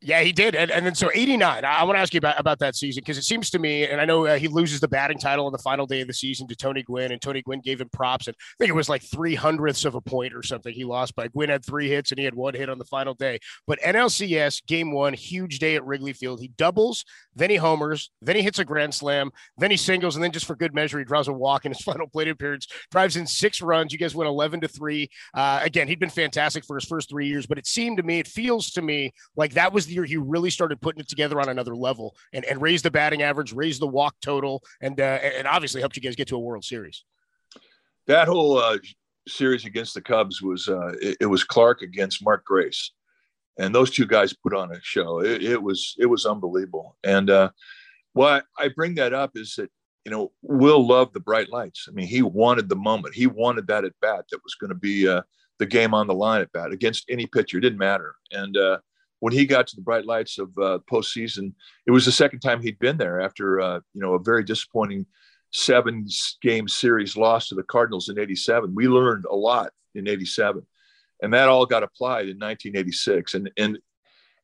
Yeah, 0.00 0.20
he 0.20 0.30
did. 0.30 0.54
And, 0.54 0.70
and 0.70 0.86
then 0.86 0.94
so 0.94 1.10
89, 1.12 1.64
I, 1.64 1.82
want 1.82 1.96
to 1.96 2.00
ask 2.00 2.14
you 2.14 2.18
about, 2.18 2.38
about 2.38 2.60
that 2.60 2.76
season 2.76 3.00
because 3.00 3.18
it 3.18 3.24
seems 3.24 3.50
to 3.50 3.58
me, 3.58 3.84
and 3.84 4.00
I 4.00 4.04
know 4.04 4.26
uh, 4.26 4.38
he 4.38 4.46
loses 4.46 4.78
the 4.78 4.86
batting 4.86 5.18
title 5.18 5.46
on 5.46 5.50
the 5.50 5.58
final 5.58 5.86
day 5.86 6.00
of 6.02 6.06
the 6.06 6.14
season 6.14 6.46
to 6.48 6.54
Tony 6.54 6.84
Gwynn, 6.84 7.10
and 7.10 7.20
Tony 7.20 7.42
Gwynn 7.42 7.60
gave 7.60 7.80
him 7.80 7.88
props. 7.92 8.28
And 8.28 8.36
I 8.38 8.54
think 8.60 8.68
it 8.68 8.76
was 8.76 8.88
like 8.88 9.02
three 9.02 9.34
hundredths 9.34 9.84
of 9.84 9.96
a 9.96 10.00
point 10.00 10.34
or 10.34 10.44
something 10.44 10.72
he 10.72 10.84
lost 10.84 11.16
by. 11.16 11.26
Gwynn 11.26 11.50
had 11.50 11.64
three 11.64 11.88
hits 11.88 12.12
and 12.12 12.18
he 12.18 12.24
had 12.24 12.34
one 12.34 12.54
hit 12.54 12.68
on 12.68 12.78
the 12.78 12.84
final 12.84 13.14
day. 13.14 13.40
But 13.66 13.80
NLCS 13.80 14.66
game 14.66 14.92
one, 14.92 15.14
huge 15.14 15.58
day 15.58 15.74
at 15.74 15.84
Wrigley 15.84 16.12
Field. 16.12 16.40
He 16.40 16.52
doubles, 16.56 17.04
then 17.34 17.50
he 17.50 17.56
homers, 17.56 18.12
then 18.22 18.36
he 18.36 18.42
hits 18.42 18.60
a 18.60 18.64
grand 18.64 18.94
slam, 18.94 19.32
then 19.56 19.72
he 19.72 19.76
singles, 19.76 20.14
and 20.14 20.22
then 20.22 20.30
just 20.30 20.46
for 20.46 20.54
good 20.54 20.74
measure, 20.74 21.00
he 21.00 21.04
draws 21.04 21.26
a 21.26 21.32
walk 21.32 21.64
in 21.64 21.72
his 21.72 21.80
final 21.82 22.06
plate 22.06 22.28
appearance, 22.28 22.68
drives 22.92 23.16
in 23.16 23.26
six 23.26 23.60
runs. 23.60 23.92
You 23.92 23.98
guys 23.98 24.14
went 24.14 24.28
11 24.28 24.60
to 24.60 24.68
three. 24.68 25.10
Uh, 25.34 25.58
again, 25.60 25.88
he'd 25.88 25.98
been 25.98 26.08
fantastic 26.08 26.64
for 26.64 26.76
his 26.76 26.84
first 26.84 27.10
three 27.10 27.26
years, 27.26 27.48
but 27.48 27.58
it 27.58 27.66
seemed 27.66 27.96
to 27.96 28.04
me, 28.04 28.20
it 28.20 28.28
feels 28.28 28.70
to 28.70 28.82
me 28.82 29.12
like 29.34 29.54
that 29.54 29.72
was 29.72 29.87
the 29.88 29.94
year 29.94 30.04
he 30.04 30.16
really 30.16 30.50
started 30.50 30.80
putting 30.80 31.00
it 31.00 31.08
together 31.08 31.40
on 31.40 31.48
another 31.48 31.76
level 31.76 32.16
and, 32.32 32.44
and 32.44 32.62
raised 32.62 32.84
the 32.84 32.90
batting 32.90 33.22
average, 33.22 33.52
raised 33.52 33.80
the 33.80 33.86
walk 33.86 34.16
total, 34.20 34.62
and 34.80 35.00
uh, 35.00 35.18
and 35.22 35.46
obviously 35.46 35.80
helped 35.80 35.96
you 35.96 36.02
guys 36.02 36.16
get 36.16 36.28
to 36.28 36.36
a 36.36 36.40
World 36.40 36.64
Series. 36.64 37.04
That 38.06 38.28
whole 38.28 38.58
uh, 38.58 38.78
series 39.28 39.64
against 39.64 39.94
the 39.94 40.00
Cubs 40.00 40.40
was 40.40 40.68
uh, 40.68 40.92
it, 41.00 41.18
it, 41.20 41.26
was 41.26 41.44
Clark 41.44 41.82
against 41.82 42.24
Mark 42.24 42.44
Grace, 42.44 42.92
and 43.58 43.74
those 43.74 43.90
two 43.90 44.06
guys 44.06 44.32
put 44.32 44.54
on 44.54 44.72
a 44.72 44.80
show. 44.82 45.20
It, 45.20 45.42
it 45.42 45.62
was 45.62 45.94
it 45.98 46.06
was 46.06 46.26
unbelievable. 46.26 46.96
And 47.04 47.30
uh, 47.30 47.50
why 48.12 48.42
I 48.58 48.68
bring 48.68 48.94
that 48.96 49.12
up 49.12 49.32
is 49.34 49.54
that 49.56 49.70
you 50.04 50.10
know 50.10 50.32
Will 50.42 50.86
loved 50.86 51.14
the 51.14 51.20
bright 51.20 51.50
lights. 51.50 51.86
I 51.88 51.92
mean, 51.92 52.06
he 52.06 52.22
wanted 52.22 52.68
the 52.68 52.76
moment. 52.76 53.14
He 53.14 53.26
wanted 53.26 53.66
that 53.66 53.84
at 53.84 53.92
bat 54.00 54.24
that 54.30 54.44
was 54.44 54.54
going 54.54 54.70
to 54.70 54.74
be 54.74 55.08
uh, 55.08 55.22
the 55.58 55.66
game 55.66 55.94
on 55.94 56.06
the 56.06 56.14
line 56.14 56.40
at 56.40 56.52
bat 56.52 56.72
against 56.72 57.04
any 57.08 57.26
pitcher. 57.26 57.58
It 57.58 57.62
didn't 57.62 57.78
matter. 57.78 58.14
And 58.32 58.56
uh, 58.56 58.78
when 59.20 59.32
he 59.32 59.46
got 59.46 59.66
to 59.66 59.76
the 59.76 59.82
bright 59.82 60.06
lights 60.06 60.38
of 60.38 60.56
uh, 60.58 60.78
postseason, 60.90 61.52
it 61.86 61.90
was 61.90 62.04
the 62.04 62.12
second 62.12 62.40
time 62.40 62.62
he'd 62.62 62.78
been 62.78 62.96
there 62.96 63.20
after 63.20 63.60
uh, 63.60 63.80
you 63.94 64.00
know 64.00 64.14
a 64.14 64.18
very 64.18 64.44
disappointing 64.44 65.06
seven 65.50 66.06
game 66.42 66.68
series 66.68 67.16
loss 67.16 67.48
to 67.48 67.54
the 67.54 67.62
Cardinals 67.62 68.08
in 68.08 68.18
'87. 68.18 68.74
We 68.74 68.88
learned 68.88 69.24
a 69.30 69.34
lot 69.34 69.72
in 69.94 70.08
'87, 70.08 70.64
and 71.22 71.32
that 71.32 71.48
all 71.48 71.66
got 71.66 71.82
applied 71.82 72.28
in 72.28 72.38
1986. 72.38 73.34
And 73.34 73.50
and 73.56 73.78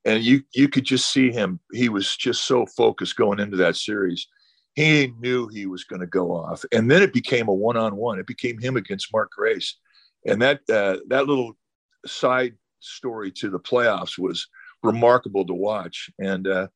and 0.05 0.23
you 0.23 0.43
you 0.53 0.69
could 0.69 0.85
just 0.85 1.13
see 1.13 1.31
him. 1.31 1.61
He 1.73 1.89
was 1.89 2.17
just 2.17 2.45
so 2.45 2.67
focused 2.67 3.17
going 3.17 3.41
into 3.41 3.57
that 3.59 3.77
series. 3.77 4.27
He 4.75 5.13
knew 5.21 5.47
he 5.47 5.67
was 5.67 5.85
going 5.85 6.01
to 6.01 6.07
go 6.07 6.33
off, 6.33 6.65
and 6.73 6.91
then 6.91 7.03
it 7.03 7.13
became 7.13 7.49
a 7.49 7.55
one 7.55 7.77
on 7.77 7.95
one. 7.97 8.19
It 8.19 8.27
became 8.27 8.59
him 8.59 8.77
against 8.77 9.13
Mark 9.13 9.31
Grace, 9.31 9.77
and 10.27 10.43
that 10.43 10.61
uh, 10.69 10.99
that 11.09 11.27
little 11.27 11.57
side 12.07 12.55
story 12.81 13.31
to 13.33 13.51
the 13.51 13.59
playoffs 13.59 14.19
was 14.19 14.47
remarkable 14.85 15.44
to 15.47 15.55
watch. 15.55 16.11
And 16.18 16.47
uh, 16.47 16.68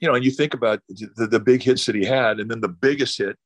you 0.00 0.08
know, 0.08 0.14
and 0.14 0.24
you 0.24 0.30
think 0.30 0.54
about 0.54 0.80
the, 0.88 1.26
the, 1.28 1.40
big 1.40 1.62
hits 1.62 1.86
that 1.86 1.94
he 1.94 2.04
had, 2.04 2.40
and 2.40 2.50
then 2.50 2.60
the 2.60 2.68
biggest 2.68 3.18
hit 3.18 3.36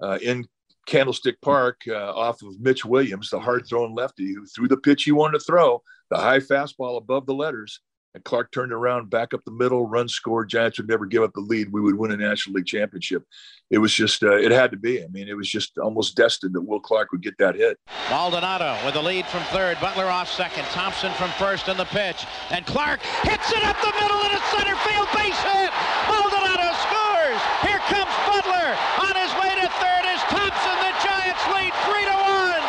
uh, 0.00 0.18
in 0.22 0.46
Candlestick 0.86 1.40
Park 1.40 1.80
uh, 1.88 2.12
off 2.14 2.42
of 2.42 2.60
Mitch 2.60 2.84
Williams, 2.84 3.30
the 3.30 3.40
hard 3.40 3.66
throwing 3.66 3.94
lefty 3.94 4.32
who 4.32 4.46
threw 4.46 4.68
the 4.68 4.76
pitch 4.76 5.02
he 5.02 5.12
wanted 5.12 5.40
to 5.40 5.44
throw, 5.44 5.82
the 6.10 6.16
high 6.16 6.38
fastball 6.38 6.96
above 6.96 7.26
the 7.26 7.34
letters, 7.34 7.80
and 8.16 8.24
Clark 8.24 8.50
turned 8.50 8.72
around, 8.72 9.10
back 9.10 9.34
up 9.34 9.44
the 9.44 9.52
middle, 9.52 9.86
run 9.86 10.08
scored. 10.08 10.48
Giants 10.48 10.78
would 10.78 10.88
never 10.88 11.04
give 11.04 11.22
up 11.22 11.34
the 11.34 11.40
lead. 11.40 11.70
We 11.70 11.82
would 11.82 11.96
win 11.96 12.12
a 12.12 12.16
National 12.16 12.54
League 12.54 12.64
championship. 12.64 13.22
It 13.68 13.76
was 13.76 13.92
just, 13.92 14.22
uh, 14.22 14.36
it 14.36 14.52
had 14.52 14.70
to 14.70 14.78
be. 14.78 15.04
I 15.04 15.06
mean, 15.08 15.28
it 15.28 15.36
was 15.36 15.50
just 15.50 15.76
almost 15.76 16.16
destined 16.16 16.54
that 16.54 16.62
Will 16.62 16.80
Clark 16.80 17.12
would 17.12 17.22
get 17.22 17.36
that 17.36 17.56
hit. 17.56 17.78
Maldonado 18.08 18.74
with 18.86 18.94
the 18.94 19.02
lead 19.02 19.26
from 19.26 19.42
third, 19.52 19.76
Butler 19.82 20.06
off 20.06 20.32
second, 20.32 20.64
Thompson 20.72 21.12
from 21.12 21.28
first 21.36 21.68
in 21.68 21.76
the 21.76 21.84
pitch, 21.92 22.24
and 22.50 22.64
Clark 22.64 23.02
hits 23.28 23.52
it 23.52 23.62
up 23.64 23.76
the 23.84 23.92
middle 24.00 24.20
in 24.24 24.32
a 24.32 24.40
center 24.48 24.76
field 24.88 25.08
base 25.12 25.36
hit. 25.52 25.68
Maldonado 26.08 26.72
scores. 26.88 27.42
Here 27.68 27.84
comes 27.92 28.16
Butler 28.24 28.72
on 29.04 29.12
his 29.12 29.32
way 29.36 29.52
to 29.60 29.68
third 29.76 30.04
as 30.08 30.24
Thompson. 30.32 30.76
The 30.80 30.92
Giants 31.04 31.44
lead 31.52 31.74
three 31.84 32.06
to 32.08 32.16
one. 32.16 32.64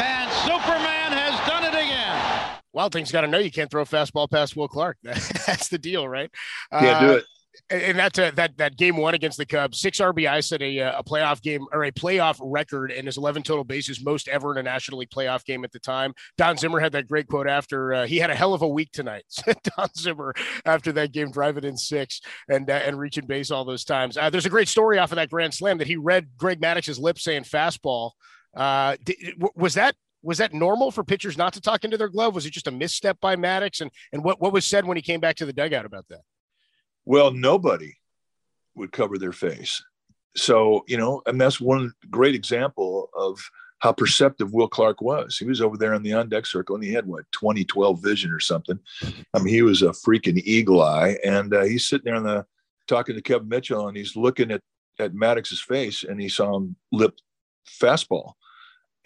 And 0.00 0.32
Superman 0.48 1.12
has 1.12 1.36
done 1.44 1.68
it 1.68 1.76
again. 1.76 2.16
Wild 2.76 2.92
Thing's 2.92 3.10
got 3.10 3.22
to 3.22 3.26
know 3.26 3.38
you 3.38 3.50
can't 3.50 3.70
throw 3.70 3.80
a 3.80 3.86
fastball 3.86 4.30
past 4.30 4.54
Will 4.54 4.68
Clark. 4.68 4.98
That's 5.02 5.68
the 5.68 5.78
deal, 5.78 6.06
right? 6.06 6.30
Uh, 6.70 7.00
do 7.00 7.12
it. 7.14 7.24
And 7.70 7.98
that's 7.98 8.18
a, 8.18 8.30
that 8.32 8.58
that 8.58 8.76
game 8.76 8.98
one 8.98 9.14
against 9.14 9.38
the 9.38 9.46
Cubs, 9.46 9.80
six 9.80 9.98
RBI 9.98 10.44
set 10.44 10.60
a, 10.60 10.78
uh, 10.78 10.98
a 10.98 11.02
playoff 11.02 11.40
game 11.40 11.64
or 11.72 11.84
a 11.84 11.90
playoff 11.90 12.38
record 12.42 12.92
and 12.92 13.06
his 13.06 13.16
11 13.16 13.44
total 13.44 13.64
bases, 13.64 14.04
most 14.04 14.28
ever 14.28 14.52
in 14.52 14.58
a 14.58 14.62
National 14.62 14.98
League 14.98 15.08
playoff 15.08 15.42
game 15.42 15.64
at 15.64 15.72
the 15.72 15.78
time. 15.78 16.12
Don 16.36 16.58
Zimmer 16.58 16.80
had 16.80 16.92
that 16.92 17.08
great 17.08 17.28
quote 17.28 17.48
after 17.48 17.94
uh, 17.94 18.06
he 18.06 18.18
had 18.18 18.28
a 18.28 18.34
hell 18.34 18.52
of 18.52 18.60
a 18.60 18.68
week 18.68 18.92
tonight. 18.92 19.24
Don 19.46 19.88
Zimmer 19.96 20.34
after 20.66 20.92
that 20.92 21.12
game, 21.12 21.30
driving 21.30 21.64
in 21.64 21.78
six 21.78 22.20
and 22.46 22.68
uh, 22.68 22.74
and 22.74 22.98
reaching 22.98 23.26
base 23.26 23.50
all 23.50 23.64
those 23.64 23.84
times. 23.84 24.18
Uh, 24.18 24.28
there's 24.28 24.46
a 24.46 24.50
great 24.50 24.68
story 24.68 24.98
off 24.98 25.12
of 25.12 25.16
that 25.16 25.30
grand 25.30 25.54
slam 25.54 25.78
that 25.78 25.86
he 25.86 25.96
read 25.96 26.28
Greg 26.36 26.60
Maddux's 26.60 26.98
lips 26.98 27.24
saying 27.24 27.44
fastball. 27.44 28.10
Uh, 28.54 28.96
was 29.54 29.74
that 29.74 29.94
was 30.22 30.38
that 30.38 30.52
normal 30.52 30.90
for 30.90 31.04
pitchers 31.04 31.38
not 31.38 31.52
to 31.54 31.60
talk 31.60 31.84
into 31.84 31.96
their 31.96 32.08
glove? 32.08 32.34
Was 32.34 32.46
it 32.46 32.52
just 32.52 32.66
a 32.66 32.72
misstep 32.72 33.20
by 33.20 33.36
Maddux? 33.36 33.80
And 33.80 33.90
and 34.12 34.24
what, 34.24 34.40
what 34.40 34.52
was 34.52 34.64
said 34.64 34.84
when 34.84 34.96
he 34.96 35.02
came 35.02 35.20
back 35.20 35.36
to 35.36 35.46
the 35.46 35.52
dugout 35.52 35.86
about 35.86 36.06
that? 36.10 36.20
Well, 37.04 37.30
nobody 37.30 37.94
would 38.74 38.92
cover 38.92 39.18
their 39.18 39.32
face. 39.32 39.82
So, 40.36 40.84
you 40.86 40.98
know, 40.98 41.22
and 41.26 41.40
that's 41.40 41.60
one 41.60 41.92
great 42.10 42.34
example 42.34 43.08
of 43.16 43.40
how 43.78 43.92
perceptive 43.92 44.52
Will 44.52 44.68
Clark 44.68 45.00
was. 45.00 45.38
He 45.38 45.44
was 45.44 45.60
over 45.60 45.76
there 45.76 45.94
in 45.94 46.02
the 46.02 46.12
on 46.12 46.28
deck 46.28 46.46
circle 46.46 46.74
and 46.74 46.84
he 46.84 46.92
had 46.92 47.06
what 47.06 47.24
2012 47.32 48.02
vision 48.02 48.32
or 48.32 48.40
something. 48.40 48.78
I 49.34 49.38
mean, 49.38 49.54
he 49.54 49.62
was 49.62 49.82
a 49.82 49.90
freaking 49.90 50.38
eagle 50.44 50.82
eye. 50.82 51.18
And 51.24 51.54
uh, 51.54 51.62
he's 51.62 51.88
sitting 51.88 52.04
there 52.04 52.16
on 52.16 52.24
the 52.24 52.44
talking 52.88 53.14
to 53.14 53.22
Kevin 53.22 53.48
Mitchell 53.48 53.88
and 53.88 53.96
he's 53.96 54.16
looking 54.16 54.50
at, 54.50 54.60
at 54.98 55.14
Maddux's 55.14 55.60
face 55.60 56.04
and 56.04 56.20
he 56.20 56.28
saw 56.28 56.56
him 56.56 56.76
lip 56.92 57.14
fastball 57.68 58.32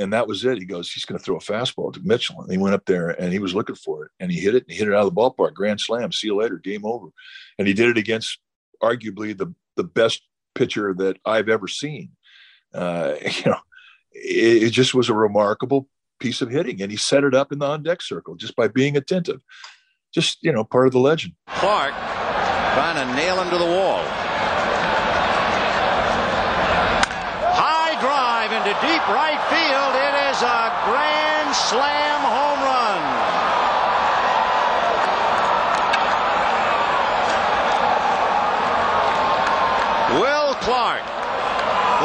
and 0.00 0.12
that 0.14 0.26
was 0.26 0.44
it. 0.44 0.58
He 0.58 0.64
goes, 0.64 0.90
he's 0.90 1.04
going 1.04 1.18
to 1.18 1.24
throw 1.24 1.36
a 1.36 1.40
fastball 1.40 1.92
to 1.92 2.00
Mitchell, 2.02 2.40
and 2.40 2.50
he 2.50 2.58
went 2.58 2.74
up 2.74 2.86
there 2.86 3.10
and 3.10 3.32
he 3.32 3.38
was 3.38 3.54
looking 3.54 3.76
for 3.76 4.06
it, 4.06 4.10
and 4.18 4.32
he 4.32 4.40
hit 4.40 4.54
it, 4.54 4.64
and 4.64 4.72
he 4.72 4.78
hit 4.78 4.88
it 4.88 4.94
out 4.94 5.06
of 5.06 5.14
the 5.14 5.20
ballpark, 5.20 5.52
grand 5.52 5.80
slam. 5.80 6.10
See 6.10 6.28
you 6.28 6.36
later, 6.36 6.56
game 6.56 6.86
over. 6.86 7.08
And 7.58 7.68
he 7.68 7.74
did 7.74 7.90
it 7.90 7.98
against 7.98 8.38
arguably 8.82 9.36
the 9.36 9.54
the 9.76 9.84
best 9.84 10.22
pitcher 10.54 10.94
that 10.94 11.18
I've 11.24 11.48
ever 11.48 11.68
seen. 11.68 12.10
Uh, 12.74 13.14
you 13.22 13.50
know, 13.50 13.58
it, 14.12 14.62
it 14.64 14.70
just 14.70 14.94
was 14.94 15.08
a 15.08 15.14
remarkable 15.14 15.88
piece 16.18 16.40
of 16.40 16.50
hitting, 16.50 16.80
and 16.82 16.90
he 16.90 16.96
set 16.96 17.24
it 17.24 17.34
up 17.34 17.52
in 17.52 17.58
the 17.58 17.66
on 17.66 17.82
deck 17.82 18.02
circle 18.02 18.36
just 18.36 18.56
by 18.56 18.68
being 18.68 18.96
attentive. 18.96 19.40
Just 20.12 20.38
you 20.42 20.52
know, 20.52 20.64
part 20.64 20.86
of 20.86 20.92
the 20.92 20.98
legend. 20.98 21.34
Clark 21.46 21.92
trying 21.92 22.96
to 22.96 23.14
nail 23.14 23.40
him 23.40 23.50
to 23.50 23.58
the 23.58 23.64
wall. 23.64 24.02
High 27.52 28.00
drive 28.00 28.52
into 28.52 28.72
deep 28.80 29.08
right 29.08 29.40
field. 29.50 29.59
Is 30.30 30.42
a 30.42 30.70
grand 30.86 31.50
slam 31.56 32.20
home 32.22 32.62
run. 32.62 33.02
Will 40.22 40.54
Clark, 40.62 41.02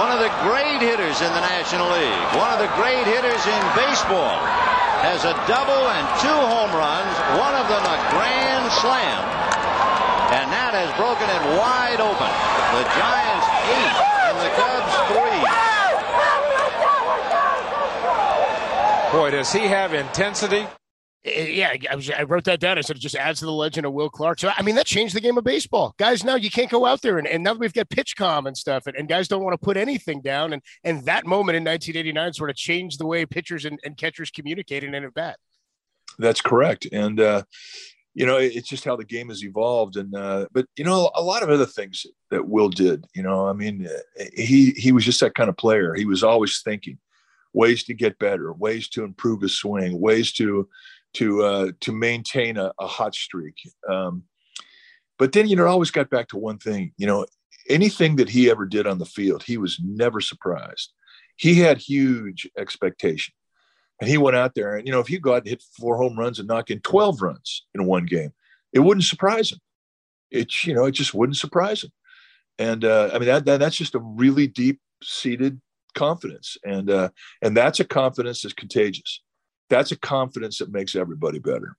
one 0.02 0.10
of 0.10 0.18
the 0.18 0.34
great 0.42 0.82
hitters 0.82 1.22
in 1.22 1.30
the 1.38 1.42
National 1.42 1.86
League, 1.94 2.26
one 2.34 2.50
of 2.50 2.58
the 2.58 2.74
great 2.74 3.06
hitters 3.06 3.46
in 3.46 3.62
baseball, 3.78 4.42
has 5.06 5.22
a 5.22 5.38
double 5.46 5.86
and 5.94 6.06
two 6.18 6.42
home 6.50 6.74
runs, 6.74 7.14
one 7.38 7.54
of 7.54 7.70
them 7.70 7.86
a 7.86 7.98
grand 8.10 8.66
slam. 8.82 9.22
And 10.34 10.50
that 10.50 10.74
has 10.74 10.90
broken 10.98 11.30
it 11.30 11.44
wide 11.62 12.02
open. 12.02 12.34
The 12.74 12.90
Giants 12.90 13.48
eight 13.70 13.96
and 14.34 14.38
the 14.42 14.50
Cubs 14.58 14.75
Boy, 19.16 19.32
does 19.32 19.54
he 19.54 19.62
have 19.62 19.94
intensity? 19.94 20.68
Yeah, 21.24 21.74
I, 21.90 21.96
was, 21.96 22.12
I, 22.12 22.24
wrote 22.24 22.44
that 22.44 22.60
down. 22.60 22.78
I 22.78 22.82
said 22.82 22.98
it 22.98 23.00
just 23.00 23.16
adds 23.16 23.40
to 23.40 23.46
the 23.46 23.52
legend 23.54 23.86
of 23.86 23.94
Will 23.94 24.10
Clark. 24.10 24.42
So, 24.42 24.52
I 24.54 24.62
mean, 24.62 24.76
that 24.76 24.86
changed 24.86 25.16
the 25.16 25.22
game 25.22 25.38
of 25.38 25.46
baseball. 25.46 25.96
Guys, 25.98 26.26
now 26.26 26.36
you 26.36 26.52
can't 26.52 26.70
go 26.70 26.86
out 26.86 27.02
there. 27.02 27.18
And, 27.18 27.26
and 27.26 27.42
now 27.42 27.54
we've 27.54 27.72
got 27.72 27.88
PitchCom 27.88 28.46
and 28.46 28.58
stuff, 28.58 28.88
and, 28.88 28.96
and, 28.98 29.08
guys 29.08 29.30
don't 29.30 29.42
want 29.42 29.54
to 29.54 29.66
put 29.66 29.78
anything 29.78 30.20
down. 30.20 30.52
And 30.52 30.62
and 30.84 31.06
that 31.06 31.26
moment 31.26 31.56
in 31.56 31.64
1989 31.64 32.34
sort 32.34 32.50
of 32.50 32.58
changed 32.58 33.00
the 33.00 33.06
way 33.06 33.26
pitchers 33.26 33.64
and, 33.64 33.80
and 33.86 33.96
catchers 33.96 34.32
communicated 34.32 34.94
in 34.94 35.06
a 35.06 35.12
bat. 35.12 35.38
That's 36.20 36.42
correct. 36.42 36.86
And, 36.92 37.18
uh, 37.22 37.44
you 38.16 38.26
know, 38.26 38.36
it's 38.36 38.68
just 38.68 38.84
how 38.84 38.98
the 38.98 39.06
game 39.06 39.30
has 39.30 39.46
evolved. 39.46 39.96
And, 39.96 40.14
uh, 40.14 40.48
but, 40.52 40.66
you 40.76 40.84
know, 40.84 41.10
a 41.16 41.22
lot 41.22 41.42
of 41.42 41.50
other 41.50 41.66
things 41.66 42.06
that 42.32 42.50
Will 42.50 42.68
did, 42.68 43.06
you 43.16 43.24
know, 43.24 43.48
I 43.48 43.54
mean, 43.54 43.88
he, 44.36 44.72
he 44.72 44.92
was 44.92 45.06
just 45.06 45.22
that 45.22 45.36
kind 45.36 45.50
of 45.50 45.56
player. 45.56 45.94
He 45.94 46.06
was 46.06 46.22
always 46.22 46.62
thinking 46.62 46.98
ways 47.56 47.84
to 47.86 47.94
get 47.94 48.20
better, 48.20 48.52
ways 48.54 48.90
to 48.90 49.04
improve 49.04 49.42
his 49.42 49.58
swing, 49.58 50.00
ways 50.00 50.34
to, 50.34 50.68
to 51.14 51.44
uh, 51.44 51.72
to 51.80 51.92
maintain 51.92 52.58
a, 52.58 52.74
a 52.80 52.86
hot 52.86 53.16
streak. 53.16 53.56
Um, 53.90 54.24
but 55.18 55.32
then 55.32 55.48
you 55.48 55.56
know, 55.56 55.64
it 55.64 55.70
always 55.70 55.92
got 55.92 56.10
back 56.10 56.28
to 56.30 56.38
one 56.38 56.58
thing. 56.58 56.92
You 56.98 57.08
know, 57.08 57.26
anything 57.70 58.18
that 58.18 58.30
he 58.30 58.50
ever 58.50 58.66
did 58.66 58.86
on 58.86 59.00
the 59.00 59.06
field, 59.06 59.44
he 59.44 59.58
was 59.58 59.80
never 59.84 60.20
surprised. 60.22 60.92
He 61.38 61.56
had 61.56 61.78
huge 61.78 62.48
expectation, 62.58 63.34
and 64.00 64.10
he 64.10 64.18
went 64.18 64.36
out 64.36 64.54
there 64.56 64.76
and 64.76 64.86
you 64.86 64.94
know, 64.94 65.00
if 65.00 65.08
he 65.08 65.18
go 65.18 65.34
out 65.34 65.44
and 65.44 65.48
hit 65.48 65.64
four 65.80 65.98
home 65.98 66.20
runs 66.20 66.40
and 66.40 66.48
knock 66.48 66.70
in 66.70 66.82
twelve 66.82 67.22
runs 67.22 67.66
in 67.74 67.86
one 67.86 68.06
game, 68.06 68.34
it 68.74 68.80
wouldn't 68.80 69.06
surprise 69.06 69.52
him. 69.52 69.60
It 70.30 70.52
you 70.66 70.74
know, 70.74 70.86
it 70.86 70.92
just 70.92 71.14
wouldn't 71.14 71.38
surprise 71.38 71.84
him. 71.84 71.92
And 72.58 72.86
uh, 72.86 73.10
I 73.14 73.20
mean, 73.20 73.28
that, 73.28 73.46
that 73.46 73.60
that's 73.60 73.76
just 73.76 73.96
a 73.96 74.00
really 74.00 74.48
deep 74.48 74.80
seated 75.04 75.62
confidence, 75.96 76.58
and 76.64 76.90
uh, 76.90 77.10
and 77.42 77.58
that's 77.58 77.80
a 77.80 77.86
confidence 77.86 78.44
that's 78.44 78.54
contagious 78.54 79.22
that's 79.70 79.92
a 79.92 79.98
confidence 79.98 80.60
that 80.60 80.72
makes 80.72 80.96
everybody 80.96 81.40
better. 81.40 81.76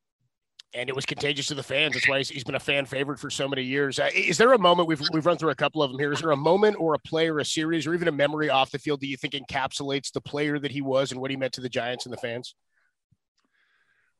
And 0.74 0.88
it 0.90 0.94
was 0.94 1.07
contagious 1.07 1.46
to 1.46 1.55
the 1.55 1.62
fans. 1.62 1.94
That's 1.94 2.09
why 2.09 2.18
he's, 2.18 2.29
he's 2.29 2.44
been 2.44 2.57
a 2.57 2.61
fan 2.61 2.85
favorite 2.85 3.18
for 3.18 3.31
so 3.31 3.48
many 3.48 3.62
years. 3.62 3.98
Uh, 3.98 4.11
is 4.14 4.37
there 4.37 4.52
a 4.52 4.59
moment 4.59 4.88
we've 4.88 5.00
we've 5.12 5.24
run 5.24 5.38
through 5.38 5.50
a 5.50 5.55
couple 5.55 5.83
of 5.83 5.90
them 5.90 5.98
here? 5.98 6.12
Is 6.12 6.20
there 6.20 6.33
a 6.33 6.37
moment 6.37 6.76
or 6.79 6.94
a 6.94 6.98
play 6.98 7.29
or 7.29 7.38
a 7.38 7.44
series 7.44 7.87
or 7.87 7.94
even 7.94 8.09
a 8.09 8.12
memory 8.12 8.50
off 8.50 8.70
the 8.70 8.79
field 8.79 9.00
that 9.00 9.07
you 9.07 9.16
think 9.16 9.35
encapsulates 9.35 10.12
the 10.12 10.20
player 10.20 10.59
that 10.59 10.70
he 10.70 10.83
was 10.83 11.12
and 11.12 11.20
what 11.20 11.31
he 11.31 11.37
meant 11.37 11.55
to 11.55 11.61
the 11.61 11.68
Giants 11.68 12.05
and 12.05 12.12
the 12.12 12.18
fans? 12.18 12.55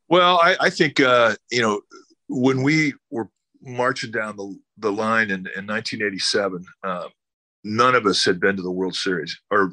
Well, 0.09 0.39
I, 0.39 0.57
I 0.61 0.71
think 0.71 1.01
uh, 1.01 1.35
you 1.51 1.61
know 1.61 1.83
when 2.29 2.63
we 2.63 2.95
were 3.11 3.29
marching 3.61 4.13
down 4.13 4.37
the 4.37 4.57
the 4.79 4.93
line 4.93 5.31
in, 5.31 5.41
in 5.57 5.67
1987, 5.67 6.65
uh, 6.85 7.09
none 7.65 7.95
of 7.95 8.07
us 8.07 8.25
had 8.25 8.41
been 8.41 8.57
to 8.57 8.63
the 8.63 8.71
World 8.71 8.95
Series 8.95 9.39
or 9.51 9.73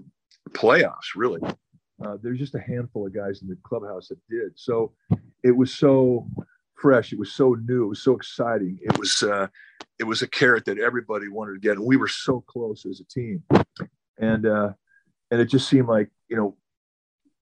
playoffs, 0.51 1.15
really. 1.15 1.41
Uh, 2.03 2.17
there's 2.21 2.39
just 2.39 2.55
a 2.55 2.59
handful 2.59 3.05
of 3.05 3.13
guys 3.13 3.41
in 3.41 3.47
the 3.47 3.57
clubhouse 3.63 4.07
that 4.09 4.19
did. 4.29 4.51
So 4.55 4.93
it 5.43 5.51
was 5.51 5.73
so 5.73 6.27
fresh. 6.75 7.13
It 7.13 7.19
was 7.19 7.31
so 7.31 7.55
new. 7.65 7.85
It 7.85 7.89
was 7.89 8.01
so 8.01 8.15
exciting. 8.15 8.79
It 8.81 8.97
was 8.97 9.23
uh, 9.23 9.47
it 9.99 10.03
was 10.03 10.21
a 10.21 10.27
carrot 10.27 10.65
that 10.65 10.79
everybody 10.79 11.27
wanted 11.27 11.53
to 11.53 11.59
get, 11.59 11.77
and 11.77 11.85
we 11.85 11.97
were 11.97 12.07
so 12.07 12.41
close 12.41 12.85
as 12.85 12.99
a 12.99 13.05
team. 13.05 13.43
And 14.17 14.45
uh, 14.45 14.73
and 15.31 15.39
it 15.39 15.45
just 15.45 15.69
seemed 15.69 15.87
like 15.87 16.09
you 16.27 16.35
know 16.35 16.57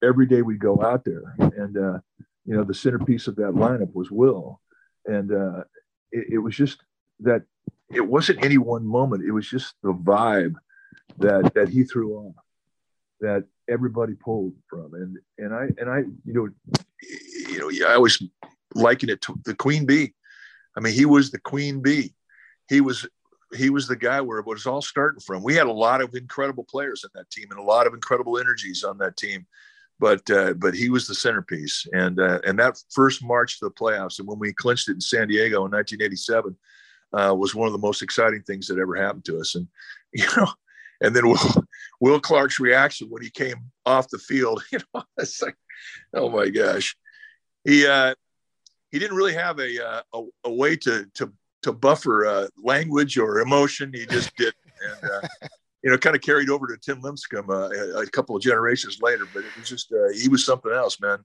every 0.04 0.28
day 0.28 0.42
we'd 0.42 0.60
go 0.60 0.82
out 0.84 1.06
there, 1.06 1.36
and 1.40 1.78
uh, 1.78 2.00
you 2.46 2.56
know 2.56 2.64
the 2.64 2.74
centerpiece 2.74 3.28
of 3.28 3.36
that 3.38 3.54
lineup 3.54 3.94
was 3.94 4.12
Will, 4.12 4.62
and 5.06 5.32
uh, 5.32 5.64
it, 6.12 6.34
it 6.34 6.38
was 6.38 6.56
just 6.56 6.84
that 7.22 7.44
it 7.90 8.06
wasn't 8.06 8.44
any 8.44 8.58
one 8.58 8.86
moment. 8.86 9.26
It 9.26 9.32
was 9.32 9.50
just 9.50 9.76
the 9.82 9.94
vibe 9.94 10.56
that 11.18 11.54
that 11.56 11.70
he 11.70 11.84
threw 11.84 12.16
off 12.16 12.36
that 13.22 13.46
everybody 13.70 14.14
pulled 14.14 14.54
from. 14.70 14.94
And 14.94 15.18
and 15.38 15.54
I 15.54 15.70
and 15.78 15.90
I 15.90 16.00
you 16.26 16.34
know 16.34 16.50
you 17.50 17.60
know 17.60 17.70
yeah, 17.70 17.88
I 17.88 17.96
always 17.96 18.22
liken 18.76 19.10
it 19.10 19.22
to 19.22 19.40
the 19.46 19.56
queen 19.56 19.86
bee. 19.86 20.14
I 20.76 20.80
mean, 20.80 20.94
he 20.94 21.06
was 21.06 21.32
the 21.32 21.40
queen 21.40 21.82
bee. 21.82 22.14
He 22.70 22.82
was 22.82 23.08
he 23.56 23.70
was 23.70 23.88
the 23.88 23.96
guy 23.96 24.22
where 24.22 24.40
it 24.40 24.46
was 24.46 24.66
all 24.66 24.82
starting 24.82 25.20
from. 25.20 25.44
We 25.44 25.56
had 25.56 25.68
a 25.68 25.72
lot 25.72 26.02
of 26.02 26.16
incredible 26.16 26.64
players 26.64 27.04
in 27.04 27.10
that 27.16 27.30
team 27.30 27.48
and 27.52 27.60
a 27.60 27.64
lot 27.64 27.88
of 27.88 27.94
incredible 27.94 28.38
energies 28.38 28.84
on 28.84 28.98
that 29.00 29.18
team, 29.18 29.46
but 30.00 30.30
uh, 30.30 30.54
but 30.54 30.74
he 30.74 30.90
was 30.90 31.08
the 31.08 31.16
centerpiece. 31.16 31.86
And 31.94 32.20
uh, 32.20 32.40
and 32.46 32.58
that 32.60 32.82
first 32.92 33.24
march 33.24 33.60
to 33.60 33.66
the 33.66 33.72
playoffs 33.72 34.20
and 34.20 34.28
when 34.28 34.40
we 34.40 34.54
clinched 34.54 34.90
it 34.90 34.94
in 34.94 35.02
San 35.02 35.28
Diego 35.28 35.66
in 35.66 35.72
1987 35.72 36.56
uh, 37.14 37.36
was 37.36 37.54
one 37.54 37.68
of 37.68 37.74
the 37.74 37.80
most 37.80 38.02
exciting 38.02 38.42
things 38.44 38.68
that 38.68 38.80
ever 38.80 38.96
happened 38.96 39.26
to 39.26 39.40
us. 39.40 39.56
And 39.56 39.68
you 40.14 40.26
know, 40.38 40.48
and 41.02 41.16
then 41.16 41.28
Will, 41.28 41.66
Will 42.02 42.20
Clark's 42.20 42.60
reaction 42.60 43.10
when 43.10 43.22
he 43.22 43.30
came 43.30 43.72
off 43.86 44.10
the 44.10 44.18
field, 44.18 44.62
you 44.72 44.80
know, 44.94 45.04
it's 45.18 45.42
like, 45.42 45.56
oh 46.14 46.30
my 46.30 46.50
gosh, 46.50 46.98
he 47.64 47.88
uh, 47.88 48.14
he 48.92 49.00
didn't 49.00 49.16
really 49.16 49.36
have 49.36 49.60
a 49.60 49.88
uh, 49.88 50.02
a, 50.14 50.24
a, 50.46 50.52
way 50.52 50.76
to 50.76 51.06
to 51.14 51.32
to 51.62 51.72
buffer 51.72 52.26
uh, 52.26 52.48
language 52.62 53.18
or 53.18 53.40
emotion. 53.40 53.92
He 53.94 54.06
just 54.08 54.36
did, 54.38 54.54
and 54.84 55.12
uh, 55.12 55.28
you 55.84 55.92
know, 55.92 55.98
kind 55.98 56.16
of 56.16 56.22
carried 56.22 56.50
over 56.50 56.68
to 56.68 56.78
Tim 56.78 57.02
Lincecum 57.02 57.50
uh, 57.50 58.00
a, 58.00 58.02
a, 58.02 58.08
couple 58.08 58.36
of 58.36 58.42
generations 58.42 59.00
later. 59.02 59.26
But 59.32 59.46
it 59.46 59.58
was 59.58 59.70
just 59.70 59.94
uh, 59.94 60.12
he 60.14 60.28
was 60.28 60.44
something 60.44 60.72
else, 60.72 61.00
man 61.00 61.24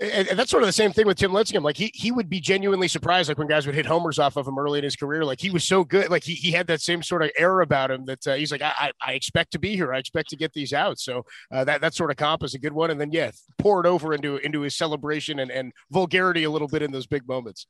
and, 0.00 0.28
and, 0.28 0.38
that's 0.38 0.50
sort 0.50 0.62
of 0.62 0.66
the 0.66 0.72
same 0.72 0.92
thing 0.92 1.06
with 1.06 1.18
Tim 1.18 1.30
Lincecum. 1.30 1.62
Like 1.62 1.76
he 1.76 1.90
he 1.94 2.10
would 2.10 2.30
be 2.30 2.40
genuinely 2.40 2.88
surprised, 2.88 3.28
like 3.28 3.38
when 3.38 3.48
guys 3.48 3.66
would 3.66 3.74
hit 3.74 3.84
homers 3.84 4.18
off 4.18 4.36
of 4.36 4.46
him 4.46 4.58
early 4.58 4.78
in 4.78 4.84
his 4.84 4.96
career. 4.96 5.24
Like 5.24 5.40
he 5.40 5.50
was 5.50 5.64
so 5.64 5.84
good. 5.84 6.10
Like 6.10 6.24
he, 6.24 6.34
he 6.34 6.52
had 6.52 6.66
that 6.68 6.80
same 6.80 7.02
sort 7.02 7.22
of 7.22 7.30
air 7.36 7.60
about 7.60 7.90
him 7.90 8.06
that 8.06 8.26
uh, 8.26 8.34
he's 8.34 8.50
like, 8.50 8.62
I, 8.62 8.92
I 9.04 9.12
expect 9.12 9.52
to 9.52 9.58
be 9.58 9.76
here. 9.76 9.92
I 9.92 9.98
expect 9.98 10.30
to 10.30 10.36
get 10.36 10.52
these 10.54 10.72
out. 10.72 10.98
So 10.98 11.24
uh, 11.52 11.64
that 11.64 11.82
that 11.82 11.94
sort 11.94 12.10
of 12.10 12.16
comp 12.16 12.42
is 12.42 12.54
a 12.54 12.58
good 12.58 12.72
one. 12.72 12.90
And 12.90 13.00
then 13.00 13.10
yeah, 13.12 13.30
pour 13.58 13.80
it 13.80 13.86
over 13.86 14.14
into 14.14 14.36
into 14.38 14.62
his 14.62 14.76
celebration 14.76 15.38
and, 15.38 15.50
and 15.50 15.72
vulgarity 15.90 16.44
a 16.44 16.50
little 16.50 16.68
bit 16.68 16.82
in 16.82 16.92
those 16.92 17.06
big 17.06 17.28
moments. 17.28 17.66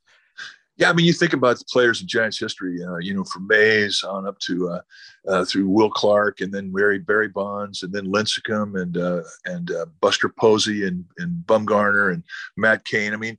Yeah, 0.77 0.89
I 0.89 0.93
mean, 0.93 1.05
you 1.05 1.13
think 1.13 1.33
about 1.33 1.59
the 1.59 1.65
players 1.65 2.01
in 2.01 2.07
Giants 2.07 2.39
history, 2.39 2.83
uh, 2.83 2.97
you 2.97 3.13
know, 3.13 3.25
from 3.25 3.45
Mays 3.45 4.03
on 4.03 4.25
up 4.25 4.39
to 4.39 4.69
uh, 4.69 4.81
uh, 5.27 5.45
through 5.45 5.67
Will 5.67 5.91
Clark, 5.91 6.41
and 6.41 6.51
then 6.51 6.71
Barry 6.71 6.97
Barry 6.97 7.27
Bonds, 7.27 7.83
and 7.83 7.91
then 7.91 8.05
Lincecum, 8.05 8.81
and 8.81 8.97
uh, 8.97 9.21
and 9.45 9.69
uh, 9.71 9.85
Buster 9.99 10.29
Posey, 10.29 10.87
and 10.87 11.05
and 11.17 11.43
Bumgarner, 11.45 12.13
and 12.13 12.23
Matt 12.57 12.85
Cain. 12.85 13.13
I 13.13 13.17
mean, 13.17 13.37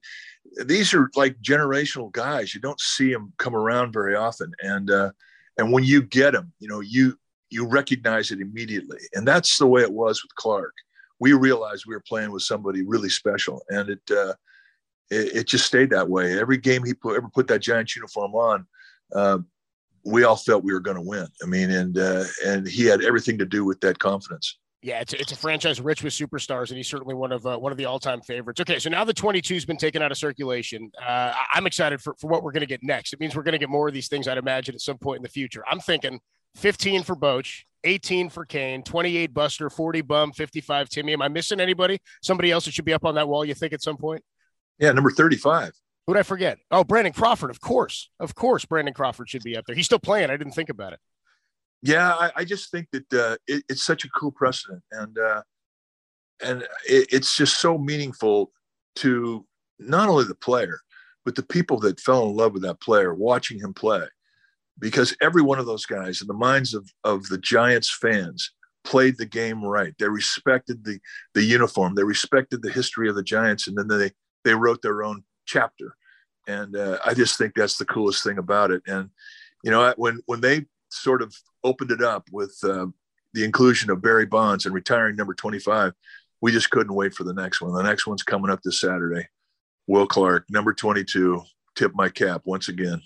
these 0.67 0.93
are 0.95 1.11
like 1.17 1.41
generational 1.41 2.13
guys. 2.13 2.55
You 2.55 2.61
don't 2.61 2.81
see 2.81 3.13
them 3.13 3.33
come 3.39 3.57
around 3.57 3.93
very 3.93 4.15
often, 4.15 4.53
and 4.61 4.91
uh, 4.91 5.11
and 5.57 5.73
when 5.73 5.85
you 5.85 6.03
get 6.03 6.33
them, 6.33 6.53
you 6.61 6.69
know, 6.69 6.81
you 6.81 7.19
you 7.51 7.67
recognize 7.67 8.31
it 8.31 8.41
immediately, 8.41 8.99
and 9.15 9.27
that's 9.27 9.59
the 9.59 9.67
way 9.67 9.83
it 9.83 9.93
was 9.93 10.23
with 10.23 10.35
Clark. 10.35 10.75
We 11.19 11.33
realized 11.33 11.87
we 11.87 11.95
were 11.95 12.05
playing 12.07 12.31
with 12.31 12.43
somebody 12.43 12.83
really 12.83 13.11
special, 13.11 13.63
and 13.71 13.89
it 13.89 14.11
it, 15.13 15.37
it, 15.37 15.47
just 15.47 15.67
stayed 15.67 15.91
that 15.91 16.09
way. 16.09 16.39
Every 16.39 16.57
game 16.57 16.85
he 16.85 16.95
put, 16.95 17.17
ever 17.17 17.29
put 17.29 17.47
that 17.49 17.61
Giants 17.61 17.95
uniform 17.95 18.35
on, 18.35 18.67
uh, 19.15 19.39
we 20.05 20.25
all 20.25 20.37
felt 20.37 20.65
we 20.65 20.73
were 20.73 20.81
going 20.81 20.97
to 20.97 21.03
win. 21.03 21.27
I 21.43 21.47
mean, 21.47 21.71
and 21.71 21.99
uh, 21.99 22.25
and 22.45 22.67
he 22.67 22.85
had 22.85 23.03
everything 23.03 23.39
to 23.39 23.47
do 23.47 23.65
with 23.65 23.81
that 23.81 23.99
confidence. 23.99 24.59
Yeah, 24.83 25.01
it's 25.01 25.13
a, 25.13 25.21
it's 25.21 25.31
a 25.31 25.37
franchise 25.37 25.81
rich 25.81 26.03
with 26.03 26.13
superstars, 26.13 26.71
and 26.71 26.77
he's 26.77 26.89
certainly 26.89 27.15
one 27.15 27.31
of 27.31 27.47
uh, 27.47 27.57
one 27.57 27.71
of 27.71 27.79
the 27.79 27.85
all 27.85 28.01
time 28.01 28.21
favorites. 28.21 28.61
Okay, 28.61 28.81
so 28.81 28.91
now 28.91 29.05
the 29.05 29.15
22 29.15 29.55
has 29.55 29.65
been 29.65 29.77
taken 29.77 30.03
out 30.03 30.11
of 30.11 30.19
circulation. 30.19 30.91
Uh, 31.01 31.33
I'm 31.55 31.67
excited 31.67 32.01
for, 32.01 32.15
for 32.19 32.27
what 32.29 32.43
we're 32.43 32.51
going 32.51 32.63
to 32.63 32.67
get 32.67 32.83
next. 32.83 33.13
It 33.13 33.21
means 33.21 33.37
we're 33.37 33.45
going 33.45 33.53
to 33.53 33.59
get 33.59 33.69
more 33.69 33.87
of 33.87 33.95
these 33.95 34.09
things, 34.09 34.27
I'd 34.27 34.39
imagine, 34.39 34.75
at 34.75 34.81
some 34.81 34.99
point 34.99 35.19
in 35.19 35.23
the 35.23 35.29
future. 35.29 35.63
I'm 35.71 35.79
thinking 35.79 36.19
15 36.57 37.05
for 37.05 37.15
Boch, 37.15 37.63
18 37.85 38.29
for 38.29 38.45
Cain, 38.45 38.83
28 38.83 39.33
Buster, 39.33 39.71
40 39.71 40.01
Bum, 40.01 40.33
55 40.33 40.89
Timmy. 40.89 41.13
Am 41.13 41.23
I 41.23 41.29
missing 41.29 41.61
anybody? 41.61 42.01
Somebody 42.21 42.51
else 42.51 42.65
that 42.65 42.75
should 42.75 42.85
be 42.85 42.93
up 42.93 43.05
on 43.05 43.15
that 43.15 43.29
wall, 43.29 43.45
you 43.45 43.55
think, 43.55 43.73
at 43.73 43.83
some 43.83 43.97
point? 43.97 44.23
Yeah, 44.83 44.91
number 44.91 45.13
35. 45.13 45.73
Who'd 46.09 46.17
I 46.17 46.25
forget? 46.25 46.59
Oh, 46.73 46.83
Brandon 46.83 47.13
Crawford, 47.13 47.51
of 47.51 47.61
course. 47.61 48.11
Of 48.19 48.35
course, 48.35 48.65
Brandon 48.65 48.93
Crawford 48.93 49.29
should 49.29 49.45
be 49.45 49.57
up 49.57 49.65
there. 49.65 49.77
He's 49.77 49.87
still 49.87 50.01
playing. 50.01 50.29
I 50.29 50.37
didn't 50.37 50.55
think 50.55 50.71
about 50.71 50.93
it. 50.93 50.99
Yeah, 51.83 52.13
I, 52.13 52.33
I 52.39 52.45
just 52.45 52.73
think 52.73 52.89
that 52.91 53.13
uh, 53.15 53.37
it, 53.47 53.63
it's 53.69 53.85
such 53.85 54.05
a 54.05 54.09
cool 54.09 54.33
precedent. 54.33 54.83
And, 54.91 55.17
uh, 55.17 55.43
and 56.45 56.63
it, 56.85 57.07
it's 57.13 57.37
just 57.37 57.61
so 57.61 57.79
meaningful 57.79 58.51
to 58.97 59.47
not 59.79 60.09
only 60.09 60.25
the 60.25 60.35
player, 60.35 60.81
but 61.25 61.37
the 61.37 61.45
people 61.45 61.79
that 61.81 62.01
fell 62.01 62.29
in 62.29 62.35
love 62.35 62.53
with 62.53 62.63
that 62.63 62.81
player 62.81 63.15
watching 63.15 63.61
him 63.61 63.73
play 63.73 64.07
because 64.81 65.17
every 65.23 65.43
one 65.43 65.61
of 65.61 65.67
those 65.67 65.87
guys 65.87 66.21
in 66.21 66.27
the 66.27 66.35
minds 66.35 66.75
of, 66.75 66.91
of 67.05 67.29
the 67.29 67.39
giants 67.39 67.97
fans 68.01 68.51
played 68.85 69.17
the 69.17 69.27
game 69.27 69.63
right 69.63 69.95
they 70.01 70.09
respected 70.09 70.83
the 70.85 70.99
the 71.35 71.43
uniform 71.43 71.95
they 71.95 72.03
respected 72.03 72.63
the 72.63 72.73
history 72.73 73.09
of 73.09 73.15
the 73.15 73.23
giants 73.23 73.69
and 73.69 73.77
then 73.77 73.87
they 73.87 74.11
they 74.45 74.55
wrote 74.55 74.83
their 74.83 75.03
own 75.03 75.25
chapter. 75.47 75.97
And 76.49 76.75
uh, 76.77 76.99
i 77.05 77.15
just 77.15 77.39
think 77.39 77.55
that's 77.55 77.77
the 77.77 77.85
coolest 77.85 78.25
thing 78.25 78.39
about 78.39 78.71
it. 78.71 78.83
And 78.87 79.11
you 79.63 79.71
know 79.71 79.95
when 79.97 80.21
when 80.27 80.41
they 80.41 80.67
sort 80.91 81.23
of 81.23 81.35
opened 81.65 81.91
it 81.91 82.03
up 82.03 82.29
with 82.33 82.57
uh, 82.65 82.87
the 83.35 83.45
inclusion 83.45 83.91
of 83.91 84.03
barry 84.03 84.27
bonds 84.27 84.67
and 84.67 84.75
retiring 84.75 85.17
number 85.17 85.35
25 85.35 85.93
we 86.43 86.51
just 86.51 86.71
couldn't 86.71 86.95
wait 86.95 87.15
for 87.15 87.23
the 87.23 87.33
next 87.33 87.61
one. 87.61 87.73
The 87.73 87.85
next 87.85 88.07
one's 88.07 88.25
coming 88.25 88.51
up 88.51 88.61
this 88.63 88.81
saturday. 88.81 89.29
Will 89.87 90.07
clark 90.07 90.45
number 90.51 90.75
22 90.75 91.41
tip 91.75 91.93
my 91.95 92.09
cap 92.09 92.43
once 92.45 92.69
again 92.69 93.01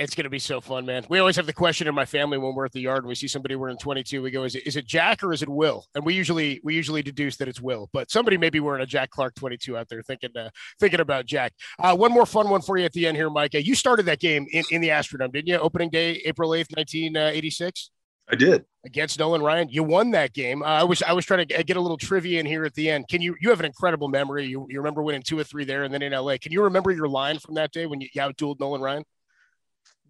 it's 0.00 0.14
going 0.14 0.24
to 0.24 0.30
be 0.30 0.38
so 0.38 0.62
fun, 0.62 0.86
man. 0.86 1.04
We 1.10 1.18
always 1.18 1.36
have 1.36 1.44
the 1.44 1.52
question 1.52 1.86
in 1.86 1.94
my 1.94 2.06
family 2.06 2.38
when 2.38 2.54
we're 2.54 2.64
at 2.64 2.72
the 2.72 2.80
yard 2.80 3.04
and 3.04 3.08
we 3.08 3.14
see 3.14 3.28
somebody 3.28 3.54
wearing 3.54 3.76
22. 3.76 4.22
We 4.22 4.30
go, 4.30 4.44
is 4.44 4.54
it, 4.54 4.66
is 4.66 4.76
it 4.76 4.86
Jack 4.86 5.22
or 5.22 5.32
is 5.32 5.42
it 5.42 5.48
Will? 5.48 5.84
And 5.94 6.04
we 6.04 6.14
usually 6.14 6.58
we 6.64 6.74
usually 6.74 7.02
deduce 7.02 7.36
that 7.36 7.48
it's 7.48 7.60
Will, 7.60 7.90
but 7.92 8.10
somebody 8.10 8.38
may 8.38 8.48
be 8.48 8.60
wearing 8.60 8.82
a 8.82 8.86
Jack 8.86 9.10
Clark 9.10 9.34
22 9.34 9.76
out 9.76 9.88
there 9.90 10.02
thinking 10.02 10.30
uh, 10.36 10.48
thinking 10.80 11.00
about 11.00 11.26
Jack. 11.26 11.52
Uh, 11.78 11.94
one 11.94 12.12
more 12.12 12.24
fun 12.24 12.48
one 12.48 12.62
for 12.62 12.78
you 12.78 12.86
at 12.86 12.92
the 12.92 13.06
end 13.06 13.16
here, 13.16 13.28
Mike. 13.28 13.54
Uh, 13.54 13.58
you 13.58 13.74
started 13.74 14.06
that 14.06 14.20
game 14.20 14.46
in, 14.52 14.64
in 14.70 14.80
the 14.80 14.88
Astrodome, 14.88 15.32
didn't 15.32 15.48
you? 15.48 15.58
Opening 15.58 15.90
day, 15.90 16.22
April 16.24 16.50
8th, 16.50 16.74
1986. 16.76 17.90
I 18.32 18.36
did 18.36 18.64
against 18.86 19.18
Nolan 19.18 19.42
Ryan. 19.42 19.68
You 19.68 19.82
won 19.82 20.12
that 20.12 20.32
game. 20.32 20.62
Uh, 20.62 20.66
I 20.66 20.84
was 20.84 21.02
I 21.02 21.12
was 21.12 21.26
trying 21.26 21.46
to 21.46 21.62
get 21.62 21.76
a 21.76 21.80
little 21.80 21.98
trivia 21.98 22.40
in 22.40 22.46
here 22.46 22.64
at 22.64 22.72
the 22.72 22.88
end. 22.88 23.08
Can 23.08 23.20
you 23.20 23.36
you 23.40 23.50
have 23.50 23.60
an 23.60 23.66
incredible 23.66 24.08
memory? 24.08 24.46
You, 24.46 24.66
you 24.70 24.78
remember 24.78 25.02
winning 25.02 25.22
two 25.22 25.38
or 25.38 25.44
three 25.44 25.64
there, 25.64 25.82
and 25.82 25.92
then 25.92 26.00
in 26.00 26.12
LA. 26.12 26.36
Can 26.40 26.52
you 26.52 26.62
remember 26.62 26.90
your 26.90 27.08
line 27.08 27.38
from 27.38 27.54
that 27.56 27.72
day 27.72 27.84
when 27.84 28.00
you, 28.00 28.08
you 28.14 28.22
outdueled 28.22 28.60
Nolan 28.60 28.80
Ryan? 28.80 29.04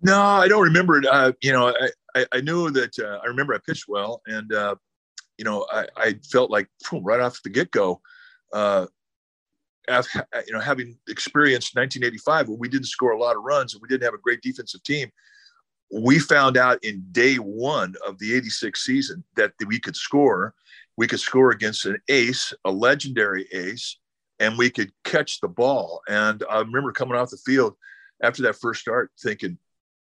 No, 0.02 0.18
I 0.20 0.48
don't 0.48 0.62
remember 0.62 0.98
it. 0.98 1.06
Uh, 1.06 1.32
you 1.42 1.52
know, 1.52 1.68
I, 1.68 2.20
I, 2.20 2.26
I 2.32 2.40
knew 2.40 2.70
that 2.70 2.98
uh, 2.98 3.20
I 3.22 3.26
remember 3.26 3.54
I 3.54 3.58
pitched 3.58 3.86
well, 3.88 4.22
and 4.26 4.52
uh, 4.52 4.76
you 5.36 5.44
know, 5.44 5.66
I, 5.70 5.86
I 5.96 6.14
felt 6.30 6.50
like 6.50 6.68
right 6.92 7.20
off 7.20 7.42
the 7.42 7.50
get 7.50 7.70
go, 7.70 8.00
uh, 8.52 8.86
after, 9.88 10.26
you 10.46 10.52
know, 10.52 10.60
having 10.60 10.98
experienced 11.08 11.74
1985 11.74 12.48
when 12.48 12.58
we 12.58 12.68
didn't 12.68 12.86
score 12.86 13.12
a 13.12 13.18
lot 13.18 13.36
of 13.36 13.42
runs 13.42 13.74
and 13.74 13.82
we 13.82 13.88
didn't 13.88 14.04
have 14.04 14.14
a 14.14 14.18
great 14.18 14.42
defensive 14.42 14.82
team, 14.82 15.10
we 15.92 16.18
found 16.18 16.56
out 16.56 16.82
in 16.84 17.04
day 17.10 17.36
one 17.36 17.94
of 18.06 18.18
the 18.18 18.34
86 18.34 18.84
season 18.84 19.24
that 19.36 19.52
we 19.66 19.80
could 19.80 19.96
score. 19.96 20.54
We 20.96 21.06
could 21.06 21.20
score 21.20 21.50
against 21.50 21.86
an 21.86 21.98
ace, 22.08 22.52
a 22.64 22.70
legendary 22.70 23.48
ace, 23.52 23.96
and 24.38 24.56
we 24.56 24.70
could 24.70 24.92
catch 25.04 25.40
the 25.40 25.48
ball. 25.48 26.02
And 26.08 26.44
I 26.50 26.58
remember 26.58 26.92
coming 26.92 27.16
off 27.16 27.30
the 27.30 27.38
field 27.38 27.74
after 28.22 28.42
that 28.42 28.56
first 28.56 28.80
start 28.80 29.10
thinking, 29.20 29.58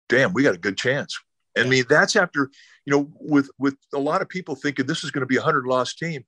damn, 0.08 0.32
we 0.32 0.42
got 0.42 0.54
a 0.54 0.58
good 0.58 0.76
chance. 0.76 1.18
I 1.56 1.64
mean, 1.64 1.84
that's 1.88 2.16
after, 2.16 2.50
you 2.84 2.92
know, 2.92 3.10
with 3.20 3.50
with 3.58 3.76
a 3.92 3.98
lot 3.98 4.22
of 4.22 4.28
people 4.28 4.54
thinking 4.54 4.86
this 4.86 5.04
is 5.04 5.10
going 5.10 5.22
to 5.22 5.26
be 5.26 5.36
a 5.36 5.42
hundred 5.42 5.66
loss 5.66 5.94
team. 5.94 6.24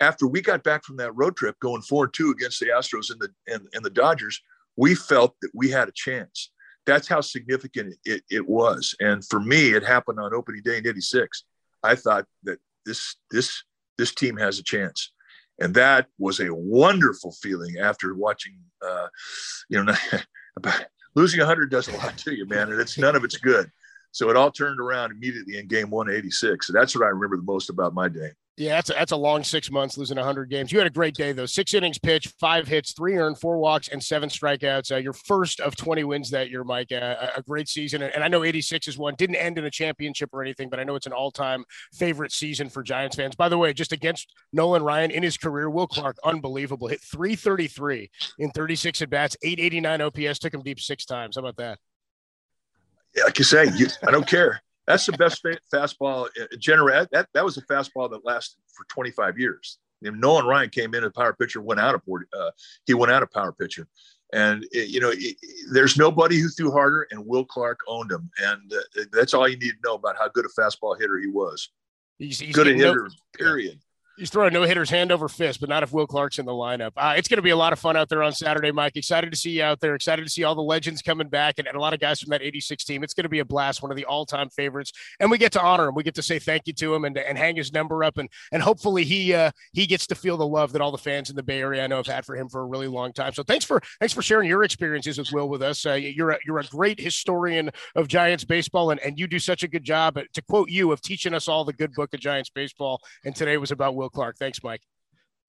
After 0.00 0.26
we 0.26 0.40
got 0.40 0.64
back 0.64 0.84
from 0.84 0.96
that 0.96 1.14
road 1.14 1.36
trip, 1.36 1.58
going 1.60 1.82
four 1.82 2.04
and 2.04 2.14
two 2.14 2.30
against 2.30 2.60
the 2.60 2.68
Astros 2.68 3.10
and 3.10 3.20
the 3.20 3.28
and, 3.52 3.66
and 3.74 3.84
the 3.84 3.90
Dodgers, 3.90 4.40
we 4.76 4.94
felt 4.94 5.34
that 5.42 5.50
we 5.54 5.70
had 5.70 5.88
a 5.88 5.92
chance. 5.94 6.50
That's 6.86 7.06
how 7.06 7.20
significant 7.20 7.96
it, 8.04 8.22
it 8.30 8.48
was. 8.48 8.94
And 9.00 9.24
for 9.24 9.38
me, 9.38 9.74
it 9.74 9.84
happened 9.84 10.18
on 10.18 10.34
opening 10.34 10.62
day 10.64 10.78
in 10.78 10.86
'86. 10.86 11.44
I 11.82 11.94
thought 11.94 12.24
that 12.44 12.58
this 12.86 13.16
this 13.30 13.62
this 13.98 14.14
team 14.14 14.36
has 14.38 14.58
a 14.58 14.62
chance, 14.62 15.12
and 15.58 15.74
that 15.74 16.06
was 16.18 16.40
a 16.40 16.54
wonderful 16.54 17.32
feeling 17.32 17.76
after 17.78 18.14
watching, 18.14 18.58
uh, 18.82 19.08
you 19.68 19.84
know, 19.84 19.94
losing 21.14 21.40
100 21.40 21.70
does 21.70 21.88
a 21.88 21.96
lot 21.96 22.16
to 22.18 22.34
you, 22.34 22.46
man, 22.46 22.70
and 22.70 22.80
it's 22.80 22.98
none 22.98 23.16
of 23.16 23.24
it's 23.24 23.36
good. 23.36 23.70
So 24.12 24.30
it 24.30 24.36
all 24.36 24.50
turned 24.50 24.80
around 24.80 25.12
immediately 25.12 25.58
in 25.58 25.66
game 25.66 25.90
186. 25.90 26.66
So 26.66 26.72
that's 26.72 26.94
what 26.94 27.04
I 27.04 27.08
remember 27.08 27.36
the 27.36 27.42
most 27.42 27.70
about 27.70 27.94
my 27.94 28.08
day. 28.08 28.30
Yeah, 28.60 28.74
that's 28.74 28.90
a, 28.90 28.92
that's 28.92 29.12
a 29.12 29.16
long 29.16 29.42
six 29.42 29.70
months 29.70 29.96
losing 29.96 30.18
100 30.18 30.50
games. 30.50 30.70
You 30.70 30.76
had 30.76 30.86
a 30.86 30.90
great 30.90 31.14
day 31.14 31.32
though. 31.32 31.46
Six 31.46 31.72
innings 31.72 31.98
pitched, 31.98 32.34
five 32.38 32.68
hits, 32.68 32.92
three 32.92 33.16
earned, 33.16 33.38
four 33.38 33.56
walks, 33.56 33.88
and 33.88 34.04
seven 34.04 34.28
strikeouts. 34.28 34.92
Uh, 34.92 34.96
your 34.96 35.14
first 35.14 35.60
of 35.60 35.76
20 35.76 36.04
wins 36.04 36.28
that 36.30 36.50
year, 36.50 36.62
Mike. 36.62 36.92
Uh, 36.92 37.28
a 37.34 37.42
great 37.42 37.70
season, 37.70 38.02
and 38.02 38.22
I 38.22 38.28
know 38.28 38.44
86 38.44 38.86
is 38.86 38.98
one. 38.98 39.14
Didn't 39.16 39.36
end 39.36 39.56
in 39.56 39.64
a 39.64 39.70
championship 39.70 40.28
or 40.34 40.42
anything, 40.42 40.68
but 40.68 40.78
I 40.78 40.84
know 40.84 40.94
it's 40.94 41.06
an 41.06 41.14
all-time 41.14 41.64
favorite 41.94 42.32
season 42.32 42.68
for 42.68 42.82
Giants 42.82 43.16
fans. 43.16 43.34
By 43.34 43.48
the 43.48 43.56
way, 43.56 43.72
just 43.72 43.92
against 43.92 44.30
Nolan 44.52 44.82
Ryan 44.82 45.10
in 45.10 45.22
his 45.22 45.38
career, 45.38 45.70
Will 45.70 45.86
Clark, 45.86 46.18
unbelievable. 46.22 46.88
Hit 46.88 47.00
333 47.00 48.10
in 48.40 48.50
36 48.50 49.00
at 49.00 49.08
bats, 49.08 49.38
889 49.42 50.02
OPS. 50.02 50.38
Took 50.38 50.52
him 50.52 50.62
deep 50.62 50.80
six 50.80 51.06
times. 51.06 51.36
How 51.36 51.40
about 51.40 51.56
that? 51.56 51.78
Like 53.24 53.38
you 53.38 53.44
say, 53.44 53.70
you, 53.76 53.86
I 54.06 54.10
don't 54.10 54.26
care. 54.26 54.62
That's 54.86 55.06
the 55.06 55.12
best 55.12 55.44
fastball. 55.72 56.28
Uh, 56.40 56.46
Generate 56.58 57.08
that 57.10 57.28
that 57.34 57.44
was 57.44 57.56
a 57.56 57.62
fastball 57.62 58.10
that 58.10 58.24
lasted 58.24 58.60
for 58.74 58.84
25 58.88 59.38
years. 59.38 59.78
Know, 60.02 60.10
Nolan 60.10 60.46
Ryan 60.46 60.70
came 60.70 60.94
in 60.94 61.04
as 61.04 61.12
power 61.12 61.34
pitcher, 61.34 61.60
went 61.60 61.80
out 61.80 61.94
of 61.94 62.02
uh, 62.08 62.50
he 62.86 62.94
went 62.94 63.12
out 63.12 63.22
of 63.22 63.30
power 63.30 63.52
pitcher, 63.52 63.86
and 64.32 64.64
it, 64.72 64.88
you 64.88 65.00
know 65.00 65.12
it, 65.12 65.36
there's 65.72 65.96
nobody 65.96 66.38
who 66.38 66.48
threw 66.48 66.70
harder, 66.70 67.06
and 67.10 67.24
Will 67.26 67.44
Clark 67.44 67.80
owned 67.86 68.10
him, 68.10 68.30
and 68.38 68.72
uh, 68.72 69.02
that's 69.12 69.34
all 69.34 69.48
you 69.48 69.58
need 69.58 69.72
to 69.72 69.78
know 69.84 69.94
about 69.94 70.16
how 70.16 70.28
good 70.28 70.46
a 70.46 70.60
fastball 70.60 70.98
hitter 70.98 71.18
he 71.18 71.28
was. 71.28 71.70
He's, 72.18 72.38
he's 72.38 72.54
good 72.54 72.68
a 72.68 72.74
hitter, 72.74 73.08
no, 73.08 73.14
period. 73.38 73.80
He's 74.20 74.28
throwing 74.28 74.52
no 74.52 74.64
hitters 74.64 74.90
hand 74.90 75.10
over 75.10 75.30
fist, 75.30 75.60
but 75.60 75.70
not 75.70 75.82
if 75.82 75.94
Will 75.94 76.06
Clark's 76.06 76.38
in 76.38 76.44
the 76.44 76.52
lineup. 76.52 76.92
Uh, 76.94 77.14
it's 77.16 77.26
going 77.26 77.38
to 77.38 77.42
be 77.42 77.48
a 77.48 77.56
lot 77.56 77.72
of 77.72 77.78
fun 77.78 77.96
out 77.96 78.10
there 78.10 78.22
on 78.22 78.34
Saturday, 78.34 78.70
Mike. 78.70 78.94
Excited 78.94 79.30
to 79.30 79.36
see 79.36 79.52
you 79.52 79.62
out 79.62 79.80
there. 79.80 79.94
Excited 79.94 80.22
to 80.26 80.30
see 80.30 80.44
all 80.44 80.54
the 80.54 80.60
legends 80.60 81.00
coming 81.00 81.30
back 81.30 81.54
and, 81.58 81.66
and 81.66 81.74
a 81.74 81.80
lot 81.80 81.94
of 81.94 82.00
guys 82.00 82.20
from 82.20 82.28
that 82.28 82.42
86 82.42 82.84
team. 82.84 83.02
It's 83.02 83.14
going 83.14 83.22
to 83.22 83.30
be 83.30 83.38
a 83.38 83.46
blast, 83.46 83.80
one 83.80 83.90
of 83.90 83.96
the 83.96 84.04
all 84.04 84.26
time 84.26 84.50
favorites. 84.50 84.92
And 85.20 85.30
we 85.30 85.38
get 85.38 85.52
to 85.52 85.62
honor 85.62 85.88
him. 85.88 85.94
We 85.94 86.02
get 86.02 86.16
to 86.16 86.22
say 86.22 86.38
thank 86.38 86.66
you 86.66 86.74
to 86.74 86.94
him 86.94 87.06
and, 87.06 87.16
and 87.16 87.38
hang 87.38 87.56
his 87.56 87.72
number 87.72 88.04
up. 88.04 88.18
And, 88.18 88.28
and 88.52 88.62
hopefully 88.62 89.04
he 89.04 89.32
uh, 89.32 89.52
he 89.72 89.86
gets 89.86 90.06
to 90.08 90.14
feel 90.14 90.36
the 90.36 90.46
love 90.46 90.72
that 90.72 90.82
all 90.82 90.92
the 90.92 90.98
fans 90.98 91.30
in 91.30 91.36
the 91.36 91.42
Bay 91.42 91.60
Area 91.60 91.82
I 91.82 91.86
know 91.86 91.96
have 91.96 92.06
had 92.06 92.26
for 92.26 92.36
him 92.36 92.50
for 92.50 92.60
a 92.60 92.66
really 92.66 92.88
long 92.88 93.14
time. 93.14 93.32
So 93.32 93.42
thanks 93.42 93.64
for 93.64 93.80
thanks 94.00 94.12
for 94.12 94.20
sharing 94.20 94.50
your 94.50 94.64
experiences 94.64 95.16
with 95.16 95.32
Will 95.32 95.48
with 95.48 95.62
us. 95.62 95.86
Uh, 95.86 95.94
you're, 95.94 96.32
a, 96.32 96.38
you're 96.44 96.58
a 96.58 96.64
great 96.64 97.00
historian 97.00 97.70
of 97.96 98.06
Giants 98.06 98.44
baseball, 98.44 98.90
and, 98.90 99.00
and 99.00 99.18
you 99.18 99.26
do 99.26 99.38
such 99.38 99.62
a 99.62 99.68
good 99.68 99.84
job, 99.84 100.18
to 100.34 100.42
quote 100.42 100.68
you, 100.68 100.92
of 100.92 101.00
teaching 101.00 101.32
us 101.32 101.48
all 101.48 101.64
the 101.64 101.72
good 101.72 101.94
book 101.94 102.12
of 102.12 102.20
Giants 102.20 102.50
baseball. 102.50 103.00
And 103.24 103.34
today 103.34 103.56
was 103.56 103.70
about 103.70 103.94
Will 103.94 104.09
Clark. 104.10 104.36
Thanks, 104.38 104.62
Mike. 104.62 104.82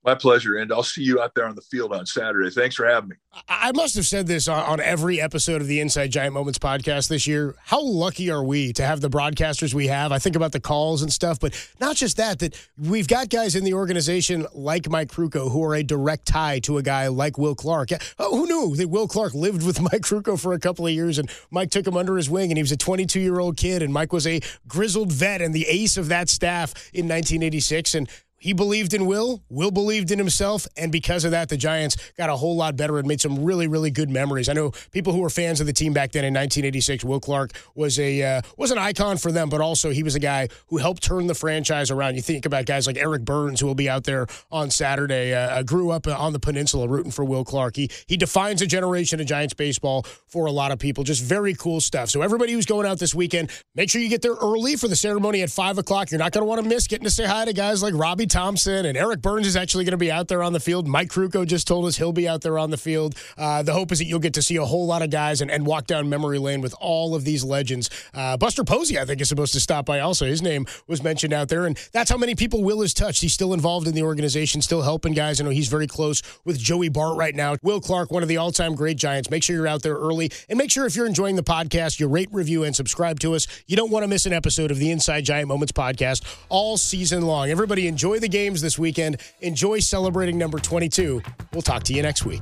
My 0.03 0.16
pleasure. 0.16 0.55
And 0.55 0.74
I'll 0.74 0.82
see 0.82 1.03
you 1.03 1.22
out 1.22 1.36
there 1.36 1.45
on 1.45 1.53
the 1.53 1.62
field 1.62 1.93
on 1.93 2.07
Saturday. 2.07 2.49
Thanks 2.49 2.76
for 2.76 2.88
having 2.88 3.09
me. 3.09 3.16
I 3.47 3.72
must 3.72 3.95
have 3.95 4.05
said 4.05 4.26
this 4.26 4.47
on, 4.47 4.80
every 4.80 5.22
episode 5.22 5.62
of 5.62 5.68
the 5.68 5.80
Inside 5.80 6.12
Giant 6.12 6.34
Moments 6.34 6.57
podcast 6.57 7.07
this 7.07 7.28
year. 7.28 7.53
How 7.66 7.84
lucky 7.84 8.32
are 8.32 8.43
we 8.43 8.74
to 8.74 8.84
have 8.84 8.99
the 9.01 9.12
broadcasters 9.12 9.76
we 9.76 9.88
have? 9.88 10.12
I 10.12 10.18
think 10.18 10.36
about 10.36 10.53
the 10.53 10.59
calls 10.59 11.03
and 11.03 11.14
stuff, 11.14 11.39
but 11.39 11.53
not 11.80 11.97
just 11.97 12.18
that, 12.18 12.39
that 12.39 12.68
we've 12.80 13.07
got 13.07 13.30
guys 13.30 13.55
in 13.55 13.64
the 13.64 13.76
organization 13.76 14.47
like 14.55 14.89
Mike 14.89 15.09
Krukow 15.09 15.51
who 15.51 15.64
are 15.64 15.76
a 15.76 15.84
direct 15.84 16.26
tie 16.26 16.57
to 16.62 16.80
a 16.80 16.82
guy 16.82 17.07
like 17.07 17.38
Will 17.38 17.55
Clark. 17.55 17.89
Oh, 18.18 18.38
who 18.38 18.47
knew 18.47 18.76
that 18.78 18.89
Will 18.89 19.07
Clark 19.07 19.36
lived 19.36 19.64
with 19.64 19.80
Mike 19.91 20.01
Krukow 20.01 20.39
for 20.41 20.53
a 20.53 20.59
couple 20.59 20.88
of 20.88 20.93
years 20.93 21.20
and 21.20 21.30
Mike 21.51 21.70
took 21.70 21.86
him 21.86 21.95
under 21.95 22.18
his 22.18 22.28
wing 22.28 22.49
and 22.49 22.57
he 22.57 22.64
was 22.64 22.72
a 22.72 22.78
22 22.78 23.20
year 23.20 23.39
old 23.39 23.55
kid 23.55 23.84
and 23.84 23.93
Mike 23.93 24.12
was 24.12 24.26
a 24.26 24.41
grizzled 24.68 25.12
vet 25.12 25.43
and 25.43 25.53
the 25.53 25.68
ace 25.68 25.95
of 25.95 26.07
that 26.07 26.28
staff 26.28 26.74
in 26.91 27.05
1986. 27.07 27.93
And 27.93 28.09
he 28.42 28.54
believed 28.54 28.96
in 28.96 29.06
Will. 29.06 29.44
Will 29.50 29.70
believed 29.70 30.10
in 30.10 30.18
himself, 30.18 30.68
and 30.76 30.92
because 30.92 31.24
of 31.26 31.32
that, 31.32 31.48
the 31.50 31.58
Giants 31.58 31.96
got 32.18 32.32
a 32.32 32.36
whole 32.36 32.56
lot 32.56 32.76
better 32.76 32.98
and 32.98 33.08
made 33.08 33.22
some 33.22 33.46
really, 33.46 33.68
really 33.68 33.92
good 33.92 34.10
memories. 34.10 34.50
I 34.50 34.54
know 34.54 34.72
people 34.89 35.14
who 35.14 35.20
were 35.20 35.30
fans 35.30 35.62
of 35.62 35.68
the 35.68 35.74
team 35.74 35.94
back 35.94 36.12
then 36.12 36.26
in 36.26 36.34
1986. 36.34 37.04
Will 37.06 37.20
Clark 37.20 37.52
was 37.76 38.00
a 38.00 38.24
uh, 38.24 38.42
was 38.58 38.72
an 38.72 38.80
icon 38.80 39.18
for 39.18 39.32
them, 39.32 39.48
but 39.50 39.62
also 39.62 39.92
he 39.92 40.02
was 40.02 40.16
a 40.16 40.20
guy 40.20 40.48
who 40.70 40.78
helped 40.78 41.04
turn 41.04 41.28
the 41.28 41.36
franchise 41.36 41.92
around. 41.92 42.16
You 42.16 42.24
think 42.24 42.48
about 42.48 42.66
guys 42.66 42.88
like 42.88 42.98
Eric 42.98 43.24
Byrnes, 43.26 43.60
who 43.60 43.68
will 43.68 43.76
be 43.76 43.88
out 43.88 44.06
there 44.06 44.26
on 44.52 44.72
Saturday. 44.72 45.36
Uh, 45.36 45.60
uh 45.60 45.64
grew 45.64 45.92
up 45.92 46.08
on 46.08 46.34
the 46.34 46.39
peninsula 46.39 46.88
rooting 46.88 47.12
for 47.12 47.24
Will 47.24 47.46
Clark. 47.46 47.76
He 47.76 47.92
he 48.08 48.18
defines 48.18 48.64
a 48.64 48.68
generation 48.68 49.20
of 49.20 49.28
Giants 49.28 49.54
baseball 49.54 50.02
for 50.26 50.48
a 50.48 50.52
lot 50.52 50.72
of 50.72 50.80
people. 50.80 51.04
Just 51.04 51.24
very 51.24 51.54
cool 51.54 51.80
stuff. 51.80 52.10
So 52.10 52.24
everybody 52.24 52.54
who's 52.54 52.66
going 52.66 52.88
out 52.88 52.98
this 52.98 53.14
weekend, 53.14 53.52
make 53.76 53.92
sure 53.92 54.02
you 54.02 54.10
get 54.10 54.24
there 54.24 54.34
early 54.42 54.78
for 54.78 54.88
the 54.88 54.96
ceremony 54.96 55.44
at 55.44 55.52
five 55.52 55.78
o'clock. 55.78 56.10
You're 56.10 56.18
not 56.18 56.32
going 56.32 56.42
to 56.42 56.50
want 56.50 56.64
to 56.64 56.68
miss 56.68 56.88
getting 56.88 57.06
to 57.06 57.12
say 57.12 57.26
hi 57.26 57.46
to 57.46 57.54
guys 57.54 57.84
like 57.84 57.94
Robby 57.94 58.30
Thompson 58.32 58.86
and 58.86 58.97
Eric 58.97 59.21
Byrnes 59.21 59.45
is 59.45 59.57
actually 59.57 59.84
going 59.84 59.91
to 59.91 59.97
be 59.97 60.09
out 60.09 60.29
there 60.29 60.41
on 60.41 60.53
the 60.53 60.59
field. 60.61 60.88
Mike 60.88 61.09
Krukow 61.09 61.45
just 61.45 61.67
told 61.67 61.86
us 61.86 61.97
he'll 61.97 62.13
be 62.13 62.29
out 62.29 62.39
there 62.41 62.57
on 62.57 62.69
the 62.69 62.77
field. 62.77 63.13
Uh, 63.38 63.61
the 63.61 63.73
hope 63.73 63.91
is 63.91 63.99
that 63.99 64.05
you'll 64.05 64.19
get 64.19 64.34
to 64.36 64.41
see 64.41 64.55
a 64.55 64.63
whole 64.63 64.86
lot 64.86 65.01
of 65.01 65.09
guys 65.09 65.41
and, 65.41 65.51
and 65.51 65.65
walk 65.65 65.86
down 65.86 66.07
memory 66.07 66.39
lane 66.39 66.61
with 66.61 66.73
all 66.79 67.13
of 67.13 67.25
these 67.25 67.43
legends. 67.43 67.89
Uh, 68.13 68.38
Buster 68.38 68.63
Posey, 68.63 68.97
I 68.97 69.03
think, 69.03 69.19
is 69.19 69.27
supposed 69.27 69.51
to 69.53 69.59
stop 69.59 69.86
by 69.86 69.99
also. 69.99 70.25
His 70.25 70.41
name 70.41 70.65
was 70.88 71.03
mentioned 71.03 71.34
out 71.34 71.49
there, 71.49 71.65
and 71.65 71.77
that's 71.91 72.09
how 72.09 72.15
many 72.15 72.34
people 72.34 72.63
Will 72.63 72.79
has 72.79 72.93
touched. 72.93 73.21
He's 73.21 73.34
still 73.34 73.53
involved 73.53 73.86
in 73.86 73.95
the 73.95 74.03
organization, 74.03 74.61
still 74.61 74.82
helping 74.82 75.11
guys. 75.11 75.41
I 75.41 75.43
know 75.43 75.49
he's 75.49 75.67
very 75.67 75.88
close 75.88 76.21
with 76.45 76.57
Joey 76.57 76.88
Bart 76.88 77.17
right 77.17 77.36
now. 77.36 77.57
Will 77.63 77.82
Clark, 77.82 78.11
one 78.11 78.23
of 78.23 78.29
the 78.29 78.38
all 78.38 78.53
time 78.53 78.75
great 78.75 78.95
Giants. 78.95 79.29
Make 79.29 79.43
sure 79.43 79.57
you're 79.57 79.67
out 79.67 79.84
there 79.84 79.95
early, 79.95 80.32
and 80.47 80.57
make 80.57 80.71
sure 80.71 80.86
if 80.86 80.95
you're 80.95 81.05
enjoying 81.05 81.36
the 81.36 81.43
podcast, 81.43 81.99
you 81.99 82.07
rate, 82.07 82.29
review, 82.32 82.63
and 82.63 82.73
subscribe 82.73 83.19
to 83.19 83.36
us. 83.36 83.45
You 83.67 83.75
don't 83.75 83.91
want 83.91 84.03
to 84.03 84.07
miss 84.07 84.25
an 84.25 84.32
episode 84.32 84.71
of 84.71 84.77
the 84.77 84.89
Inside 84.89 85.25
Giant 85.25 85.49
Moments 85.49 85.73
podcast 85.73 86.23
all 86.47 86.77
season 86.77 87.23
long. 87.23 87.49
Everybody 87.49 87.88
enjoy 87.88 88.20
the 88.22 88.30
games 88.30 88.61
this 88.61 88.80
weekend. 88.80 89.17
Enjoy 89.41 89.80
celebrating 89.80 90.38
number 90.38 90.59
22. 90.59 91.22
We'll 91.51 91.61
talk 91.61 91.84
to 91.84 91.93
you 91.93 92.01
next 92.01 92.26
week. 92.26 92.41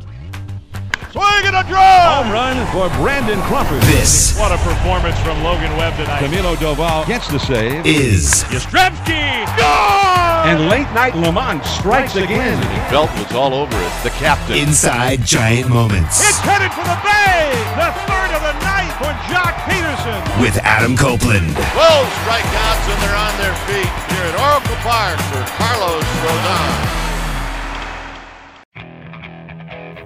Swing 1.12 1.24
and 1.46 1.56
a 1.56 1.64
drive! 1.68 2.24
Home 2.24 2.32
run 2.32 2.56
for 2.72 2.88
Brandon 3.02 3.42
Crawford. 3.42 3.82
This 3.82 4.38
What 4.38 4.52
a 4.52 4.58
performance 4.58 5.18
from 5.22 5.44
Logan 5.44 5.76
Webb 5.76 5.96
tonight. 5.96 6.22
Camilo 6.22 6.56
Doval 6.58 7.08
gets 7.08 7.28
the 7.30 7.40
save. 7.40 7.84
is 7.88 8.44
Yastrzemski! 8.50 9.46
Gone! 9.58 10.48
And 10.48 10.70
late 10.70 10.88
night 10.94 11.14
LaMonte 11.14 11.66
strikes 11.66 12.16
again. 12.16 12.62
Belt 12.92 13.10
was 13.18 13.34
all 13.34 13.56
over 13.56 13.76
it. 13.76 13.92
The 14.04 14.12
captain. 14.12 14.58
Inside 14.58 15.26
Giant 15.26 15.70
Moments 15.70 16.22
It's 16.22 16.38
headed 16.40 16.72
for 16.74 16.84
the 16.84 17.00
bay! 17.04 17.58
The 17.76 17.92
third 18.06 18.32
of 18.36 18.42
the 18.44 18.54
night 18.64 18.69
for 19.00 19.16
Joc 19.32 19.56
Pederson. 19.64 20.20
with 20.42 20.58
Adam 20.64 20.98
Copeland. 20.98 21.48
12 21.56 22.08
strikeouts 22.20 22.86
and 22.92 23.00
they're 23.02 23.16
on 23.16 23.34
their 23.40 23.56
feet 23.66 23.94
here 24.12 24.28
at 24.28 24.36
Oracle 24.48 24.76
Park 24.84 25.18
for 25.32 25.42
Carlos 25.56 26.04
Rodon. 26.24 26.76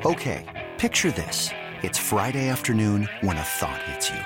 Okay, 0.06 0.46
picture 0.78 1.10
this. 1.10 1.50
It's 1.82 1.98
Friday 1.98 2.50
afternoon 2.50 3.10
when 3.22 3.36
a 3.38 3.42
thought 3.42 3.82
hits 3.84 4.12
you. 4.12 4.20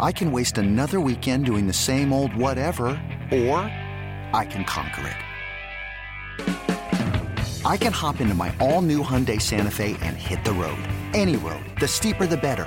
I 0.00 0.10
can 0.10 0.32
waste 0.32 0.56
another 0.56 0.98
weekend 0.98 1.44
doing 1.44 1.66
the 1.66 1.74
same 1.74 2.10
old 2.10 2.34
whatever, 2.34 2.86
or 3.30 3.58
I 4.32 4.46
can 4.48 4.64
conquer 4.64 5.08
it. 5.08 5.16
I 7.66 7.76
can 7.76 7.92
hop 7.92 8.20
into 8.22 8.34
my 8.34 8.54
all 8.60 8.80
new 8.80 9.02
Hyundai 9.02 9.40
Santa 9.40 9.70
Fe 9.70 9.96
and 10.00 10.16
hit 10.16 10.42
the 10.44 10.52
road. 10.52 10.78
Any 11.12 11.36
road. 11.36 11.64
The 11.80 11.88
steeper, 11.88 12.26
the 12.26 12.36
better. 12.36 12.66